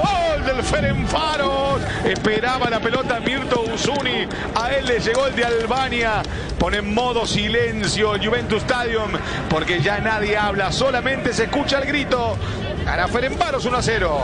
[0.03, 1.81] Gol del Ferenfaros.
[2.05, 4.27] Esperaba la pelota Mirto Usuni.
[4.55, 6.23] A él le llegó el de Albania.
[6.59, 9.13] Pone en modo silencio el Juventus Stadium
[9.49, 10.73] porque ya nadie habla.
[10.73, 12.37] Solamente se escucha el grito.
[12.85, 14.21] Gana Ferenfaros 1 a 0.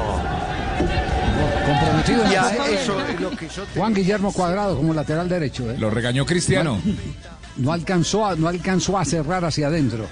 [1.66, 5.70] comprometido en Ya, el eso es lo que Juan Guillermo Cuadrado como lateral derecho.
[5.70, 5.76] ¿eh?
[5.78, 6.80] Lo regañó Cristiano.
[7.56, 10.06] No, alcanzó a, no alcanzó a cerrar hacia adentro.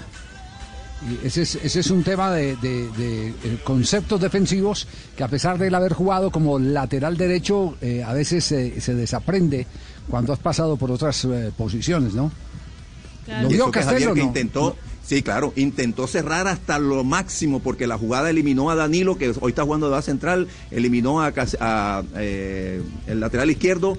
[1.01, 5.27] Y ese, es, ese es un tema de, de- de, eh, conceptos defensivos que a
[5.27, 9.67] pesar de él haber jugado como lateral derecho, eh, a veces se- se desaprende
[10.09, 12.31] cuando has pasado por otras eh, posiciones, ¿no?
[13.41, 14.27] ¿Lo Y vio Castelo que no?
[14.27, 19.33] intentó, sí, claro, intentó cerrar hasta lo máximo porque la jugada eliminó a Danilo, que
[19.41, 21.33] hoy está jugando de base central, eliminó a,
[22.17, 23.97] eh, el lateral izquierdo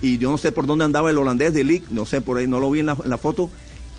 [0.00, 2.46] y yo no sé por dónde andaba el holandés de Ligt, no sé por ahí,
[2.48, 3.50] no lo vi en la, en la foto.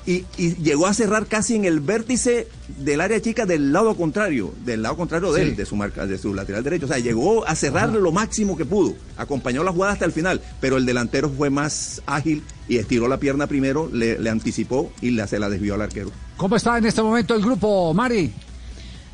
[0.06, 2.48] Y, y llegó a cerrar casi en el vértice
[2.80, 5.50] del área chica del lado contrario, del lado contrario de Sí.
[5.52, 6.86] él, de su marca, de su lateral derecho.
[6.86, 8.96] O sea, llegó a cerrar lo máximo que pudo.
[9.16, 13.18] Acompañó la jugada hasta el final, pero el delantero fue más ágil y estiró la
[13.18, 16.12] pierna primero, le, le anticipó y la, se la desvió al arquero.
[16.36, 18.34] ¿Cómo está en este momento el grupo, Mari?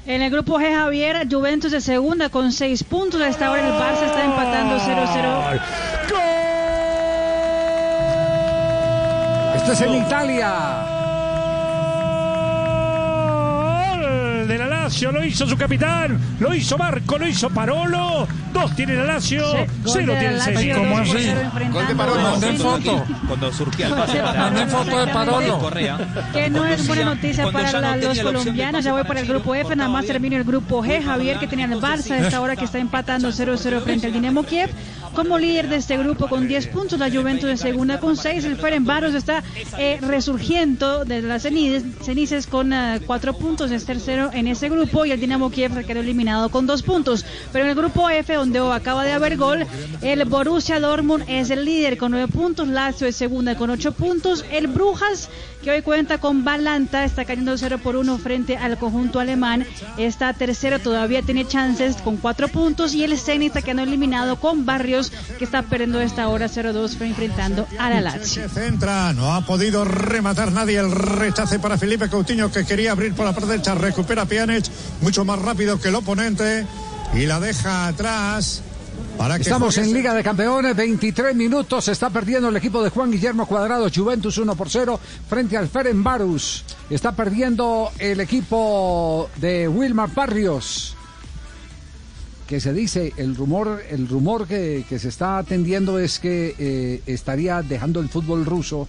[0.08, 3.22] En el grupo G, Javier, Juventus de segunda con seis puntos.
[3.22, 5.62] A esta hora el Barça está empatando 0-0.
[9.72, 10.99] Esto es en Italia.
[14.90, 18.28] Lazio, lo hizo su capitán, lo hizo Marco, lo hizo Parolo.
[18.52, 20.78] Dos tiene la Lazio, Sí, gol cero tiene el Lazio, Sevilla.
[20.78, 23.18] dos por cero enfrentando a Zenit.
[23.28, 25.72] Cuando surgía el pase manden foto de Parolo.
[26.34, 28.84] Que no es buena noticia para los colombianos.
[28.84, 31.04] Ya voy para el grupo F, nada más termina el grupo G.
[31.04, 34.42] Javier, que tenía el Barça a esta hora que está empatando 0-0 frente al Dinamo
[34.42, 34.72] Kiev.
[35.14, 38.44] Como líder de este grupo con 10 puntos, la Juventus de segunda con 6.
[38.46, 39.44] El Ferencváros está
[39.78, 42.72] eh, resurgiendo de las cenizas, cenizas con
[43.06, 43.72] 4 puntos.
[43.72, 47.26] Es tercero en ese grupo y el Dinamo Kiev quedó eliminado con 2 puntos.
[47.52, 49.66] Pero en el grupo F, donde acaba de haber gol,
[50.02, 52.68] el Borussia Dortmund es el líder con 9 puntos.
[52.68, 54.46] Lazio es segunda con 8 puntos.
[54.52, 55.30] El Brujas,
[55.64, 59.66] que hoy cuenta con Balanta, está cayendo 0 por 1 frente al conjunto alemán.
[59.98, 62.94] Está tercero, todavía tiene chances con 4 puntos.
[62.94, 67.68] Y el Zenit está quedando eliminado con Barrios, que está perdiendo esta hora 0-2 enfrentando
[67.78, 68.48] a la Lazio.
[68.50, 73.26] Centra, no ha podido rematar nadie el rechace para Felipe Coutinho que quería abrir por
[73.26, 74.26] la parte derecha, recupera
[75.02, 76.66] Mucho más rápido que el oponente
[77.14, 78.62] y la deja atrás
[79.20, 82.90] para que Estamos en Liga de Campeones, 23 minutos, se está perdiendo el equipo de
[82.90, 84.98] Juan Guillermo Cuadrado, Juventus 1 por 0
[85.28, 86.64] frente al Ferenbarus.
[86.90, 90.96] Está perdiendo el equipo de Wilmar Barrios.
[92.48, 97.02] Que se dice, el rumor, el rumor que, que se está atendiendo es que eh,
[97.06, 98.88] estaría dejando el fútbol ruso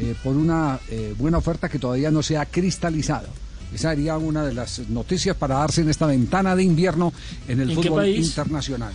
[0.00, 3.28] eh, por una eh, buena oferta que todavía no se ha cristalizado.
[3.74, 7.12] Esa sería una de las noticias para darse en esta ventana de invierno
[7.48, 8.92] en el ¿En qué fútbol internacional.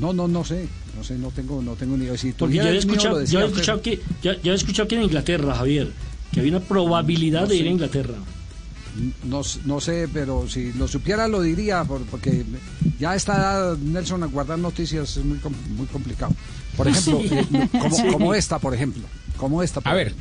[0.00, 0.66] No, no, no sé,
[0.96, 2.16] no sé, no tengo, no tengo ni idea.
[2.16, 4.88] Si Porque yo he escuchado, lo decía yo he escuchado que, yo, yo he escuchado
[4.88, 5.92] que en Inglaterra, Javier,
[6.32, 8.14] que había una probabilidad No de ir a Inglaterra.
[9.24, 12.44] No, no sé, pero si lo supiera lo diría, por- porque
[12.98, 16.34] ya está Nelson a guardar noticias es muy, com- muy complicado.
[16.76, 17.28] Por ejemplo, Sí.
[17.34, 18.02] eh, como, Sí.
[18.10, 19.02] como esta, por ejemplo.
[19.36, 19.80] Como esta.
[19.80, 20.14] por A ver.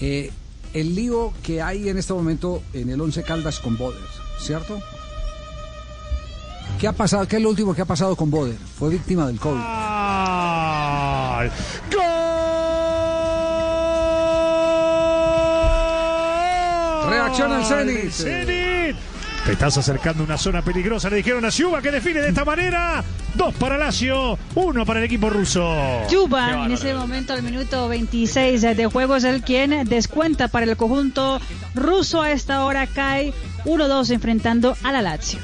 [0.00, 0.30] Eh,
[0.80, 4.26] el lío que hay en este momento en el Once Caldas con Boder.
[4.38, 4.80] ¿cierto?
[6.78, 7.26] ¿Qué ha pasado?
[7.26, 8.56] ¿Qué es lo último que ha pasado con Boder?
[8.78, 9.60] Fue víctima del COVID.
[17.08, 18.65] Reacciona el Zenit.
[19.46, 21.08] Te estás acercando a una zona peligrosa.
[21.08, 23.04] Le dijeron a Ciuba que define de esta manera.
[23.34, 25.62] Dos para Lazio, uno para el equipo ruso.
[26.10, 30.76] Yuba, en ese momento, al minuto 26 de juego, es el quien descuenta para el
[30.76, 31.40] conjunto
[31.74, 32.22] ruso.
[32.22, 33.32] A esta hora cae
[33.66, 35.38] 1-2 enfrentando a la Lazio.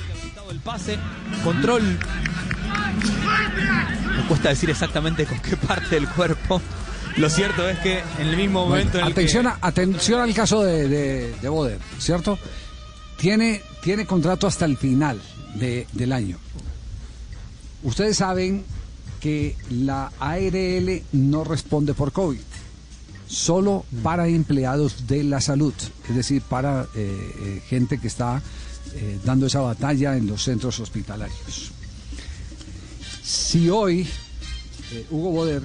[0.50, 0.98] El pase,
[1.44, 1.82] control.
[4.16, 6.60] Me cuesta decir exactamente con qué parte del cuerpo.
[7.18, 9.50] Lo cierto es que en el mismo momento en el atención, que...
[9.50, 12.38] a- atención al caso de, de, de Boder, ¿cierto?
[13.16, 15.20] Tiene, tiene contrato hasta el final
[15.54, 16.38] de- del año.
[17.82, 18.64] Ustedes saben
[19.20, 22.38] que la ARL no responde por COVID,
[23.28, 25.74] solo para empleados de la salud,
[26.08, 28.42] es decir, para eh, eh, gente que está
[28.94, 31.70] eh, dando esa batalla en los centros hospitalarios.
[33.22, 34.06] Si hoy
[35.10, 35.62] Hugo Boder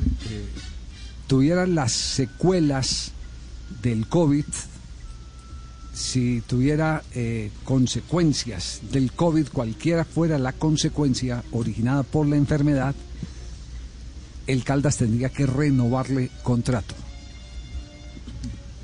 [1.27, 3.11] tuviera las secuelas
[3.81, 4.45] del COVID,
[5.97, 12.93] si tuviera eh, consecuencias del COVID, cualquiera fuera la consecuencia originada por la enfermedad,
[14.45, 16.93] el Caldas tendría que renovarle contrato.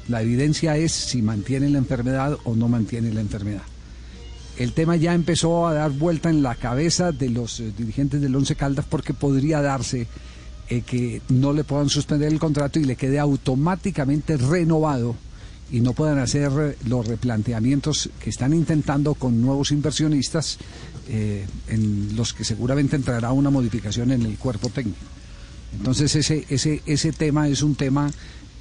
[0.08, 3.62] La evidencia es si mantiene la enfermedad o no mantiene la enfermedad.
[4.58, 8.36] El tema ya empezó a dar vuelta en la cabeza de los eh, dirigentes del
[8.36, 10.08] Once Caldas porque podría darse
[10.68, 15.16] eh, que no le puedan suspender el contrato y le quede automáticamente renovado
[15.72, 20.58] y no puedan hacer eh, los replanteamientos que están intentando con nuevos inversionistas
[21.08, 25.00] eh, en los que seguramente entrará una modificación en el cuerpo técnico.
[25.78, 28.12] Entonces ese, ese, ese tema es un tema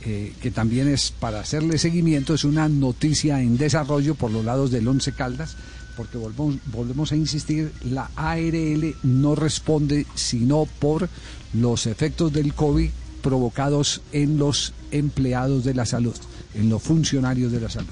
[0.04, 4.72] eh, que también es para hacerle seguimiento, es una noticia en desarrollo por los lados
[4.72, 5.56] del Once Caldas,
[5.96, 11.08] porque volvemos, volvemos a insistir, la ARL no responde sino por
[11.52, 12.90] los efectos del COVID
[13.22, 16.16] provocados en los empleados de la salud,
[16.54, 17.88] en los funcionarios de la salud.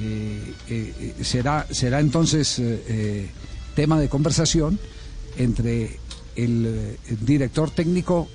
[0.00, 2.60] Eh, eh, eh, será, será entonces
[3.74, 4.78] tema de conversación
[5.36, 5.98] entre
[6.36, 8.28] el, el director técnico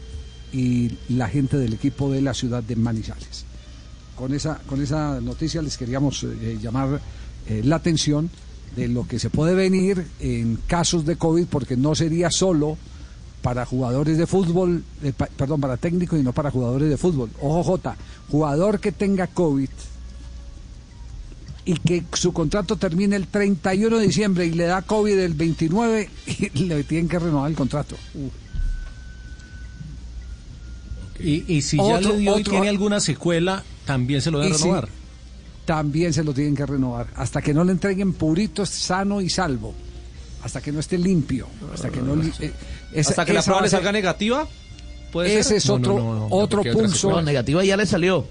[0.54, 3.46] y la gente del equipo de la ciudad de Manizales.
[4.16, 6.26] Con esa, con esa noticia les queríamos
[6.62, 7.00] llamar
[7.64, 8.30] la atención
[8.76, 12.78] de lo que se puede venir en casos de COVID, porque no sería solo
[13.42, 17.30] para jugadores de fútbol, eh, pa- perdón, para técnicos y no para jugadores de fútbol.
[17.42, 17.96] Ojo J,
[18.30, 19.70] jugador que tenga COVID
[21.66, 26.10] y que su contrato termine el 31 de diciembre y le da COVID el 29
[26.54, 27.96] y le tienen que renovar el contrato.
[31.20, 34.64] Y, y si ya le dio y tiene alguna secuela, también se lo deben si-
[34.64, 34.88] renovar.
[35.66, 37.08] también se lo tienen que renovar.
[37.16, 39.74] Hasta que no le entreguen purito, sano y salvo.
[40.44, 41.48] Hasta que no esté limpio.
[41.74, 42.14] Hasta que no.
[42.40, 42.54] eh,
[42.94, 44.48] esa- Hasta que la prueba le salga negativa.
[45.12, 45.58] ¿Puede Ese ser?
[45.58, 47.10] es otro, otro pulso.
[47.10, 48.28] No, negativa ya le salió.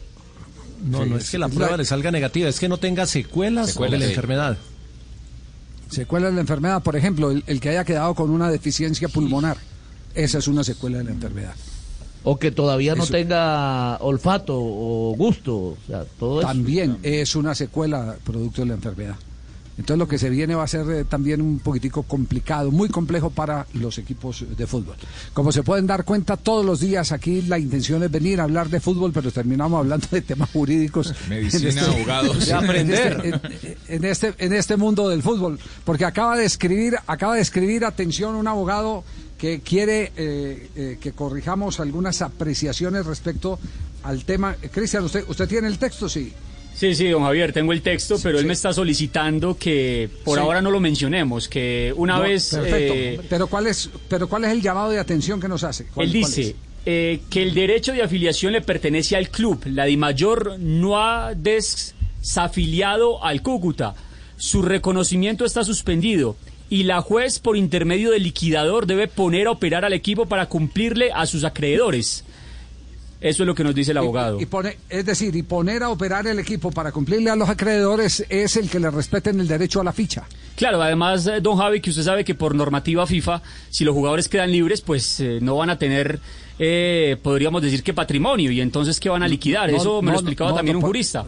[0.85, 2.77] No, Sí, no es que la es prueba la- le salga negativa, es que no
[2.79, 4.11] tenga secuelas, Secuelas, de la sí.
[4.13, 4.57] enfermedad.
[5.91, 9.57] Secuela de la enfermedad, por ejemplo, el, el que haya quedado con una deficiencia pulmonar.
[10.15, 11.55] Esa es una secuela de la enfermedad.
[12.25, 13.13] O que todavía no Eso.
[13.13, 15.55] tenga olfato o gusto.
[15.57, 16.49] O sea, todo eso.
[16.49, 19.17] También es una secuela producto de la enfermedad.
[19.79, 23.31] Entonces lo que se viene va a ser eh, también un poquitico complicado, muy complejo
[23.31, 24.97] para los equipos de fútbol.
[25.33, 28.69] Como se pueden dar cuenta, todos los días aquí la intención es venir a hablar
[28.71, 31.15] de fútbol, pero terminamos hablando de temas jurídicos.
[31.29, 32.49] Medicina, En abogados.
[32.49, 33.21] en Aprender.
[33.25, 35.59] este- en- en este, en este mundo del fútbol.
[35.85, 39.05] Porque acaba de escribir, acaba de escribir, atención, un abogado
[39.39, 43.61] que quiere eh, eh, que corrijamos algunas apreciaciones respecto
[44.03, 44.57] al tema.
[44.73, 46.09] Cristian, ¿usted, ¿usted tiene el texto?
[46.09, 46.33] Sí.
[46.79, 48.47] Sí, sí, don Javier, tengo el texto, pero él sí.
[48.47, 50.45] me está solicitando que por Sí.
[50.45, 52.51] ahora no lo mencionemos, que una No, vez...
[52.55, 52.95] Perfecto.
[52.95, 55.87] eh, pero, ¿cuál es, pero ¿cuál es el llamado de atención que nos hace?
[55.93, 56.55] ¿Cuál- él dice
[56.87, 59.61] eh, que el derecho de afiliación le pertenece al club.
[59.67, 63.95] La DIMAYOR no ha desafiliado al Cúcuta.
[64.37, 66.37] Su reconocimiento está suspendido.
[66.71, 71.11] Y la juez, por intermedio del liquidador, debe poner a operar al equipo para cumplirle
[71.13, 72.25] a sus acreedores.
[73.21, 74.41] Eso es lo que nos dice el abogado.
[74.41, 78.25] Y pone, es decir, y poner a operar el equipo para cumplirle a los acreedores
[78.29, 80.25] es el que le respeten el derecho a la ficha.
[80.55, 84.29] Claro, además, eh, don Javi, que usted sabe que por normativa FIFA, si los jugadores
[84.29, 86.21] quedan libres, pues eh, no van a tener,
[86.61, 89.69] eh, podríamos decir que patrimonio, y entonces, ¿qué van a liquidar?
[89.71, 91.27] No, Eso me no, lo explicaba no, también un jurista.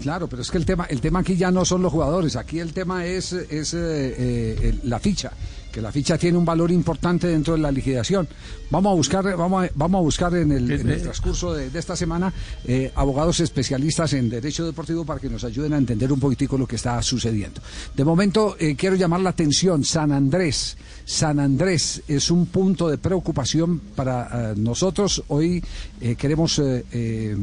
[0.00, 2.60] Claro, pero es que el tema, el tema aquí ya no son los jugadores, aquí
[2.60, 5.32] el tema es, es eh, la ficha,
[5.76, 8.26] que la ficha tiene un valor importante dentro de la liquidación.
[8.70, 11.78] Vamos a buscar, vamos a, vamos a buscar en el, en el transcurso de, de
[11.78, 12.32] esta semana
[12.64, 16.66] eh, abogados especialistas en derecho deportivo para que nos ayuden a entender un poquitico lo
[16.66, 17.60] que está sucediendo.
[17.94, 20.78] De momento eh, quiero llamar la atención, San Andrés.
[21.04, 25.24] San Andrés es un punto de preocupación para eh, nosotros.
[25.28, 25.62] Hoy
[26.00, 27.36] eh, queremos eh, eh,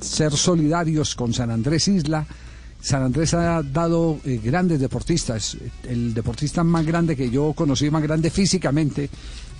[0.00, 2.24] ser solidarios con San Andrés Isla.
[2.80, 5.56] San Andrés ha dado eh, grandes deportistas.
[5.86, 9.10] El deportista más grande que yo conocí, más grande físicamente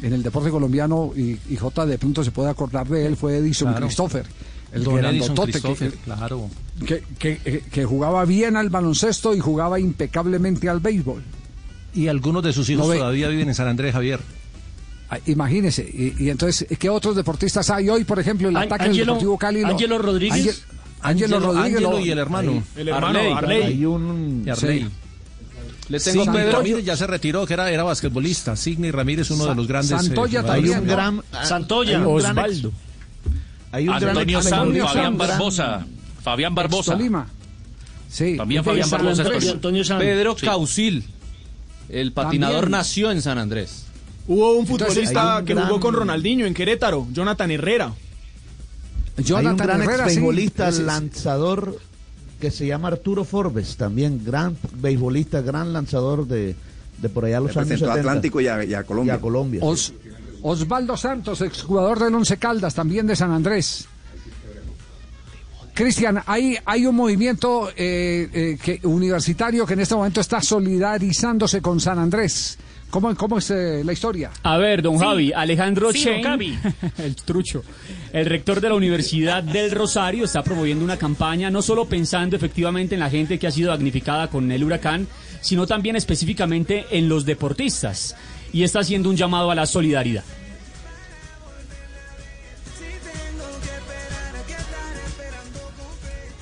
[0.02, 3.36] en el deporte colombiano, y, y J de pronto se puede acordar de él, fue
[3.36, 3.86] Edison Claro.
[3.86, 4.26] Christopher.
[4.72, 6.48] El Don Edison que- Christopher, que, claro.
[6.86, 11.22] que, que- eh, que jugaba bien al baloncesto y jugaba impecablemente al béisbol.
[11.92, 14.20] Y algunos de sus hijos No ve- todavía viven en San Andrés, Javier.
[15.10, 18.04] Ah, Imagínese, y, y entonces, ¿qué otros deportistas hay hoy?
[18.04, 19.60] Por ejemplo, el An- ataque del Ángelo- Deportivo Cali.
[19.62, 20.62] lo- Ángelo Rodríguez.
[21.02, 21.76] Ángelo Rodríguez.
[21.76, 22.62] Ángelo y el hermano.
[22.76, 23.62] El hermano, Arley.
[23.62, 24.42] Hay un...
[24.46, 24.80] Y Arley.
[24.80, 24.88] Sí.
[25.88, 26.58] Le tengo Sidney Pedro.
[26.58, 28.54] Ramírez ya se retiró, que era, era basquetbolista.
[28.54, 29.90] Sidney Ramírez, uno de los grandes.
[29.90, 30.64] eh, Santoya jugadores.
[30.64, 31.46] Hay también, un gran...
[31.46, 31.98] Santoya.
[31.98, 32.72] hay un Osvaldo.
[33.72, 35.86] Hay un gran Antonio San, Antonio Fabián San- Barbosa.
[36.22, 36.92] Fabián Barbosa.
[36.92, 37.26] Tolima.
[38.08, 38.36] Sí.
[38.36, 39.50] También Fabián San Barbosa.
[39.52, 39.98] Antonio San.
[39.98, 40.46] Pedro Sí.
[40.46, 41.04] Causil,
[41.88, 42.70] el patinador, También.
[42.78, 43.86] nació en San Andrés.
[44.28, 47.92] Hubo un Entonces, futbolista hay un que gran- jugó con Ronaldinho en Querétaro, Jonathan Herrera.
[49.16, 50.06] Hay un Jonathan gran Herrera,
[50.68, 51.78] Ese es- lanzador
[52.40, 56.56] que se llama Arturo Forbes, también gran beisbolista, gran lanzador de,
[56.98, 58.08] de por allá los años Representó a 70.
[58.10, 59.14] Atlántico y a, y a y Colombia.
[59.14, 59.60] a Colombia.
[59.62, 59.92] Os-
[60.42, 63.86] Osvaldo Santos, exjugador del Once Caldas, también de San Andrés.
[65.74, 71.60] Cristian, hay, hay un movimiento eh, eh, que, universitario que en este momento está solidarizándose
[71.62, 72.58] con San Andrés.
[72.90, 74.30] ¿Cómo, cómo es eh, la historia?
[74.42, 75.04] A ver, don Sí.
[75.04, 76.58] Javi, Alejandro Sí, Chen, don Javi.
[76.98, 77.62] el trucho,
[78.12, 82.94] el rector de la Universidad del Rosario está promoviendo una campaña no solo pensando efectivamente
[82.96, 85.06] en la gente que ha sido damnificada con el huracán,
[85.40, 88.16] sino también específicamente en los deportistas
[88.52, 90.24] y está haciendo un llamado a la solidaridad.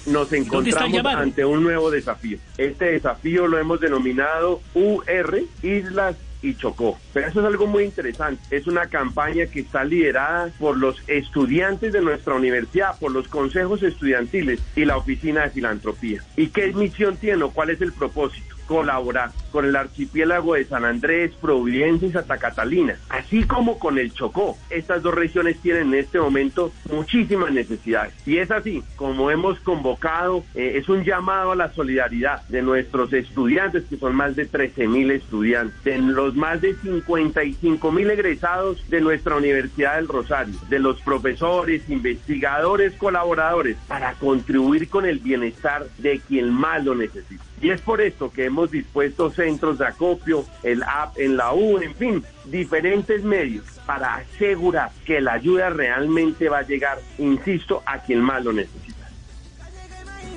[0.06, 2.38] nos ¿Dónde está el encontramos ante un nuevo desafío.
[2.56, 6.98] Este desafío lo hemos denominado UR, Islas y Chocó.
[7.12, 8.42] Pero eso es algo muy interesante.
[8.54, 13.82] Es una campaña que está liderada por los estudiantes de nuestra universidad, por los consejos
[13.82, 16.22] estudiantiles y la Oficina de Filantropía.
[16.36, 18.57] ¿Y qué misión tiene o cuál es el propósito?
[18.68, 24.12] Colaborar con el archipiélago de San Andrés, Providencia y Santa Catalina, así como con el
[24.12, 24.56] Chocó.
[24.70, 28.12] Estas dos regiones tienen en este momento muchísimas necesidades.
[28.26, 33.12] Y es así, como hemos convocado, eh, es un llamado a la solidaridad de nuestros
[33.12, 38.88] estudiantes, que son más de 13 mil estudiantes, de los más de 55 mil egresados
[38.90, 45.86] de nuestra Universidad del Rosario, de los profesores, investigadores, colaboradores, para contribuir con el bienestar
[45.98, 47.47] de quien más lo necesita.
[47.60, 51.78] Y es por esto que hemos dispuesto centros de acopio, el app en la U,
[51.78, 58.00] en fin, diferentes medios para asegurar que la ayuda realmente va a llegar, insisto, a
[58.00, 59.08] quien más lo necesita.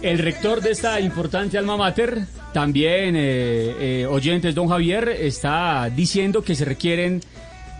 [0.02, 6.44] El rector de esta importante alma mater, también eh, eh, oyentes, don Javier, está diciendo
[6.44, 7.22] que se requieren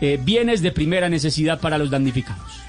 [0.02, 2.62] eh, bienes de primera necesidad para los damnificados.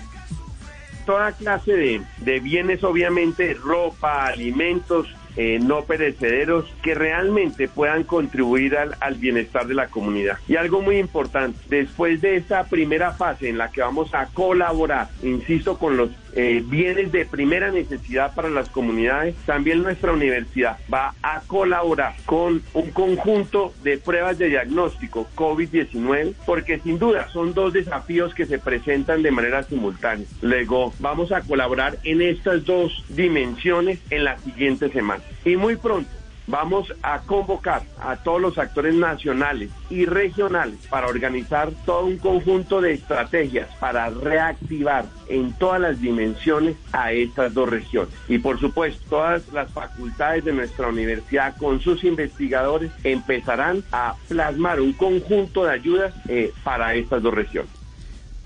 [1.04, 8.76] Toda clase de, de bienes, obviamente, ropa, alimentos, eh, no perecederos que realmente puedan contribuir
[8.76, 10.38] al, al, bienestar de la comunidad.
[10.48, 15.08] Y algo muy importante, después de esta primera fase en la que vamos a colaborar,
[15.22, 21.14] insisto, con los eh, bienes de primera necesidad para las comunidades, también nuestra universidad va
[21.22, 27.72] a colaborar con un conjunto de pruebas de diagnóstico COVID-19, porque sin duda son dos
[27.72, 30.26] desafíos que se presentan de manera simultánea.
[30.40, 35.22] Luego vamos a colaborar en estas dos dimensiones en la siguiente semana.
[35.44, 41.70] Y muy pronto vamos a convocar a todos los actores nacionales y regionales para organizar
[41.84, 48.14] todo un conjunto de estrategias para reactivar en todas las dimensiones a estas dos regiones.
[48.28, 54.80] Y por supuesto, todas las facultades de nuestra universidad con sus investigadores empezarán a plasmar
[54.80, 57.70] un conjunto de ayudas eh, para estas dos regiones.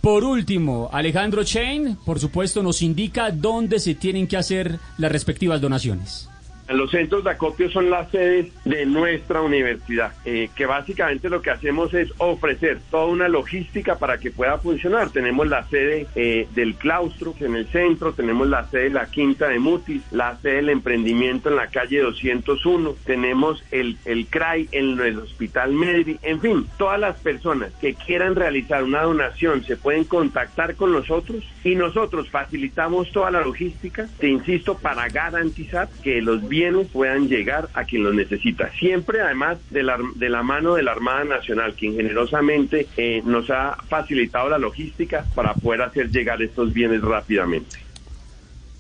[0.00, 5.60] Por último, Alejandro Chain, por supuesto, nos indica dónde se tienen que hacer las respectivas
[5.60, 6.28] donaciones.
[6.68, 11.50] Los centros de acopio son las sedes de nuestra universidad, eh, que básicamente lo que
[11.50, 15.10] hacemos es ofrecer toda una logística para que pueda funcionar.
[15.10, 19.48] Tenemos la sede eh, del claustro en el centro, tenemos la sede de la Quinta
[19.48, 24.98] de Mutis, la sede del emprendimiento en la calle 201, tenemos el, el CRAI en
[25.00, 30.02] el Hospital Medri, en fin, todas las personas que quieran realizar una donación se pueden
[30.04, 36.40] contactar con nosotros y nosotros facilitamos toda la logística, te insisto, para garantizar que los
[36.48, 38.70] bienes bienes puedan llegar a quien los necesita.
[38.78, 43.50] Siempre, además, de la, de la mano de la Armada Nacional, quien generosamente eh, nos
[43.50, 47.85] ha facilitado la logística para poder hacer llegar estos bienes rápidamente.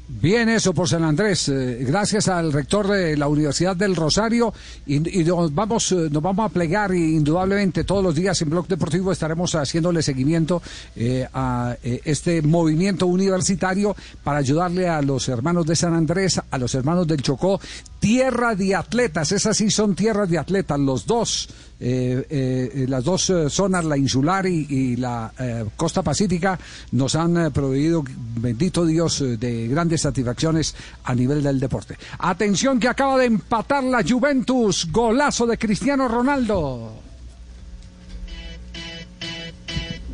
[0.08, 4.54] Bien eso por San Andrés, eh, gracias al rector de la Universidad del Rosario.
[4.86, 8.68] Y, nos vamos eh, nos vamos a plegar y indudablemente todos los días en Blog
[8.68, 10.62] Deportivo estaremos haciéndole seguimiento
[10.94, 16.72] eh, a este movimiento universitario para ayudarle a los hermanos de San Andrés, a los
[16.76, 17.60] hermanos del Chocó,
[17.98, 21.48] tierra de atletas, esas sí son tierras de atletas, los dos.
[21.78, 26.58] Eh, eh, las dos eh, zonas, la insular y, y la eh, costa pacífica,
[26.92, 28.02] nos han eh, proveído,
[28.36, 30.74] bendito Dios, eh, de grandes satisfacciones
[31.04, 31.96] a nivel del deporte.
[32.18, 36.92] Atención que acaba de empatar la Juventus, golazo de Cristiano Ronaldo.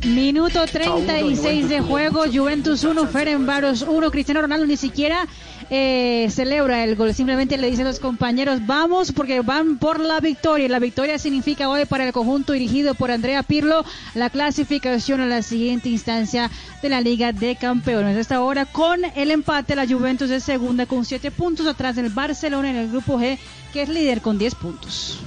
[0.05, 5.25] Minuto 36 de juego, Juventus 1, Ferenbaros 1, Cristiano Ronaldo ni siquiera
[5.69, 10.19] eh, celebra el gol, simplemente le dice a los compañeros, vamos porque van por la
[10.19, 10.67] victoria.
[10.69, 13.83] La victoria significa hoy para el conjunto dirigido por Andrea Pirlo
[14.13, 16.49] la clasificación a la siguiente instancia
[16.81, 18.17] de la Liga de Campeones.
[18.17, 22.69] Hasta ahora con el empate la Juventus es segunda con 7 puntos atrás del Barcelona
[22.69, 23.37] en el grupo G
[23.71, 25.19] que es líder con 10 puntos.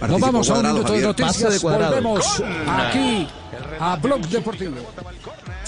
[0.00, 3.28] Nos vamos a un cuadrado, minuto de noticias, volvemos aquí
[3.78, 4.76] a Blog Deportivo.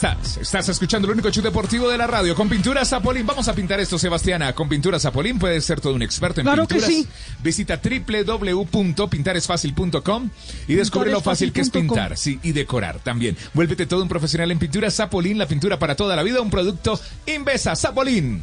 [0.02, 3.24] Estás, estás escuchando el único show deportivo de la radio con Pinturas Zapolín.
[3.24, 4.52] Vamos a pintar esto, Sebastiana.
[4.52, 6.92] Con Pinturas Zapolín puedes ser todo un experto en Claro que pinturas.
[6.92, 7.06] sí.
[7.40, 10.30] Visita www.pintaresfacil.com
[10.66, 13.36] y descubre lo fácil que es pintar, sí, y decorar también.
[13.54, 16.98] Vuélvete todo un profesional en Pinturas Zapolín, la pintura para toda la vida, un producto
[17.26, 18.42] Invesa Zapolín.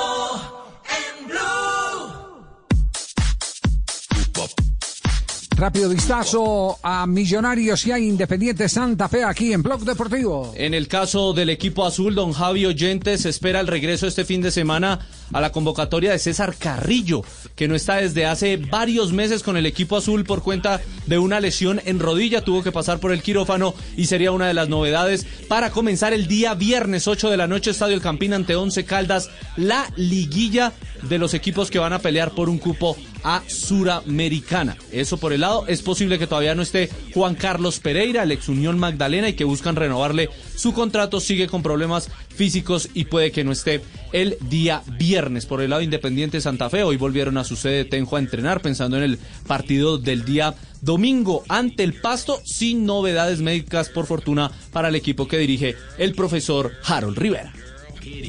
[5.61, 10.51] Rápido vistazo a Millonarios y a Independiente Santa Fe aquí en Blog Deportivo.
[10.55, 14.49] En el caso del equipo azul, don Javi Oyentes espera el regreso este fin de
[14.49, 15.01] semana
[15.33, 17.23] a la convocatoria de César Carrillo,
[17.55, 21.39] que no está desde hace varios meses con el equipo azul por cuenta de una
[21.39, 22.41] lesión en rodilla.
[22.41, 26.27] Tuvo que pasar por el quirófano y sería una de las novedades para comenzar el
[26.27, 31.17] día viernes 8 de la noche, Estadio El Campín ante 11 Caldas, la liguilla de
[31.17, 34.77] los equipos que van a pelear por un cupo a Suramericana.
[34.91, 38.49] Eso por el lado, es posible que todavía no esté Juan Carlos Pereira, el ex
[38.49, 40.29] Unión Magdalena, y que buscan renovarle
[40.61, 43.81] su contrato, sigue con problemas físicos y puede que no esté
[44.11, 45.47] el día viernes.
[45.47, 48.61] Por el lado Independiente Santa Fe, hoy volvieron a su sede de Tenjo a entrenar
[48.61, 54.51] pensando en el partido del día domingo ante el Pasto, sin novedades médicas por fortuna
[54.71, 57.51] para el equipo que dirige el profesor Harold Rivera.
[57.99, 58.19] Girl.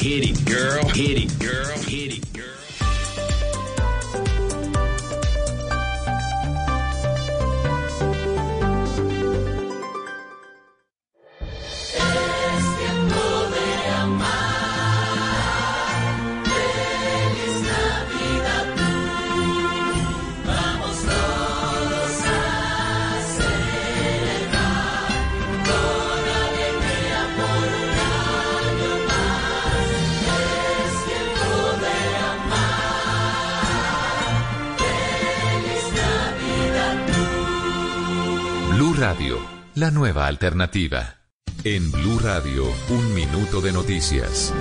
[0.00, 0.86] Girl.
[1.40, 2.55] Girl.
[39.74, 41.16] La nueva alternativa.
[41.64, 44.52] En Blue Radio, un minuto de noticias.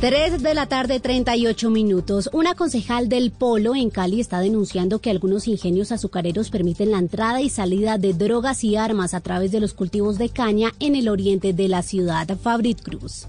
[0.00, 2.28] 3 de la tarde, 38 minutos.
[2.34, 7.40] Una concejal del Polo en Cali está denunciando que algunos ingenios azucareros permiten la entrada
[7.40, 11.08] y salida de drogas y armas a través de los cultivos de caña en el
[11.08, 12.28] oriente de la ciudad.
[12.42, 13.26] Fabrit Cruz.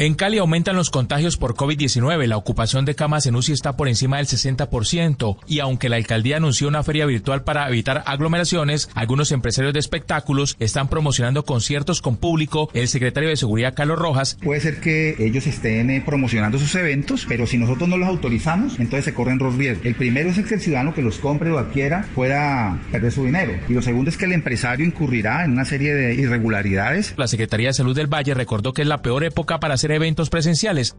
[0.00, 2.26] En Cali aumentan los contagios por COVID-19.
[2.26, 6.36] La ocupación de camas en UCI está por encima del 60% y aunque la alcaldía
[6.36, 12.16] anunció una feria virtual para evitar aglomeraciones, algunos empresarios de espectáculos están promocionando conciertos con
[12.16, 12.70] público.
[12.74, 17.26] El secretario de Seguridad, Carlos Rojas, Puede ser que ellos estén eh, promocionando sus eventos,
[17.28, 19.84] pero si nosotros no los autorizamos, entonces se corren dos riesgos.
[19.84, 23.52] El primero es que el ciudadano que los compre o adquiera pueda perder su dinero.
[23.68, 27.14] Y lo segundo es que el empresario incurrirá en una serie de irregularidades.
[27.16, 30.30] la Secretaría de Salud del Valle recordó que es la peor época para hacer eventos
[30.30, 30.96] presenciales.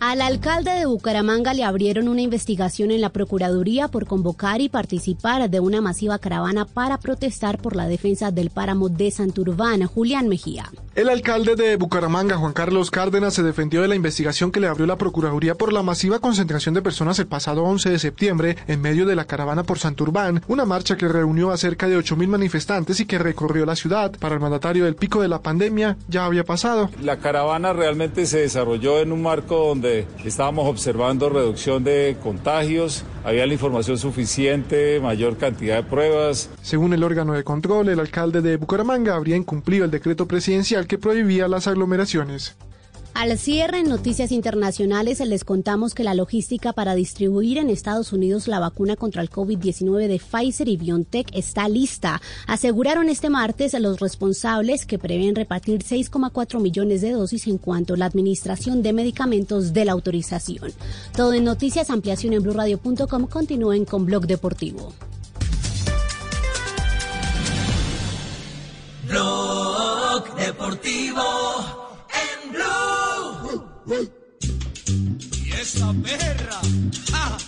[0.00, 5.50] Al alcalde de Bucaramanga le abrieron una investigación en la Procuraduría por convocar y participar
[5.50, 9.84] de una masiva caravana para protestar por la defensa del páramo de Santurbán.
[9.86, 10.70] Julián Mejía.
[10.94, 14.86] El alcalde de Bucaramanga, Juan Carlos Cárdenas, se defendió de la investigación que le abrió
[14.86, 19.04] la Procuraduría por la masiva concentración de personas el pasado 11 de septiembre en medio
[19.04, 23.06] de la caravana por Santurbán, una marcha que reunió a cerca de 8.000 manifestantes y
[23.06, 24.12] que recorrió la ciudad.
[24.18, 26.88] Para el mandatario del pico de la pandemia ya había pasado.
[27.02, 29.87] La caravana realmente se desarrolló en un marco donde
[30.24, 36.50] estábamos observando reducción de contagios, había la información suficiente, mayor cantidad de pruebas.
[36.62, 40.98] Según el órgano de control, el alcalde de Bucaramanga habría incumplido el decreto presidencial que
[40.98, 42.56] prohibía las aglomeraciones.
[43.18, 48.46] Al cierre en Noticias Internacionales les contamos que la logística para distribuir en Estados Unidos
[48.46, 52.22] la vacuna contra el COVID-19 de Pfizer y BioNTech está lista.
[52.46, 57.94] Aseguraron este martes a los responsables que prevén repartir 6,4 millones de dosis en cuanto
[57.94, 60.70] a la administración de medicamentos de la autorización.
[61.16, 63.26] Todo en Noticias, ampliación en blurradio.com.
[63.26, 64.92] Continúen con Blog Deportivo.
[69.08, 71.77] Blog Deportivo
[73.88, 74.10] Blue.
[75.44, 76.60] Y esa perra.
[77.10, 77.38] ¡ja!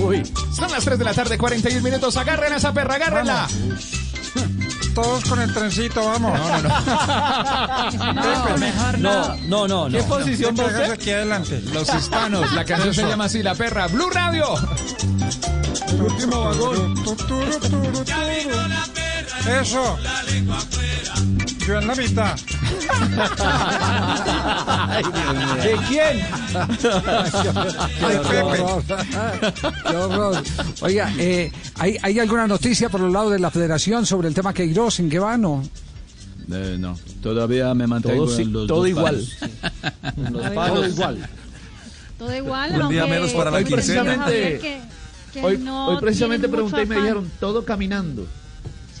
[0.00, 0.22] Uy,
[0.56, 2.16] son las 3 de la tarde, 41 minutos.
[2.16, 3.46] Agarren a esa perra, agárrenla.
[4.94, 6.38] Todos con el trencito, vamos.
[6.38, 6.68] No, no,
[8.14, 9.36] No, mejor no.
[9.36, 9.98] No, no, no.
[9.98, 10.90] ¿Qué posición va usted?
[10.90, 11.60] aquí adelante.
[11.72, 13.86] Los hispanos, la canción se llama así, La Perra.
[13.88, 14.46] Blue Radio.
[15.88, 16.94] El último vagón.
[19.48, 19.98] Eso.
[21.66, 22.36] Yo en la mitad.
[25.62, 26.20] ¿De quién?
[28.02, 28.64] Ay, Pepe.
[29.88, 30.42] Qué horror.
[30.80, 34.52] Oiga, eh, ¿hay, ¿hay alguna noticia por los lados de la federación sobre el tema
[34.54, 35.00] Queiroz?
[35.00, 35.62] ¿En qué van o?
[36.50, 39.24] Eh, no, todavía me mantengo Todo, en los todo dos igual.
[40.30, 41.28] Los palos igual.
[42.18, 42.82] Todo igual.
[42.82, 44.02] Un día menos para la hoy quincena.
[44.02, 44.80] precisamente- que-
[45.32, 47.04] que Hoy, no hoy precisamente pregunté y me afán.
[47.06, 48.26] dijeron todo caminando.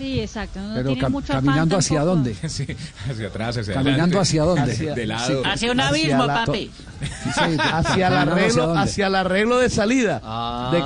[0.02, 0.60] Sí, exacto.
[0.60, 2.16] No Pero tiene cam- mucho afán caminando hacia tampoco.
[2.16, 2.34] dónde?
[2.48, 2.66] Sí,
[3.08, 4.18] hacia atrás, hacia ¿Caminando adelante.
[4.18, 4.72] hacia dónde?
[4.72, 5.42] Hacia- de lado.
[5.46, 6.70] Hacia un abismo, la- papi.
[7.00, 10.70] Sí, hacia el ¿caminando hacia arreglo, hacia el arreglo de salida Ah.
[10.72, 10.80] de.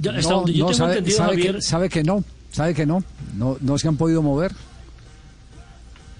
[0.00, 2.24] Yo- hasta No, donde yo no, tengo sabe, entendido, sabe Javier, que, sabe que no,
[2.52, 3.04] sabe que no,
[3.36, 4.52] no, no se han podido mover.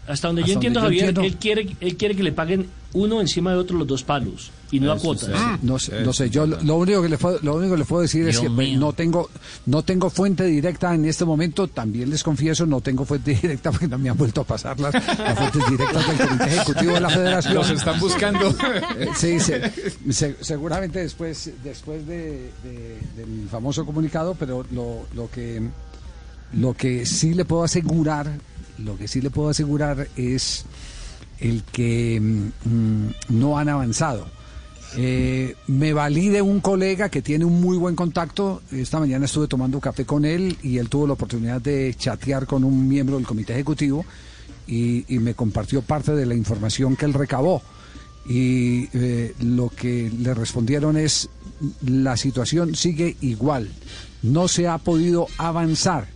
[0.08, 1.22] hasta donde hasta yo entiendo, donde yo Javier, entiendo.
[1.22, 4.80] él quiere, él quiere que le paguen uno encima de otro los dos palos y
[4.80, 5.28] no a cuotas.
[5.62, 7.84] No sé, no sé, yo lo lo único que le puedo, lo único que le
[7.84, 8.80] puedo decir es que pues, mío.
[8.80, 9.28] no tengo
[9.66, 13.88] no tengo fuente directa en este momento, también les confieso, no tengo fuente directa porque
[13.88, 17.10] no me han vuelto a pasar las, las fuentes directas del Comité Ejecutivo de la
[17.10, 17.54] Federación.
[17.54, 18.54] Los están buscando.
[19.16, 19.70] Sí, se-
[20.10, 25.62] se- seguramente después después de, de- del famoso comunicado, pero lo, lo que
[26.54, 28.30] lo que sí le puedo asegurar,
[28.78, 30.64] lo que sí le puedo asegurar es
[31.40, 34.26] el que mm, no han avanzado.
[34.96, 38.62] Eh, me valí de un colega que tiene un muy buen contacto.
[38.72, 42.64] Esta mañana estuve tomando café con él y él tuvo la oportunidad de chatear con
[42.64, 44.04] un miembro del comité ejecutivo
[44.66, 47.62] y, y me compartió parte de la información que él recabó.
[48.28, 51.30] Y eh, lo que le respondieron es,
[51.84, 53.70] la situación sigue igual.
[54.22, 56.08] No se ha podido avanzar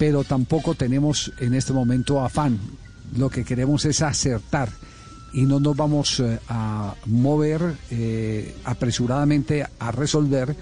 [0.00, 2.58] pero tampoco tenemos en este momento afán.
[3.16, 4.70] Lo que queremos es acertar
[5.32, 10.56] y no nos vamos eh, a mover eh, apresuradamente a resolver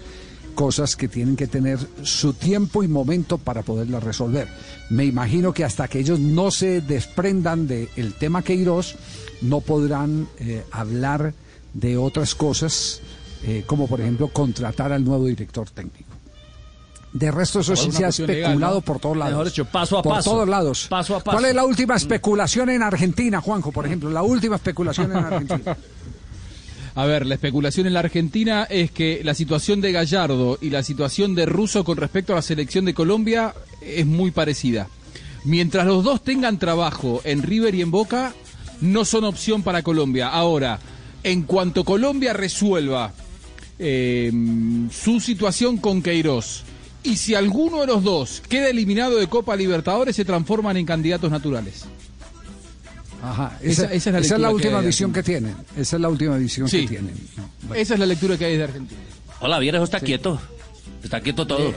[0.54, 4.48] cosas que tienen que tener su tiempo y momento para poderlas resolver.
[4.90, 8.96] Me imagino que hasta que ellos no se desprendan del tema Queiroz,
[9.40, 11.32] no podrán eh, hablar
[11.74, 13.00] de otras cosas,
[13.66, 16.17] como por ejemplo contratar al nuevo director técnico.
[17.12, 18.80] De resto, eso sí se ha legal, especulado ¿no?
[18.82, 19.32] por todos lados.
[19.32, 20.30] Mejor dicho, paso a por paso.
[20.30, 20.86] todos lados.
[20.88, 21.36] Paso a paso.
[21.36, 24.10] ¿Cuál es la última especulación en Argentina, Juanjo, por ejemplo?
[24.10, 25.76] La última especulación en Argentina.
[26.94, 30.82] A ver, la especulación en la Argentina es que la situación de Gallardo y la
[30.82, 34.88] situación de Russo con respecto a la selección de Colombia es muy parecida.
[35.44, 38.34] Mientras los dos tengan trabajo en River y en Boca,
[38.80, 40.28] no son opción para Colombia.
[40.28, 40.80] Ahora,
[41.22, 43.12] en cuanto Colombia resuelva
[43.78, 44.32] eh,
[44.90, 46.64] su situación con Queiroz,
[47.08, 51.30] y si alguno de los dos queda eliminado de Copa Libertadores, se transforman en candidatos
[51.30, 51.84] naturales.
[53.22, 55.54] Ajá, Esa- esa, esa es la esa es la que última visión que tienen.
[55.76, 56.82] Esa es la última visión Sí.
[56.82, 57.14] que tienen.
[57.74, 59.00] Esa es la lectura que hay de Argentina.
[59.40, 60.40] Hola, Viera, eso está quieto.
[61.02, 61.74] Está quieto todo.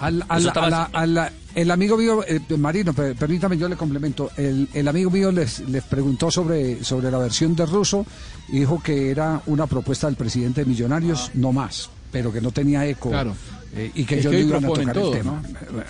[0.00, 0.92] Al, al- Eso estaba a la- así.
[0.94, 4.30] a la- el amigo mío, eh, Marino, per- permítame, yo le complemento.
[4.36, 8.06] El, el amigo mío les, les preguntó sobre, sobre la versión de Russo
[8.48, 12.50] y dijo que era una propuesta del presidente de Millonarios, no más, pero que no
[12.50, 13.34] tenía eco Claro.
[13.74, 15.42] Eh, y que Es ellos que no iban a tocar el tema.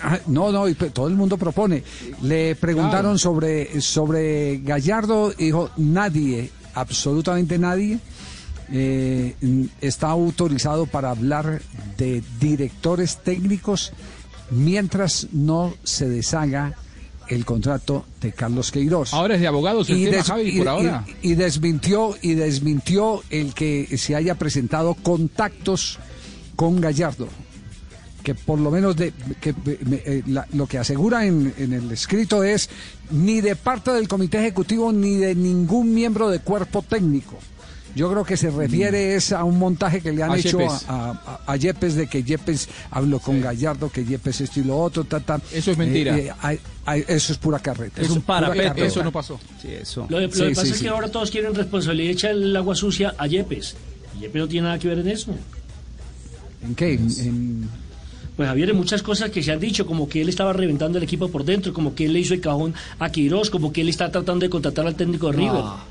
[0.03, 1.83] Ah, No, no, y pe- todo el mundo propone.
[2.21, 3.17] Le preguntaron Claro.
[3.17, 7.99] sobre, sobre Gallardo, dijo nadie, absolutamente nadie,
[8.71, 9.35] eh,
[9.81, 11.61] está autorizado para hablar
[11.97, 13.91] de directores técnicos
[14.51, 16.75] mientras no se deshaga
[17.29, 19.13] el contrato de Carlos Queiroz.
[19.13, 21.05] Ahora es de abogados el tema, des- Javi, por ahora.
[21.21, 25.97] y desmintió y desmintió el que se haya presentado contactos
[26.57, 27.27] con Gallardo
[28.23, 29.53] que por lo menos de que
[29.85, 32.69] me- eh, la- lo que asegura en, en el escrito es
[33.09, 37.37] ni de parte del comité ejecutivo ni de ningún miembro de cuerpo técnico.
[37.93, 40.33] Yo creo que se refiere es a un montaje que le han Mm.
[40.33, 40.85] A hecho Yepes.
[40.87, 41.09] a,
[41.45, 45.03] a- a Yepes de que Yepes habló con Gallardo, que Yepes esto y lo otro,
[45.03, 45.41] ta, ta.
[45.51, 46.17] Eso es mentira.
[46.17, 46.31] Eh,
[46.87, 48.01] eh, eso es pura carreta.
[48.01, 48.75] Es un parapeto.
[48.85, 49.37] Eso no pasó.
[49.61, 50.05] Sí, eso.
[50.09, 50.83] Lo, de- lo Sí, que sí, pasa es sí.
[50.83, 53.75] que ahora todos quieren responsabilidad y echar el agua sucia a Yepes.
[54.21, 55.35] Yepes no tiene nada que ver en eso.
[56.63, 56.93] ¿En qué?
[56.93, 57.69] En- en-
[58.41, 61.03] Pues Javier, hay muchas cosas que se han dicho, como que él estaba reventando el
[61.03, 63.89] equipo por dentro, como que él le hizo el cajón a Queiroz, como que él
[63.89, 65.61] está tratando de contratar al técnico de River.
[65.63, 65.85] Ah.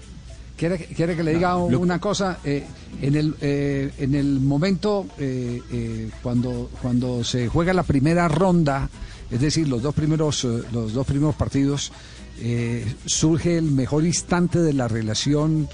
[0.56, 2.40] ¿Quiere, quiere que le diga una cosa?
[2.42, 2.64] Eh,
[3.00, 8.90] en, el, eh, en el momento eh, eh, cuando, cuando se juega la primera ronda,
[9.30, 11.92] es decir, los dos primeros, los dos primeros partidos,
[12.40, 15.68] eh, surge el mejor instante de la relación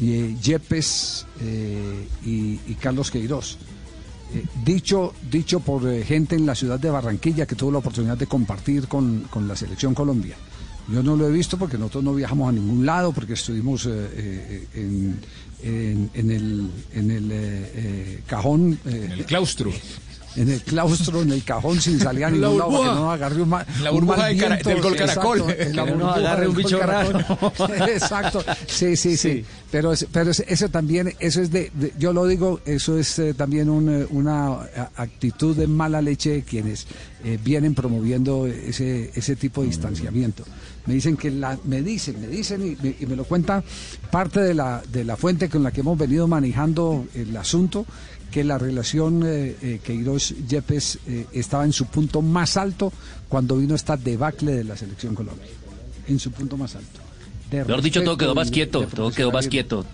[0.00, 3.58] eh, Yepes eh, y, y Carlos Queiroz.
[4.34, 8.16] Eh, dicho, dicho por eh, gente en la ciudad de Barranquilla que tuvo la oportunidad
[8.18, 10.34] de compartir con, con la selección Colombia.
[10.92, 14.66] Yo no lo he visto porque nosotros no viajamos a ningún lado, porque estuvimos eh,
[14.74, 15.20] en,
[16.14, 18.78] en- el, en el cajón.
[18.84, 19.70] en el claustro.
[20.36, 23.42] En el claustro, en el cajón, sin salir a ningún lado, para que no agarre
[23.42, 24.68] un, ma- La un burbuja mal de cara- viento.
[24.70, 25.54] del gol Exacto, caracol.
[25.58, 27.12] en la Que no agarre del un bicho caracol.
[27.14, 27.74] raro.
[27.88, 29.44] Exacto, sí, sí, sí.
[29.70, 33.34] Pero, pero es- eso también, eso es de, de- yo lo digo, eso es eh,
[33.34, 36.86] también un, eh, una a- actitud de mala leche de quienes
[37.24, 40.44] eh, vienen promoviendo ese, ese tipo de distanciamiento.
[40.86, 43.64] Me dicen que la, me dicen, me dicen y me, y me lo cuenta
[44.12, 47.84] parte de la, de la fuente con la que hemos venido manejando el asunto,
[48.30, 52.92] que la relación eh, eh, Queiroz-Yepes eh, estaba en su punto más alto
[53.28, 55.46] cuando vino esta debacle de la selección Colombia.
[56.08, 57.00] En su punto más alto.
[57.50, 59.84] Mejor dicho, todo quedó más quieto, todo quedó más quieto.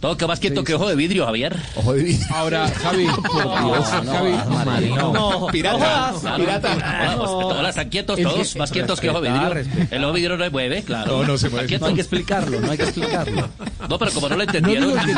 [0.00, 1.56] Todo quedó más quieto Sí, que ojo de vidrio, Javier.
[1.74, 2.26] Ojo de vidrio.
[2.34, 5.12] Ahora, Javi, por Dios, Javi, Marino.
[5.12, 6.12] No, pirata.
[6.22, 7.14] no, pirata.
[7.16, 7.22] no.
[7.24, 9.88] Hola, están quietos Es todos, que- más quietos que ojo de vidrio.
[9.90, 11.18] El ojo de vidrio no se mueve, claro.
[11.22, 11.66] No, no se mueve.
[11.66, 11.84] quieto.
[11.86, 13.48] No hay que explicarlo, no hay que explicarlo.
[13.88, 15.14] No, pero como no lo entendieron, que-.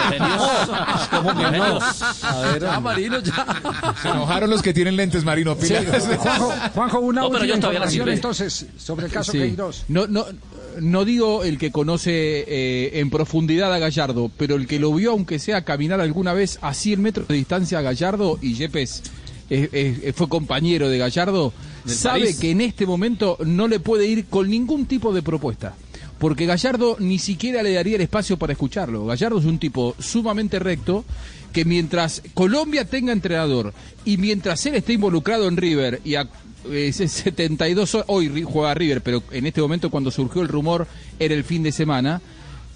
[1.10, 1.78] ¿Cómo que no?
[2.22, 3.46] A ver, ya, Marino, ya.
[4.00, 5.56] Se enojaron los que tienen lentes, Marino.
[5.56, 9.38] Juanjo, Juanjo, una No, pero última yo todavía la información entonces sobre el caso Sí.
[9.38, 9.84] Queiroz.
[9.88, 10.24] No, no,
[10.80, 15.12] no digo el que conoce eh, en profundidad a Gallardo, pero el que lo vio,
[15.12, 19.02] aunque sea caminar alguna vez a 100 metros de distancia a Gallardo, y Yepes
[19.50, 21.52] eh, eh, fue compañero de Gallardo,
[21.86, 22.38] sabe París.
[22.38, 25.74] que en este momento no le puede ir con ningún tipo de propuesta.
[26.18, 29.06] Porque Gallardo ni siquiera le daría el espacio para escucharlo.
[29.06, 31.04] Gallardo es un tipo sumamente recto
[31.52, 33.72] que mientras Colombia tenga entrenador
[34.04, 36.28] y mientras él esté involucrado en River y a
[36.72, 40.86] ese 72 horas, hoy juega River, pero en este momento cuando surgió el rumor
[41.18, 42.20] era el fin de semana,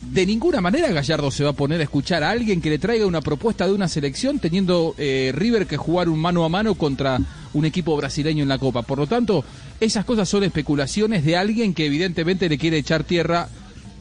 [0.02, 3.06] de ninguna manera Gallardo se va a poner a escuchar a alguien que le traiga
[3.06, 7.18] una propuesta de una selección teniendo eh, River que jugar un mano a mano contra
[7.52, 8.82] un equipo brasileño en la Copa.
[8.82, 9.44] Por lo tanto,
[9.80, 13.48] esas cosas son especulaciones de alguien que evidentemente le quiere echar tierra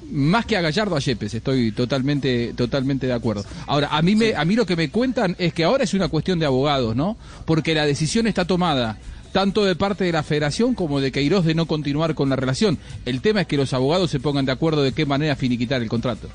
[0.09, 3.45] más que a Gallardo a Yepes, estoy totalmente totalmente de acuerdo.
[3.65, 6.09] Ahora, a mí me a mí lo que me cuentan es que ahora es una
[6.09, 7.15] cuestión de abogados, ¿no?
[7.45, 8.97] Porque la decisión está tomada
[9.31, 12.77] tanto de parte de la Federación como de Queiroz de no continuar con la relación.
[13.05, 15.89] El tema es que los abogados se pongan de acuerdo de qué manera finiquitar el
[15.89, 16.27] contrato.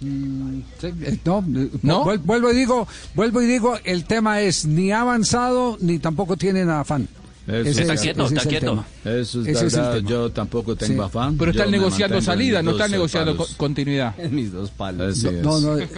[0.00, 1.44] Mm, eh, no,
[1.82, 2.04] ¿No?
[2.04, 6.36] vuel- vuelvo y digo, vuelvo y digo, el tema es ni ha avanzado ni tampoco
[6.36, 7.08] tienen afán.
[7.48, 8.66] Eso Ese Está es- quieto, ese está es quieto.
[8.70, 8.86] tema.
[9.04, 10.08] Eso es Ese es el verdad, tema.
[10.10, 11.06] yo tampoco tengo Sí.
[11.08, 11.36] afán.
[11.38, 13.54] Pero están negociando salida, no están negociando palos.
[13.56, 14.14] continuidad.
[14.18, 15.24] En mis dos palos.
[15.24, 15.88] No, no, eh,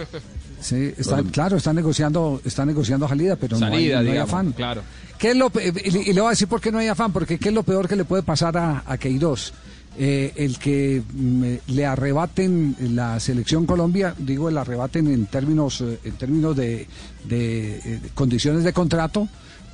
[0.61, 4.29] sí, están, claro, están negociando, están negociando salida, pero no hay- Salida, no hay, digamos,
[4.33, 4.51] afán.
[4.53, 4.81] claro.
[5.21, 7.37] ¿Qué es lo pe- y, le voy a decir por qué no hay afán, porque
[7.37, 9.53] qué es lo peor que le puede pasar a, a Queiroz.
[9.99, 15.99] Eh, el que mm, le arrebaten la selección Colombia, digo el arrebaten en términos eh,
[16.05, 16.87] en términos de, eh,
[17.29, 19.27] de condiciones de contrato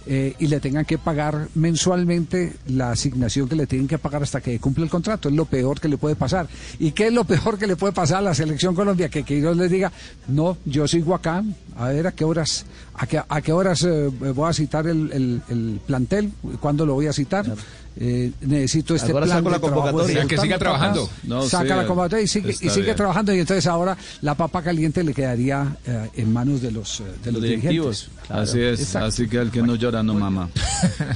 [0.08, 4.42] eh, y le tengan que pagar mensualmente la asignación que le tienen que pagar hasta
[4.42, 5.30] que cumple el contrato.
[5.30, 6.48] Es lo peor que le puede pasar.
[6.80, 9.10] ¿Y qué es lo peor que le puede pasar a la selección Colombia?
[9.10, 9.92] Que Queiroz les diga,
[10.28, 11.44] no, yo sigo acá,
[11.78, 12.66] a ver a qué horas,
[12.96, 16.94] a qué, a qué horas eh, voy a citar el, el- el plantel, cuándo lo
[16.94, 17.46] voy a citar.
[18.00, 20.28] Eh, necesito este Ahora plan saco de la trabajo convocatoria.
[20.28, 21.10] Que siga trabajando.
[21.24, 22.96] No, saca sí, la convocatoria y sigue, y sigue bien.
[22.96, 27.04] trabajando y entonces ahora la papa caliente le quedaría eh, en manos de los, eh,
[27.24, 28.10] de los, directivos.
[28.30, 29.08] Así es, Exacto.
[29.08, 30.50] así que el que no llora no mama.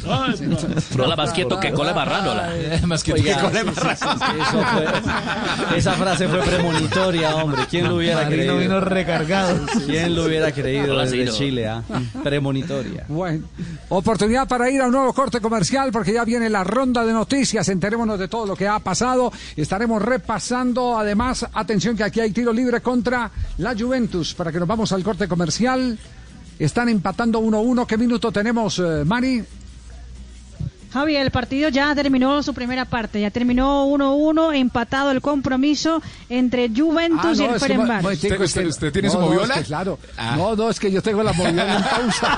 [0.96, 2.52] Rola más quieto que cole marranola.
[2.86, 7.64] Más que Oiga, que cole fue- esa frase fue premonitoria, hombre.
[7.70, 8.58] ¿Quién lo hubiera creído?
[8.58, 9.60] vino recargado.
[9.86, 11.32] ¿Quién lo hubiera creído desde.
[11.32, 11.68] Chile?
[11.68, 11.84] ah?
[12.24, 13.06] Premonitoria.
[13.08, 13.46] Bueno,
[13.90, 17.70] oportunidad para ir a un nuevo corte comercial porque ya viene la ronda de noticias.
[17.70, 19.32] Enterémonos de todo lo que ha pasado.
[19.56, 20.98] Estaremos repasando.
[20.98, 24.34] Además, atención que aquí hay tiro libre contra la Juventus.
[24.34, 26.00] Para que nos vamos al corte comercial.
[26.58, 27.86] Están empatando 1-1.
[27.86, 29.44] ¿Qué minuto tenemos, eh, Mari?
[30.94, 36.70] Javi, el partido ya terminó su primera parte, ya terminó 1-1, empatado el compromiso entre
[36.70, 37.96] Juventus y el Ah, que, Ferenbaros.
[37.96, 39.54] mo- momentico, ¿Usted- es que- usted- usted tiene su no, no, moviola?
[39.54, 40.00] es que claro.
[40.18, 40.36] Ah.
[40.38, 42.38] No, no, es que yo tengo la moviola en pausa.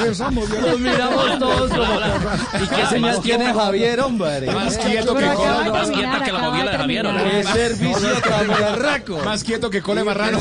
[0.10, 0.68] Esa moviola.
[0.68, 2.64] Nos miramos todos como...
[2.64, 4.50] ¿Y qué señal tiene Javier, hombre?
[4.52, 7.24] Más quieto que cole, más quieta que la moviola de Javier, ¿o no?
[7.24, 10.38] ¡Qué servicio tan más quieto que cole marrano.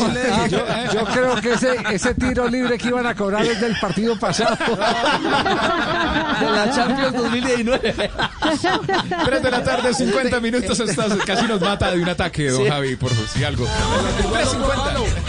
[0.50, 0.60] Yo,
[0.94, 4.58] yo creo que ese, ese tiro libre que iban a cobrar es del partido pasado.
[6.40, 7.94] De la Champions 2019.
[9.26, 10.80] 3 de la tarde, 50 minutos.
[10.80, 12.70] Estás, casi nos mata de un ataque, don Sí.
[12.70, 13.66] Javi, por si algo.
[13.66, 15.29] 3.50.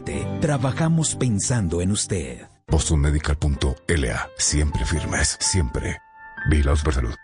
[0.41, 2.47] Trabajamos pensando en usted.
[2.67, 4.29] BostonMedical.la.
[4.37, 5.97] Siempre firmes, siempre.
[6.49, 7.15] Vigilados por salud.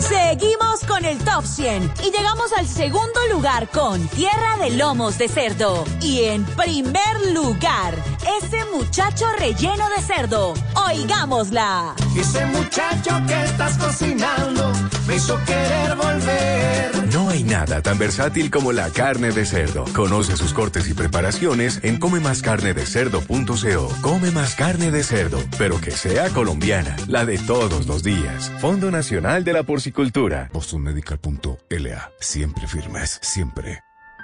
[0.00, 5.28] Seguimos con el top 100 y llegamos al segundo lugar con Tierra de Lomos de
[5.28, 5.84] Cerdo.
[6.00, 7.94] Y en primer lugar,
[8.38, 10.54] ese muchacho relleno de cerdo.
[10.86, 11.94] Oigámosla.
[12.16, 14.72] Ese muchacho que estás cocinando
[15.06, 16.90] me hizo querer volver.
[17.12, 19.84] No hay nada tan versátil como la carne de cerdo.
[19.94, 23.88] Conoce sus cortes y preparaciones en comemascarnedecerdo.co.
[24.00, 28.52] Come más carne de cerdo, pero que sea colombiana, la de todos los días.
[28.60, 30.48] Fondo Nacional de la Porcicultura.
[30.52, 32.12] BostonMedical.la.
[32.20, 33.80] Siempre firmes, siempre.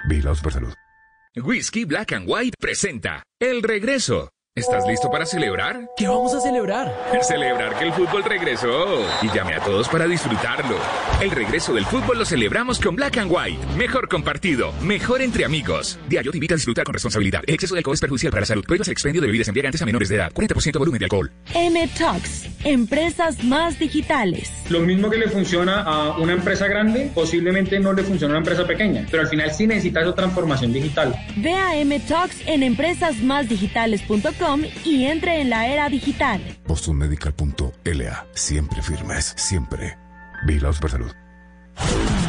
[0.07, 0.73] Vigilados por salud.
[1.35, 4.29] Whisky Black and White presenta El Regreso.
[4.57, 5.87] ¿Estás listo para celebrar?
[5.95, 6.91] ¿Qué vamos a celebrar?
[7.21, 9.05] Celebrar que el fútbol regresó.
[9.21, 10.77] Y llame a todos para disfrutarlo.
[11.21, 13.59] El regreso del fútbol lo celebramos con Black and White.
[13.77, 15.99] Mejor compartido, mejor entre amigos.
[16.09, 17.43] Diario te invita a disfrutar con responsabilidad.
[17.45, 18.63] El exceso de alcohol es perjudicial para la salud.
[18.63, 20.31] Prohíbas el expendio de bebidas embriagantes a menores de edad.
[20.33, 21.31] 40% volumen de alcohol.
[21.53, 24.51] M-Talks, empresas más digitales.
[24.69, 28.49] Lo mismo que le funciona a una empresa grande, posiblemente no le funciona a una
[28.49, 31.15] empresa pequeña, pero al final sí necesita esa transformación digital.
[31.35, 32.63] Ve a M-Talks en
[34.85, 36.41] y entre en la era digital.
[36.67, 38.27] BostonMedical.la.
[38.33, 39.97] Siempre firmes, siempre.
[40.45, 41.11] Vigilados por salud.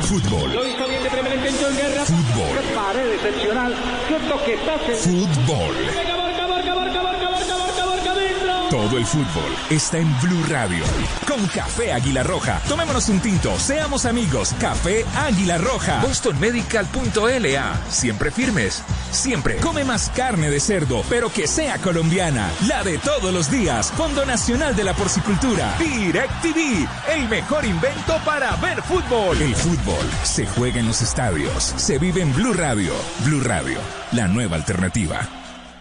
[0.02, 0.52] Fútbol.
[0.52, 2.04] Lo hizo bien de primera intención, Guerra.
[2.04, 2.48] Fútbol.
[2.54, 3.74] Qué pared excepcional.
[4.08, 4.94] Qué toque pase.
[4.94, 6.17] Fútbol.
[8.70, 10.84] Todo el fútbol está en Blue Radio.
[11.26, 12.60] Con Café Águila Roja.
[12.68, 14.54] Tomémonos un tinto, seamos amigos.
[14.60, 16.02] Café Águila Roja.
[16.02, 17.80] BostonMedical.la.
[17.88, 18.82] Siempre firmes.
[19.10, 19.56] Siempre.
[19.56, 22.50] Come más carne de cerdo, pero que sea colombiana.
[22.66, 23.90] La de todos los días.
[23.96, 25.74] Fondo Nacional de la Porcicultura.
[25.78, 26.86] DirecTV.
[27.08, 29.40] El mejor invento para ver fútbol.
[29.40, 31.72] El fútbol se juega en los estadios.
[31.76, 32.92] Se vive en Blue Radio.
[33.24, 33.78] Blue Radio.
[34.12, 35.37] La nueva alternativa.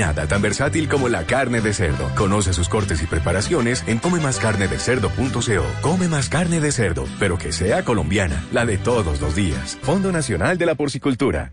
[0.00, 2.10] Nada tan versátil como la carne de cerdo.
[2.14, 5.66] Conoce sus cortes y preparaciones en comemascarnedecerdo.co.
[5.82, 9.78] Come más carne de cerdo, pero que sea colombiana, la de todos los días.
[9.82, 11.52] Fondo Nacional de la Porcicultura.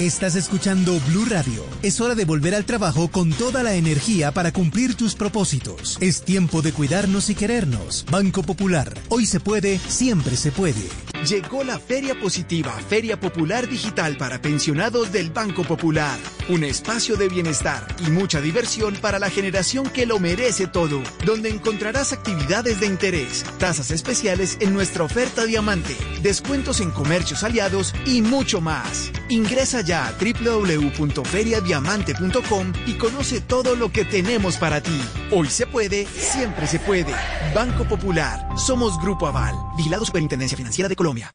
[0.00, 1.62] Estás escuchando Blue Radio.
[1.82, 5.98] Es hora de volver al trabajo con toda la energía para cumplir tus propósitos.
[6.00, 8.06] Es tiempo de cuidarnos y querernos.
[8.10, 8.96] Banco Popular.
[9.10, 10.88] Hoy se puede, siempre se puede.
[11.28, 16.18] Llegó la Feria Positiva, Feria Popular Digital para pensionados del Banco Popular.
[16.48, 21.50] Un espacio de bienestar y mucha diversión para la generación que lo merece todo, donde
[21.50, 28.22] encontrarás actividades de interés, tasas especiales en nuestra oferta diamante, descuentos en comercios aliados y
[28.22, 29.12] mucho más.
[29.28, 35.00] Ingresa ya a www.feriadiamante.com y conoce todo lo que tenemos para ti.
[35.30, 37.14] Hoy se puede, siempre se puede.
[37.54, 38.48] Banco Popular.
[38.56, 39.54] Somos Grupo Aval.
[39.76, 41.34] Vigilado Superintendencia Financiera de Colombia.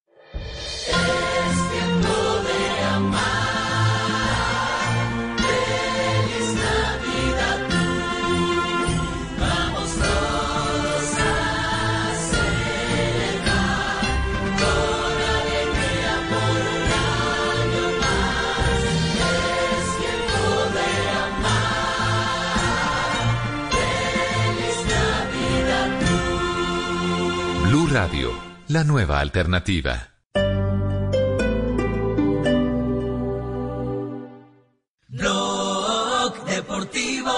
[27.95, 28.30] Radio,
[28.67, 30.09] la nueva alternativa.
[35.07, 37.31] Blog Deportivo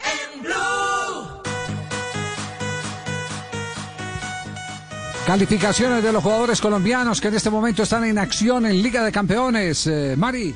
[0.00, 1.42] en Blue.
[5.26, 9.12] Calificaciones de los jugadores colombianos que en este momento están en acción en Liga de
[9.12, 9.86] Campeones.
[9.86, 10.54] Eh, Mari.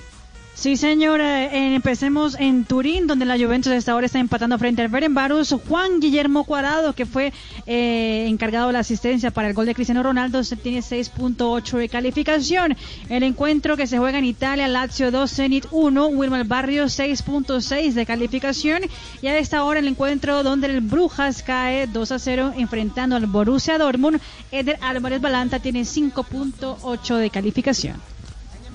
[0.60, 1.44] Sí, señora.
[1.44, 5.56] Eh, empecemos en Turín, donde la Juventus hasta ahora está empatando frente al Ferencváros.
[5.66, 7.32] Juan Guillermo Cuadrado, que fue
[7.64, 12.76] eh, encargado de la asistencia para el gol de Cristiano Ronaldo, tiene 6.8 de calificación.
[13.08, 18.04] El encuentro que se juega en Italia, Lazio 2, Zenit 1, Wilmar Barrio 6.6 de
[18.04, 18.82] calificación.
[19.22, 23.24] Y a esta hora el encuentro donde el Brujas cae 2 a 0 enfrentando al
[23.24, 24.20] Borussia Dortmund,
[24.52, 27.96] Eder Álvarez Balanta tiene 5.8 de calificación.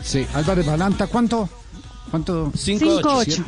[0.02, 1.48] Sí, Álvarez Balanta, ¿cuánto?
[2.16, 2.52] ¿Cuánto?
[2.54, 3.44] 5-8.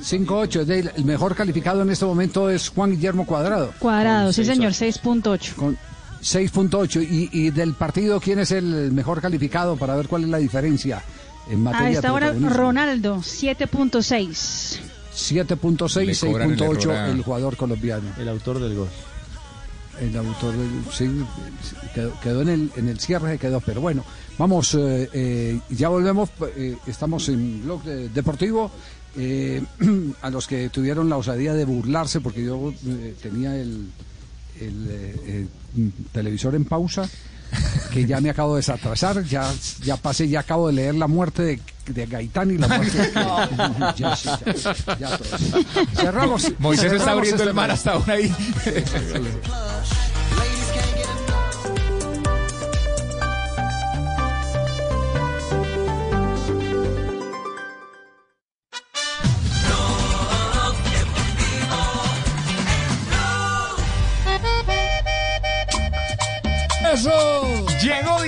[0.00, 0.60] 5-8.
[0.60, 3.72] Es del- El mejor calificado en este momento es Juan Guillermo Cuadrado.
[3.80, 4.84] Cuadrado, Con sí seis señor, ocho.
[5.02, 5.54] 6.8.
[5.56, 5.76] Con
[6.22, 7.02] 6.8.
[7.02, 11.02] Y, y del partido, ¿quién es el mejor calificado para ver cuál es la diferencia
[11.50, 12.32] en materia A de esta hora?
[12.32, 14.78] Ronaldo, 7.6.
[15.12, 18.04] 7.6, Le cobran el 6.8 error a- el jugador colombiano.
[18.18, 18.88] El autor del gol.
[20.00, 20.54] El autor
[20.92, 21.08] sí,
[21.94, 24.04] quedó, quedó en el en el cierre quedó, pero bueno,
[24.38, 28.70] vamos, eh, eh, ya volvemos, eh, estamos en blog de- deportivo.
[29.16, 29.62] eh,
[30.22, 32.74] a los que tuvieron la osadía de burlarse porque yo
[33.22, 33.88] tenía el,
[34.60, 35.48] el,
[36.12, 37.08] televisor en pausa
[37.92, 39.50] que ya me acabo de desatrasar ya
[39.82, 43.12] ya pasé ya acabo de leer la muerte de, de Gaitán y la muerte de
[43.96, 44.28] ya, sí,
[44.86, 45.38] ya, ya todo.
[45.94, 48.34] cerramos Moisés está abriendo este el mar hasta ahora ahí.
[66.92, 67.35] ¡Eso!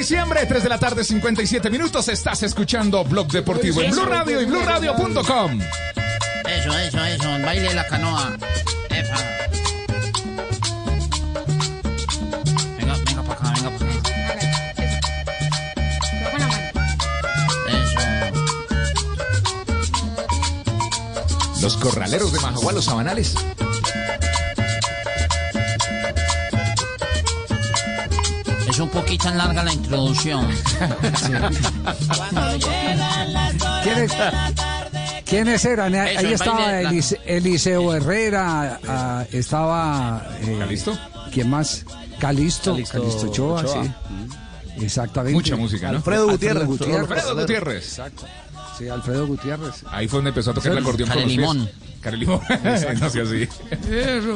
[0.09, 2.09] Diciembre, 3 de la tarde, 57 minutos.
[2.09, 5.61] Estás escuchando Blog Deportivo en Blue Radio y BlueRadio.com.
[5.61, 8.35] Eso, eso, eso, el baile de la canoa.
[8.89, 9.19] Epa.
[12.79, 13.85] Venga, venga para acá, venga para
[16.33, 16.73] acá.
[21.53, 21.61] Eso.
[21.61, 23.35] Los corraleros de Majaguá, los sabanales.
[28.99, 30.49] Poquito larga la introducción.
[33.85, 34.13] ¿Quiénes,
[35.25, 35.95] quiénes eran?
[35.95, 40.27] Ahí Eso, el estaba Elise- Eliseo Herrera, ah, estaba...
[40.59, 40.99] ¿Calisto?
[41.33, 41.85] ¿Quién más?
[42.19, 43.85] Calisto, Calixto Calisto Ochoa, Ochoa.
[43.85, 43.91] sí.
[44.85, 45.35] Exactamente.
[45.35, 45.99] Mucha música, ¿no?
[45.99, 46.67] Alfredo Alfredo Gutiérrez.
[46.67, 47.01] Gutiérrez.
[47.11, 47.85] Alfredo Gutiérrez.
[47.85, 48.25] Exacto.
[48.77, 49.85] Sí, Alfredo Gutiérrez.
[49.91, 51.47] Ahí fue donde empezó a tocar el acordeón con los pies.
[51.47, 51.71] Carelimón.
[52.01, 52.41] Carelimón.
[53.01, 53.49] no sea así.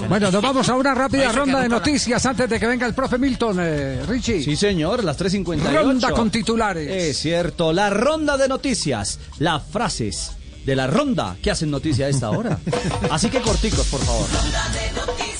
[0.09, 3.18] Bueno, nos vamos a una rápida ronda de noticias antes de que venga el profe
[3.18, 4.43] Milton, eh, Richie.
[4.43, 5.82] Sí, señor, las 3.58.
[5.82, 6.89] Ronda con titulares.
[6.90, 9.18] Es cierto, la ronda de noticias.
[9.39, 10.32] Las frases
[10.64, 12.59] de la ronda que hacen noticia a esta hora.
[13.10, 14.26] Así que corticos, por favor.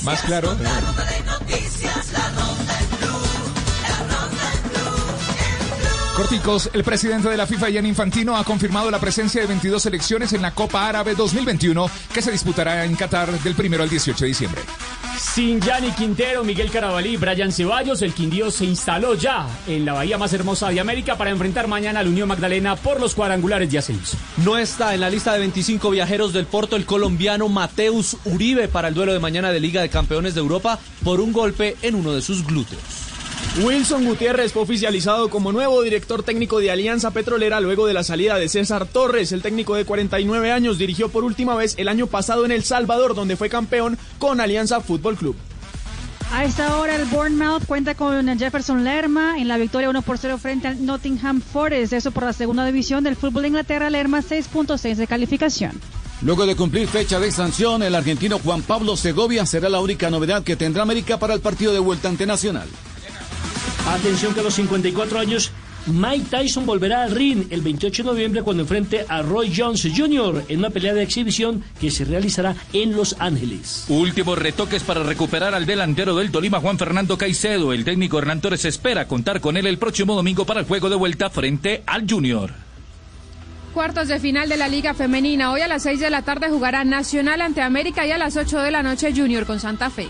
[0.03, 0.57] Más claro.
[6.17, 10.35] Corticos, el presidente de la FIFA, Gianni Infantino, ha confirmado la presencia de 22 selecciones
[10.35, 14.29] en la Copa Árabe 2021 que se disputará en Qatar del 1 al 18 de
[14.29, 14.61] diciembre.
[15.19, 19.95] Sin Gianni Quintero, Miguel Carabalí y Brian Ceballos, el Quindío se instaló ya en la
[19.95, 23.79] bahía más hermosa de América para enfrentar mañana al Unión Magdalena por los cuadrangulares de
[23.79, 24.19] ascenso.
[24.45, 28.89] No está en la lista de 25 viajeros del Porto el colombiano Mateus Uribe para
[28.89, 32.13] el duelo de mañana de Liga de Campeones de Europa por un golpe en uno
[32.13, 33.02] de sus glúteos.
[33.61, 38.39] Wilson Gutiérrez fue oficializado como nuevo director técnico de Alianza Petrolera luego de la salida
[38.39, 39.31] de César Torres.
[39.31, 43.15] El técnico de 49 años dirigió por última vez el año pasado en El Salvador,
[43.15, 45.37] donde fue campeón con Alianza Fútbol Club.
[46.33, 50.39] A esta hora el Bournemouth cuenta con Jefferson Lerma en la victoria 1 por 0
[50.39, 51.93] frente al Nottingham Forest.
[51.93, 53.91] Eso por la segunda división del fútbol de Inglaterra.
[53.91, 55.79] Lerma 6.6 de calificación.
[56.23, 60.43] Luego de cumplir fecha de sanción, el argentino Juan Pablo Segovia será la única novedad
[60.43, 62.69] que tendrá América para el partido de vuelta ante Nacional.
[63.87, 65.51] Atención que a los 54 años
[65.87, 70.45] Mike Tyson volverá al ring el 28 de noviembre cuando enfrente a Roy Jones Jr.
[70.49, 73.87] en una pelea de exhibición que se realizará en Los Ángeles.
[73.89, 77.73] Últimos retoques para recuperar al delantero del Tolima, Juan Fernando Caicedo.
[77.73, 80.97] El técnico Hernán Torres espera contar con él el próximo domingo para el juego de
[80.97, 82.53] vuelta frente al Junior.
[83.75, 85.51] Cuartos de final de la Liga Femenina.
[85.51, 88.61] Hoy a las 6 de la tarde jugará Nacional ante América y a las 8
[88.61, 90.07] de la noche Junior con Santa Fe.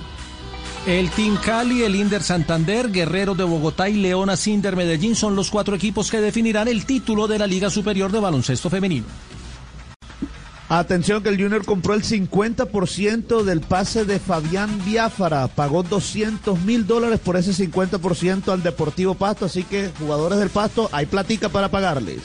[0.86, 5.48] El Team Cali, el Inder Santander, Guerrero de Bogotá y Leona Cinder Medellín son los
[5.48, 9.06] cuatro equipos que definirán el título de la Liga Superior de Baloncesto Femenino.
[10.68, 15.46] Atención que el Junior compró el 50% del pase de Fabián Biafara.
[15.46, 19.44] Pagó 200 mil dólares por ese 50% al Deportivo Pasto.
[19.44, 22.22] Así que jugadores del Pasto, hay platica para pagarles.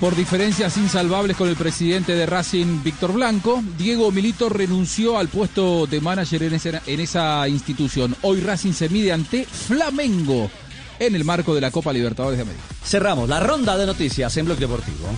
[0.00, 5.86] Por diferencias insalvables con el presidente de Racing, Víctor Blanco, Diego Milito renunció al puesto
[5.86, 8.14] de manager en esa, en esa institución.
[8.20, 10.50] Hoy Racing se mide ante Flamengo
[10.98, 12.64] en el marco de la Copa Libertadores de América.
[12.84, 15.08] Cerramos la ronda de noticias en Bloque Deportivo.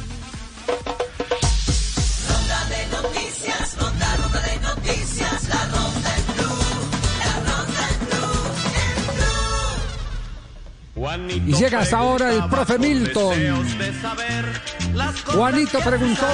[11.46, 13.34] Y llega hasta ahora el profe Milton.
[15.26, 16.28] Juanito Preguntón.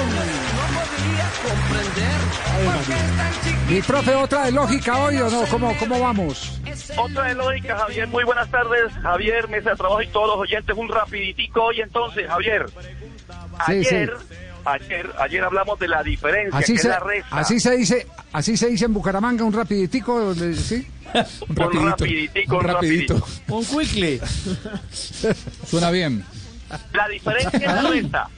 [3.69, 6.59] Mi profe, otra de lógica hoy o no, ¿cómo, cómo vamos?
[6.97, 8.07] Otra de lógica, Javier.
[8.07, 10.75] Muy buenas tardes, Javier, mesa de trabajo y todos los oyentes.
[10.77, 12.65] Un rapiditico hoy entonces, Javier.
[13.65, 14.35] Sí, Ayer, sí.
[14.65, 17.37] ayer, ayer hablamos de la diferencia, Así que se, es la resta.
[17.37, 20.87] así se dice, así se dice en Bucaramanga, un rapiditico, ¿sí?
[21.49, 21.55] un
[21.85, 23.27] rapiditico, un rapidito.
[23.47, 24.19] Un quickly.
[25.65, 26.23] Suena bien.
[26.93, 28.29] La diferencia es la resta.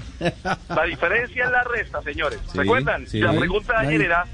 [0.69, 2.39] La diferencia es la resta, señores.
[2.51, 3.07] Sí, ¿Recuerdan?
[3.07, 3.19] sí.
[3.19, 4.05] La pregunta de ayer Ahí.
[4.05, 4.25] era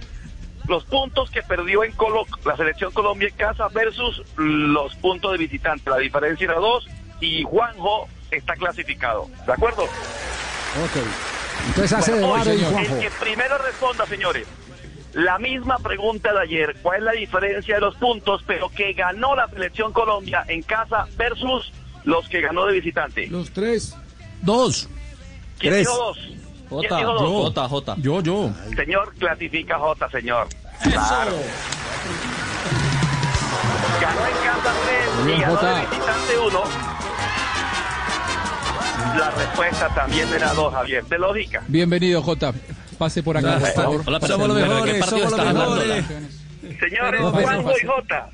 [0.68, 5.38] los puntos que perdió en Colo la selección Colombia en casa versus los puntos de
[5.38, 5.90] visitante.
[5.90, 6.88] La diferencia era dos
[7.20, 9.28] y Juanjo está clasificado.
[9.46, 9.84] ¿De acuerdo?
[9.84, 10.98] Ok.
[11.68, 13.00] Entonces hace Bueno, hoy, el Juanjo.
[13.00, 14.48] que primero responda, señores.
[15.14, 19.36] La misma pregunta de ayer, ¿cuál es la diferencia de los puntos, pero que ganó
[19.36, 21.72] la selección Colombia en casa versus
[22.04, 23.28] los que ganó de visitante?
[23.28, 23.96] Los tres.
[24.42, 24.90] Dos.
[25.60, 25.88] ¿Quién Tres.
[25.88, 26.18] dijo dos?
[26.80, 27.18] ¿Quién Jota, yo.
[27.18, 27.96] Jota, Jota.
[27.98, 28.50] Yo, yo.
[28.76, 30.48] Señor, clasifica J, señor.
[30.82, 31.32] Claro.
[34.02, 34.74] Ganó en casa
[35.16, 35.76] 3 Bien, y ganó Jota.
[35.76, 36.64] de visitante 1.
[39.18, 41.06] La respuesta también era 2, Javier.
[41.06, 41.64] De lógica.
[41.68, 42.54] Bienvenido, Jota.
[42.98, 44.02] Pase por acá, por favor.
[44.06, 45.76] Hola, pero Somos los ¿de qué mejores, partido somos los estás hablando?
[45.76, 46.80] mejores.
[46.80, 47.88] Señores, Juanjo y fácil.
[47.90, 48.30] J.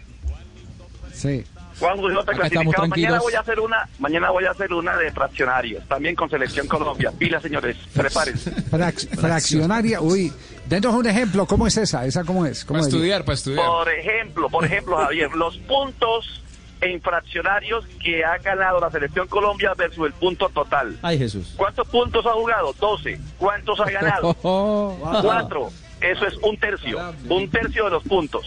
[1.13, 1.43] Sí.
[1.79, 2.89] Juanjo y J Acá estamos clasificados.
[2.89, 6.67] Mañana voy a hacer una, mañana voy a hacer una de fraccionarios, también con Selección
[6.67, 7.11] Colombia.
[7.17, 8.51] Pila, señores, prepárense.
[8.69, 10.31] Frac- fraccionaria, uy,
[10.67, 12.05] denos un ejemplo, ¿cómo es esa?
[12.05, 12.65] ¿Esa cómo es?
[12.65, 12.93] ¿Cómo Para es?
[12.93, 13.65] estudiar, para estudiar.
[13.65, 16.41] Por ejemplo, por ejemplo, Javier, los puntos
[16.81, 20.97] en fraccionarios que ha ganado la Selección Colombia versus el punto total.
[21.01, 21.53] Ay, Jesús.
[21.57, 22.73] ¿Cuántos puntos ha jugado?
[22.79, 23.19] 12.
[23.37, 24.33] ¿Cuántos ha ganado?
[24.41, 25.69] Cuatro.
[26.01, 26.97] Eso es un tercio.
[27.29, 28.45] Un tercio de los puntos.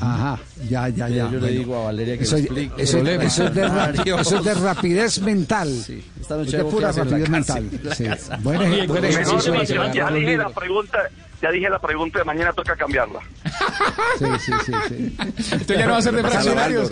[0.00, 0.38] Ajá,
[0.68, 1.24] ya, ya, ya.
[1.24, 1.46] Yo le bueno.
[1.46, 2.82] digo a Valeria que Eso, explique.
[2.82, 3.24] eso- Problema.
[3.24, 4.18] eso es de, Mario.
[4.18, 5.68] eso es de rapidez mental.
[6.20, 7.70] esta noche es de pura rapidez mental.
[7.96, 8.04] Sí.
[8.40, 9.54] Buen, ejercicio.
[9.92, 10.98] ya dije la pregunta.
[11.42, 13.20] Ya dije la pregunta de mañana toca cambiarla.
[14.18, 15.54] Sí, sí, sí, sí.
[15.54, 16.90] Esto ya no va a ser de fraccionarios.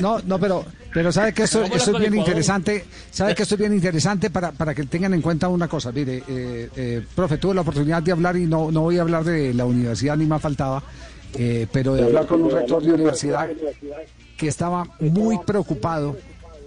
[0.00, 0.64] No, no, pero,
[0.94, 2.84] pero sabe que esto, es bien interesante.
[3.10, 5.90] Sabe que esto es bien interesante para, para que tengan en cuenta una cosa.
[5.90, 9.24] Mire, eh, eh, profe, tuve la oportunidad de hablar y no, no voy a hablar
[9.24, 10.84] de la universidad ni más faltaba,
[11.36, 13.50] eh, pero de hablar con un rector de universidad
[14.36, 16.16] que estaba muy preocupado.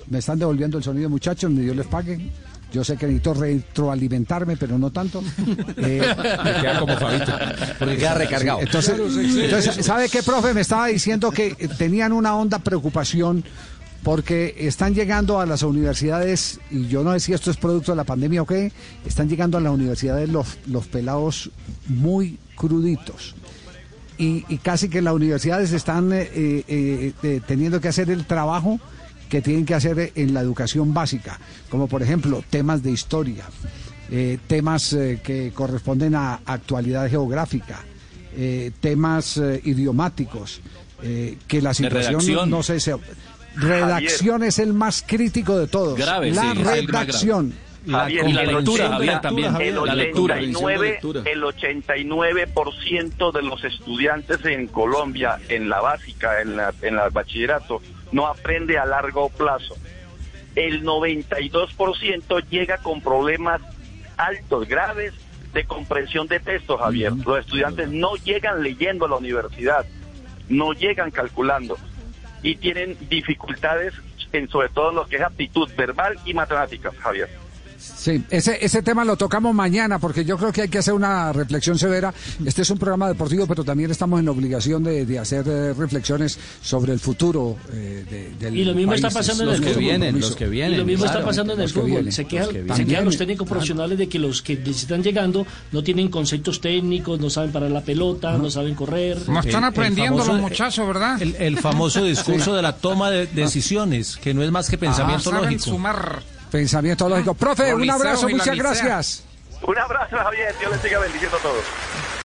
[0.10, 2.30] Me están devolviendo el sonido, muchachos, ni Dios les pague.
[2.74, 5.24] Yo sé que necesito retroalimentarme, pero no tanto.
[5.78, 6.02] Eh,
[6.44, 7.32] Me queda como Fabito.
[7.80, 8.60] Porque queda recargado.
[8.60, 8.99] Sí, Entonces,
[9.38, 10.54] entonces, ¿sabe qué, profe?
[10.54, 13.45] Me estaba diciendo que tenían una honda preocupación
[14.03, 17.98] porque están llegando a las universidades, y yo no sé si esto es producto de
[17.98, 18.72] la pandemia o qué,
[19.06, 21.49] están llegando a las universidades los, los pelados
[21.88, 23.36] muy cruditos.
[24.18, 28.80] Y, y casi que las universidades están eh, eh, eh, teniendo que hacer el trabajo
[29.30, 33.45] que tienen que hacer en la educación básica, como por ejemplo temas de historia,
[34.10, 37.84] eh, temas que corresponden a actualidad geográfica,
[38.80, 40.61] temas idiomáticos,
[41.02, 42.49] que la situación redacción.
[42.49, 42.95] no sé, se,
[43.58, 45.98] redacción es el más crítico de todos.
[45.98, 47.54] Grave, la sí, redacción.
[47.90, 49.62] Javier, y la lectura, 80, Javier, también.
[49.62, 50.36] El La lectura.
[50.36, 57.10] 89, el 89% de los estudiantes en Colombia, en la básica, en la, en la
[57.10, 57.82] bachillerato,
[58.12, 59.76] no aprende a largo plazo.
[60.56, 63.62] El 92% llega con problemas
[64.18, 65.14] altos, graves,
[65.54, 67.14] de comprensión de texto, Javier.
[67.14, 69.86] Los estudiantes no llegan leyendo a la universidad,
[70.50, 71.78] no llegan calculando
[72.41, 73.93] y tienen dificultades
[74.31, 77.30] en sobre todo lo que es aptitud verbal y matemáticas, Javier.
[77.80, 81.32] Sí, ese, ese tema lo tocamos mañana porque yo creo que hay que hacer una
[81.32, 82.14] reflexión severa.
[82.45, 86.38] Este es un programa deportivo, pero también estamos en obligación de, de hacer eh, reflexiones
[86.62, 89.16] sobre el futuro eh, de- del Y lo mismo está país.
[89.28, 89.74] pasando en el fútbol.
[89.74, 90.45] compromiso.
[90.48, 91.91] Y lo mismo está pasando en el Los que fútbol.
[91.91, 92.88] vienen, Se los quejan, que se vienen.
[92.88, 97.20] quejan los técnicos profesionales de que los que les están llegando no tienen conceptos técnicos,
[97.20, 99.18] no saben parar la pelota, no saben correr.
[99.18, 101.22] El- el famoso- ¿verdad?
[101.22, 105.30] El, el famoso discurso de la toma de decisiones, que no es más que pensamiento
[105.32, 105.41] Ajá.
[105.41, 105.78] lógico.
[106.52, 107.34] Pensamiento lógico.
[107.34, 109.24] Profe, un abrazo, muchas gracias.
[109.61, 110.56] Un abrazo, Javier.
[110.60, 111.64] Dios les siga bendiciendo a todos.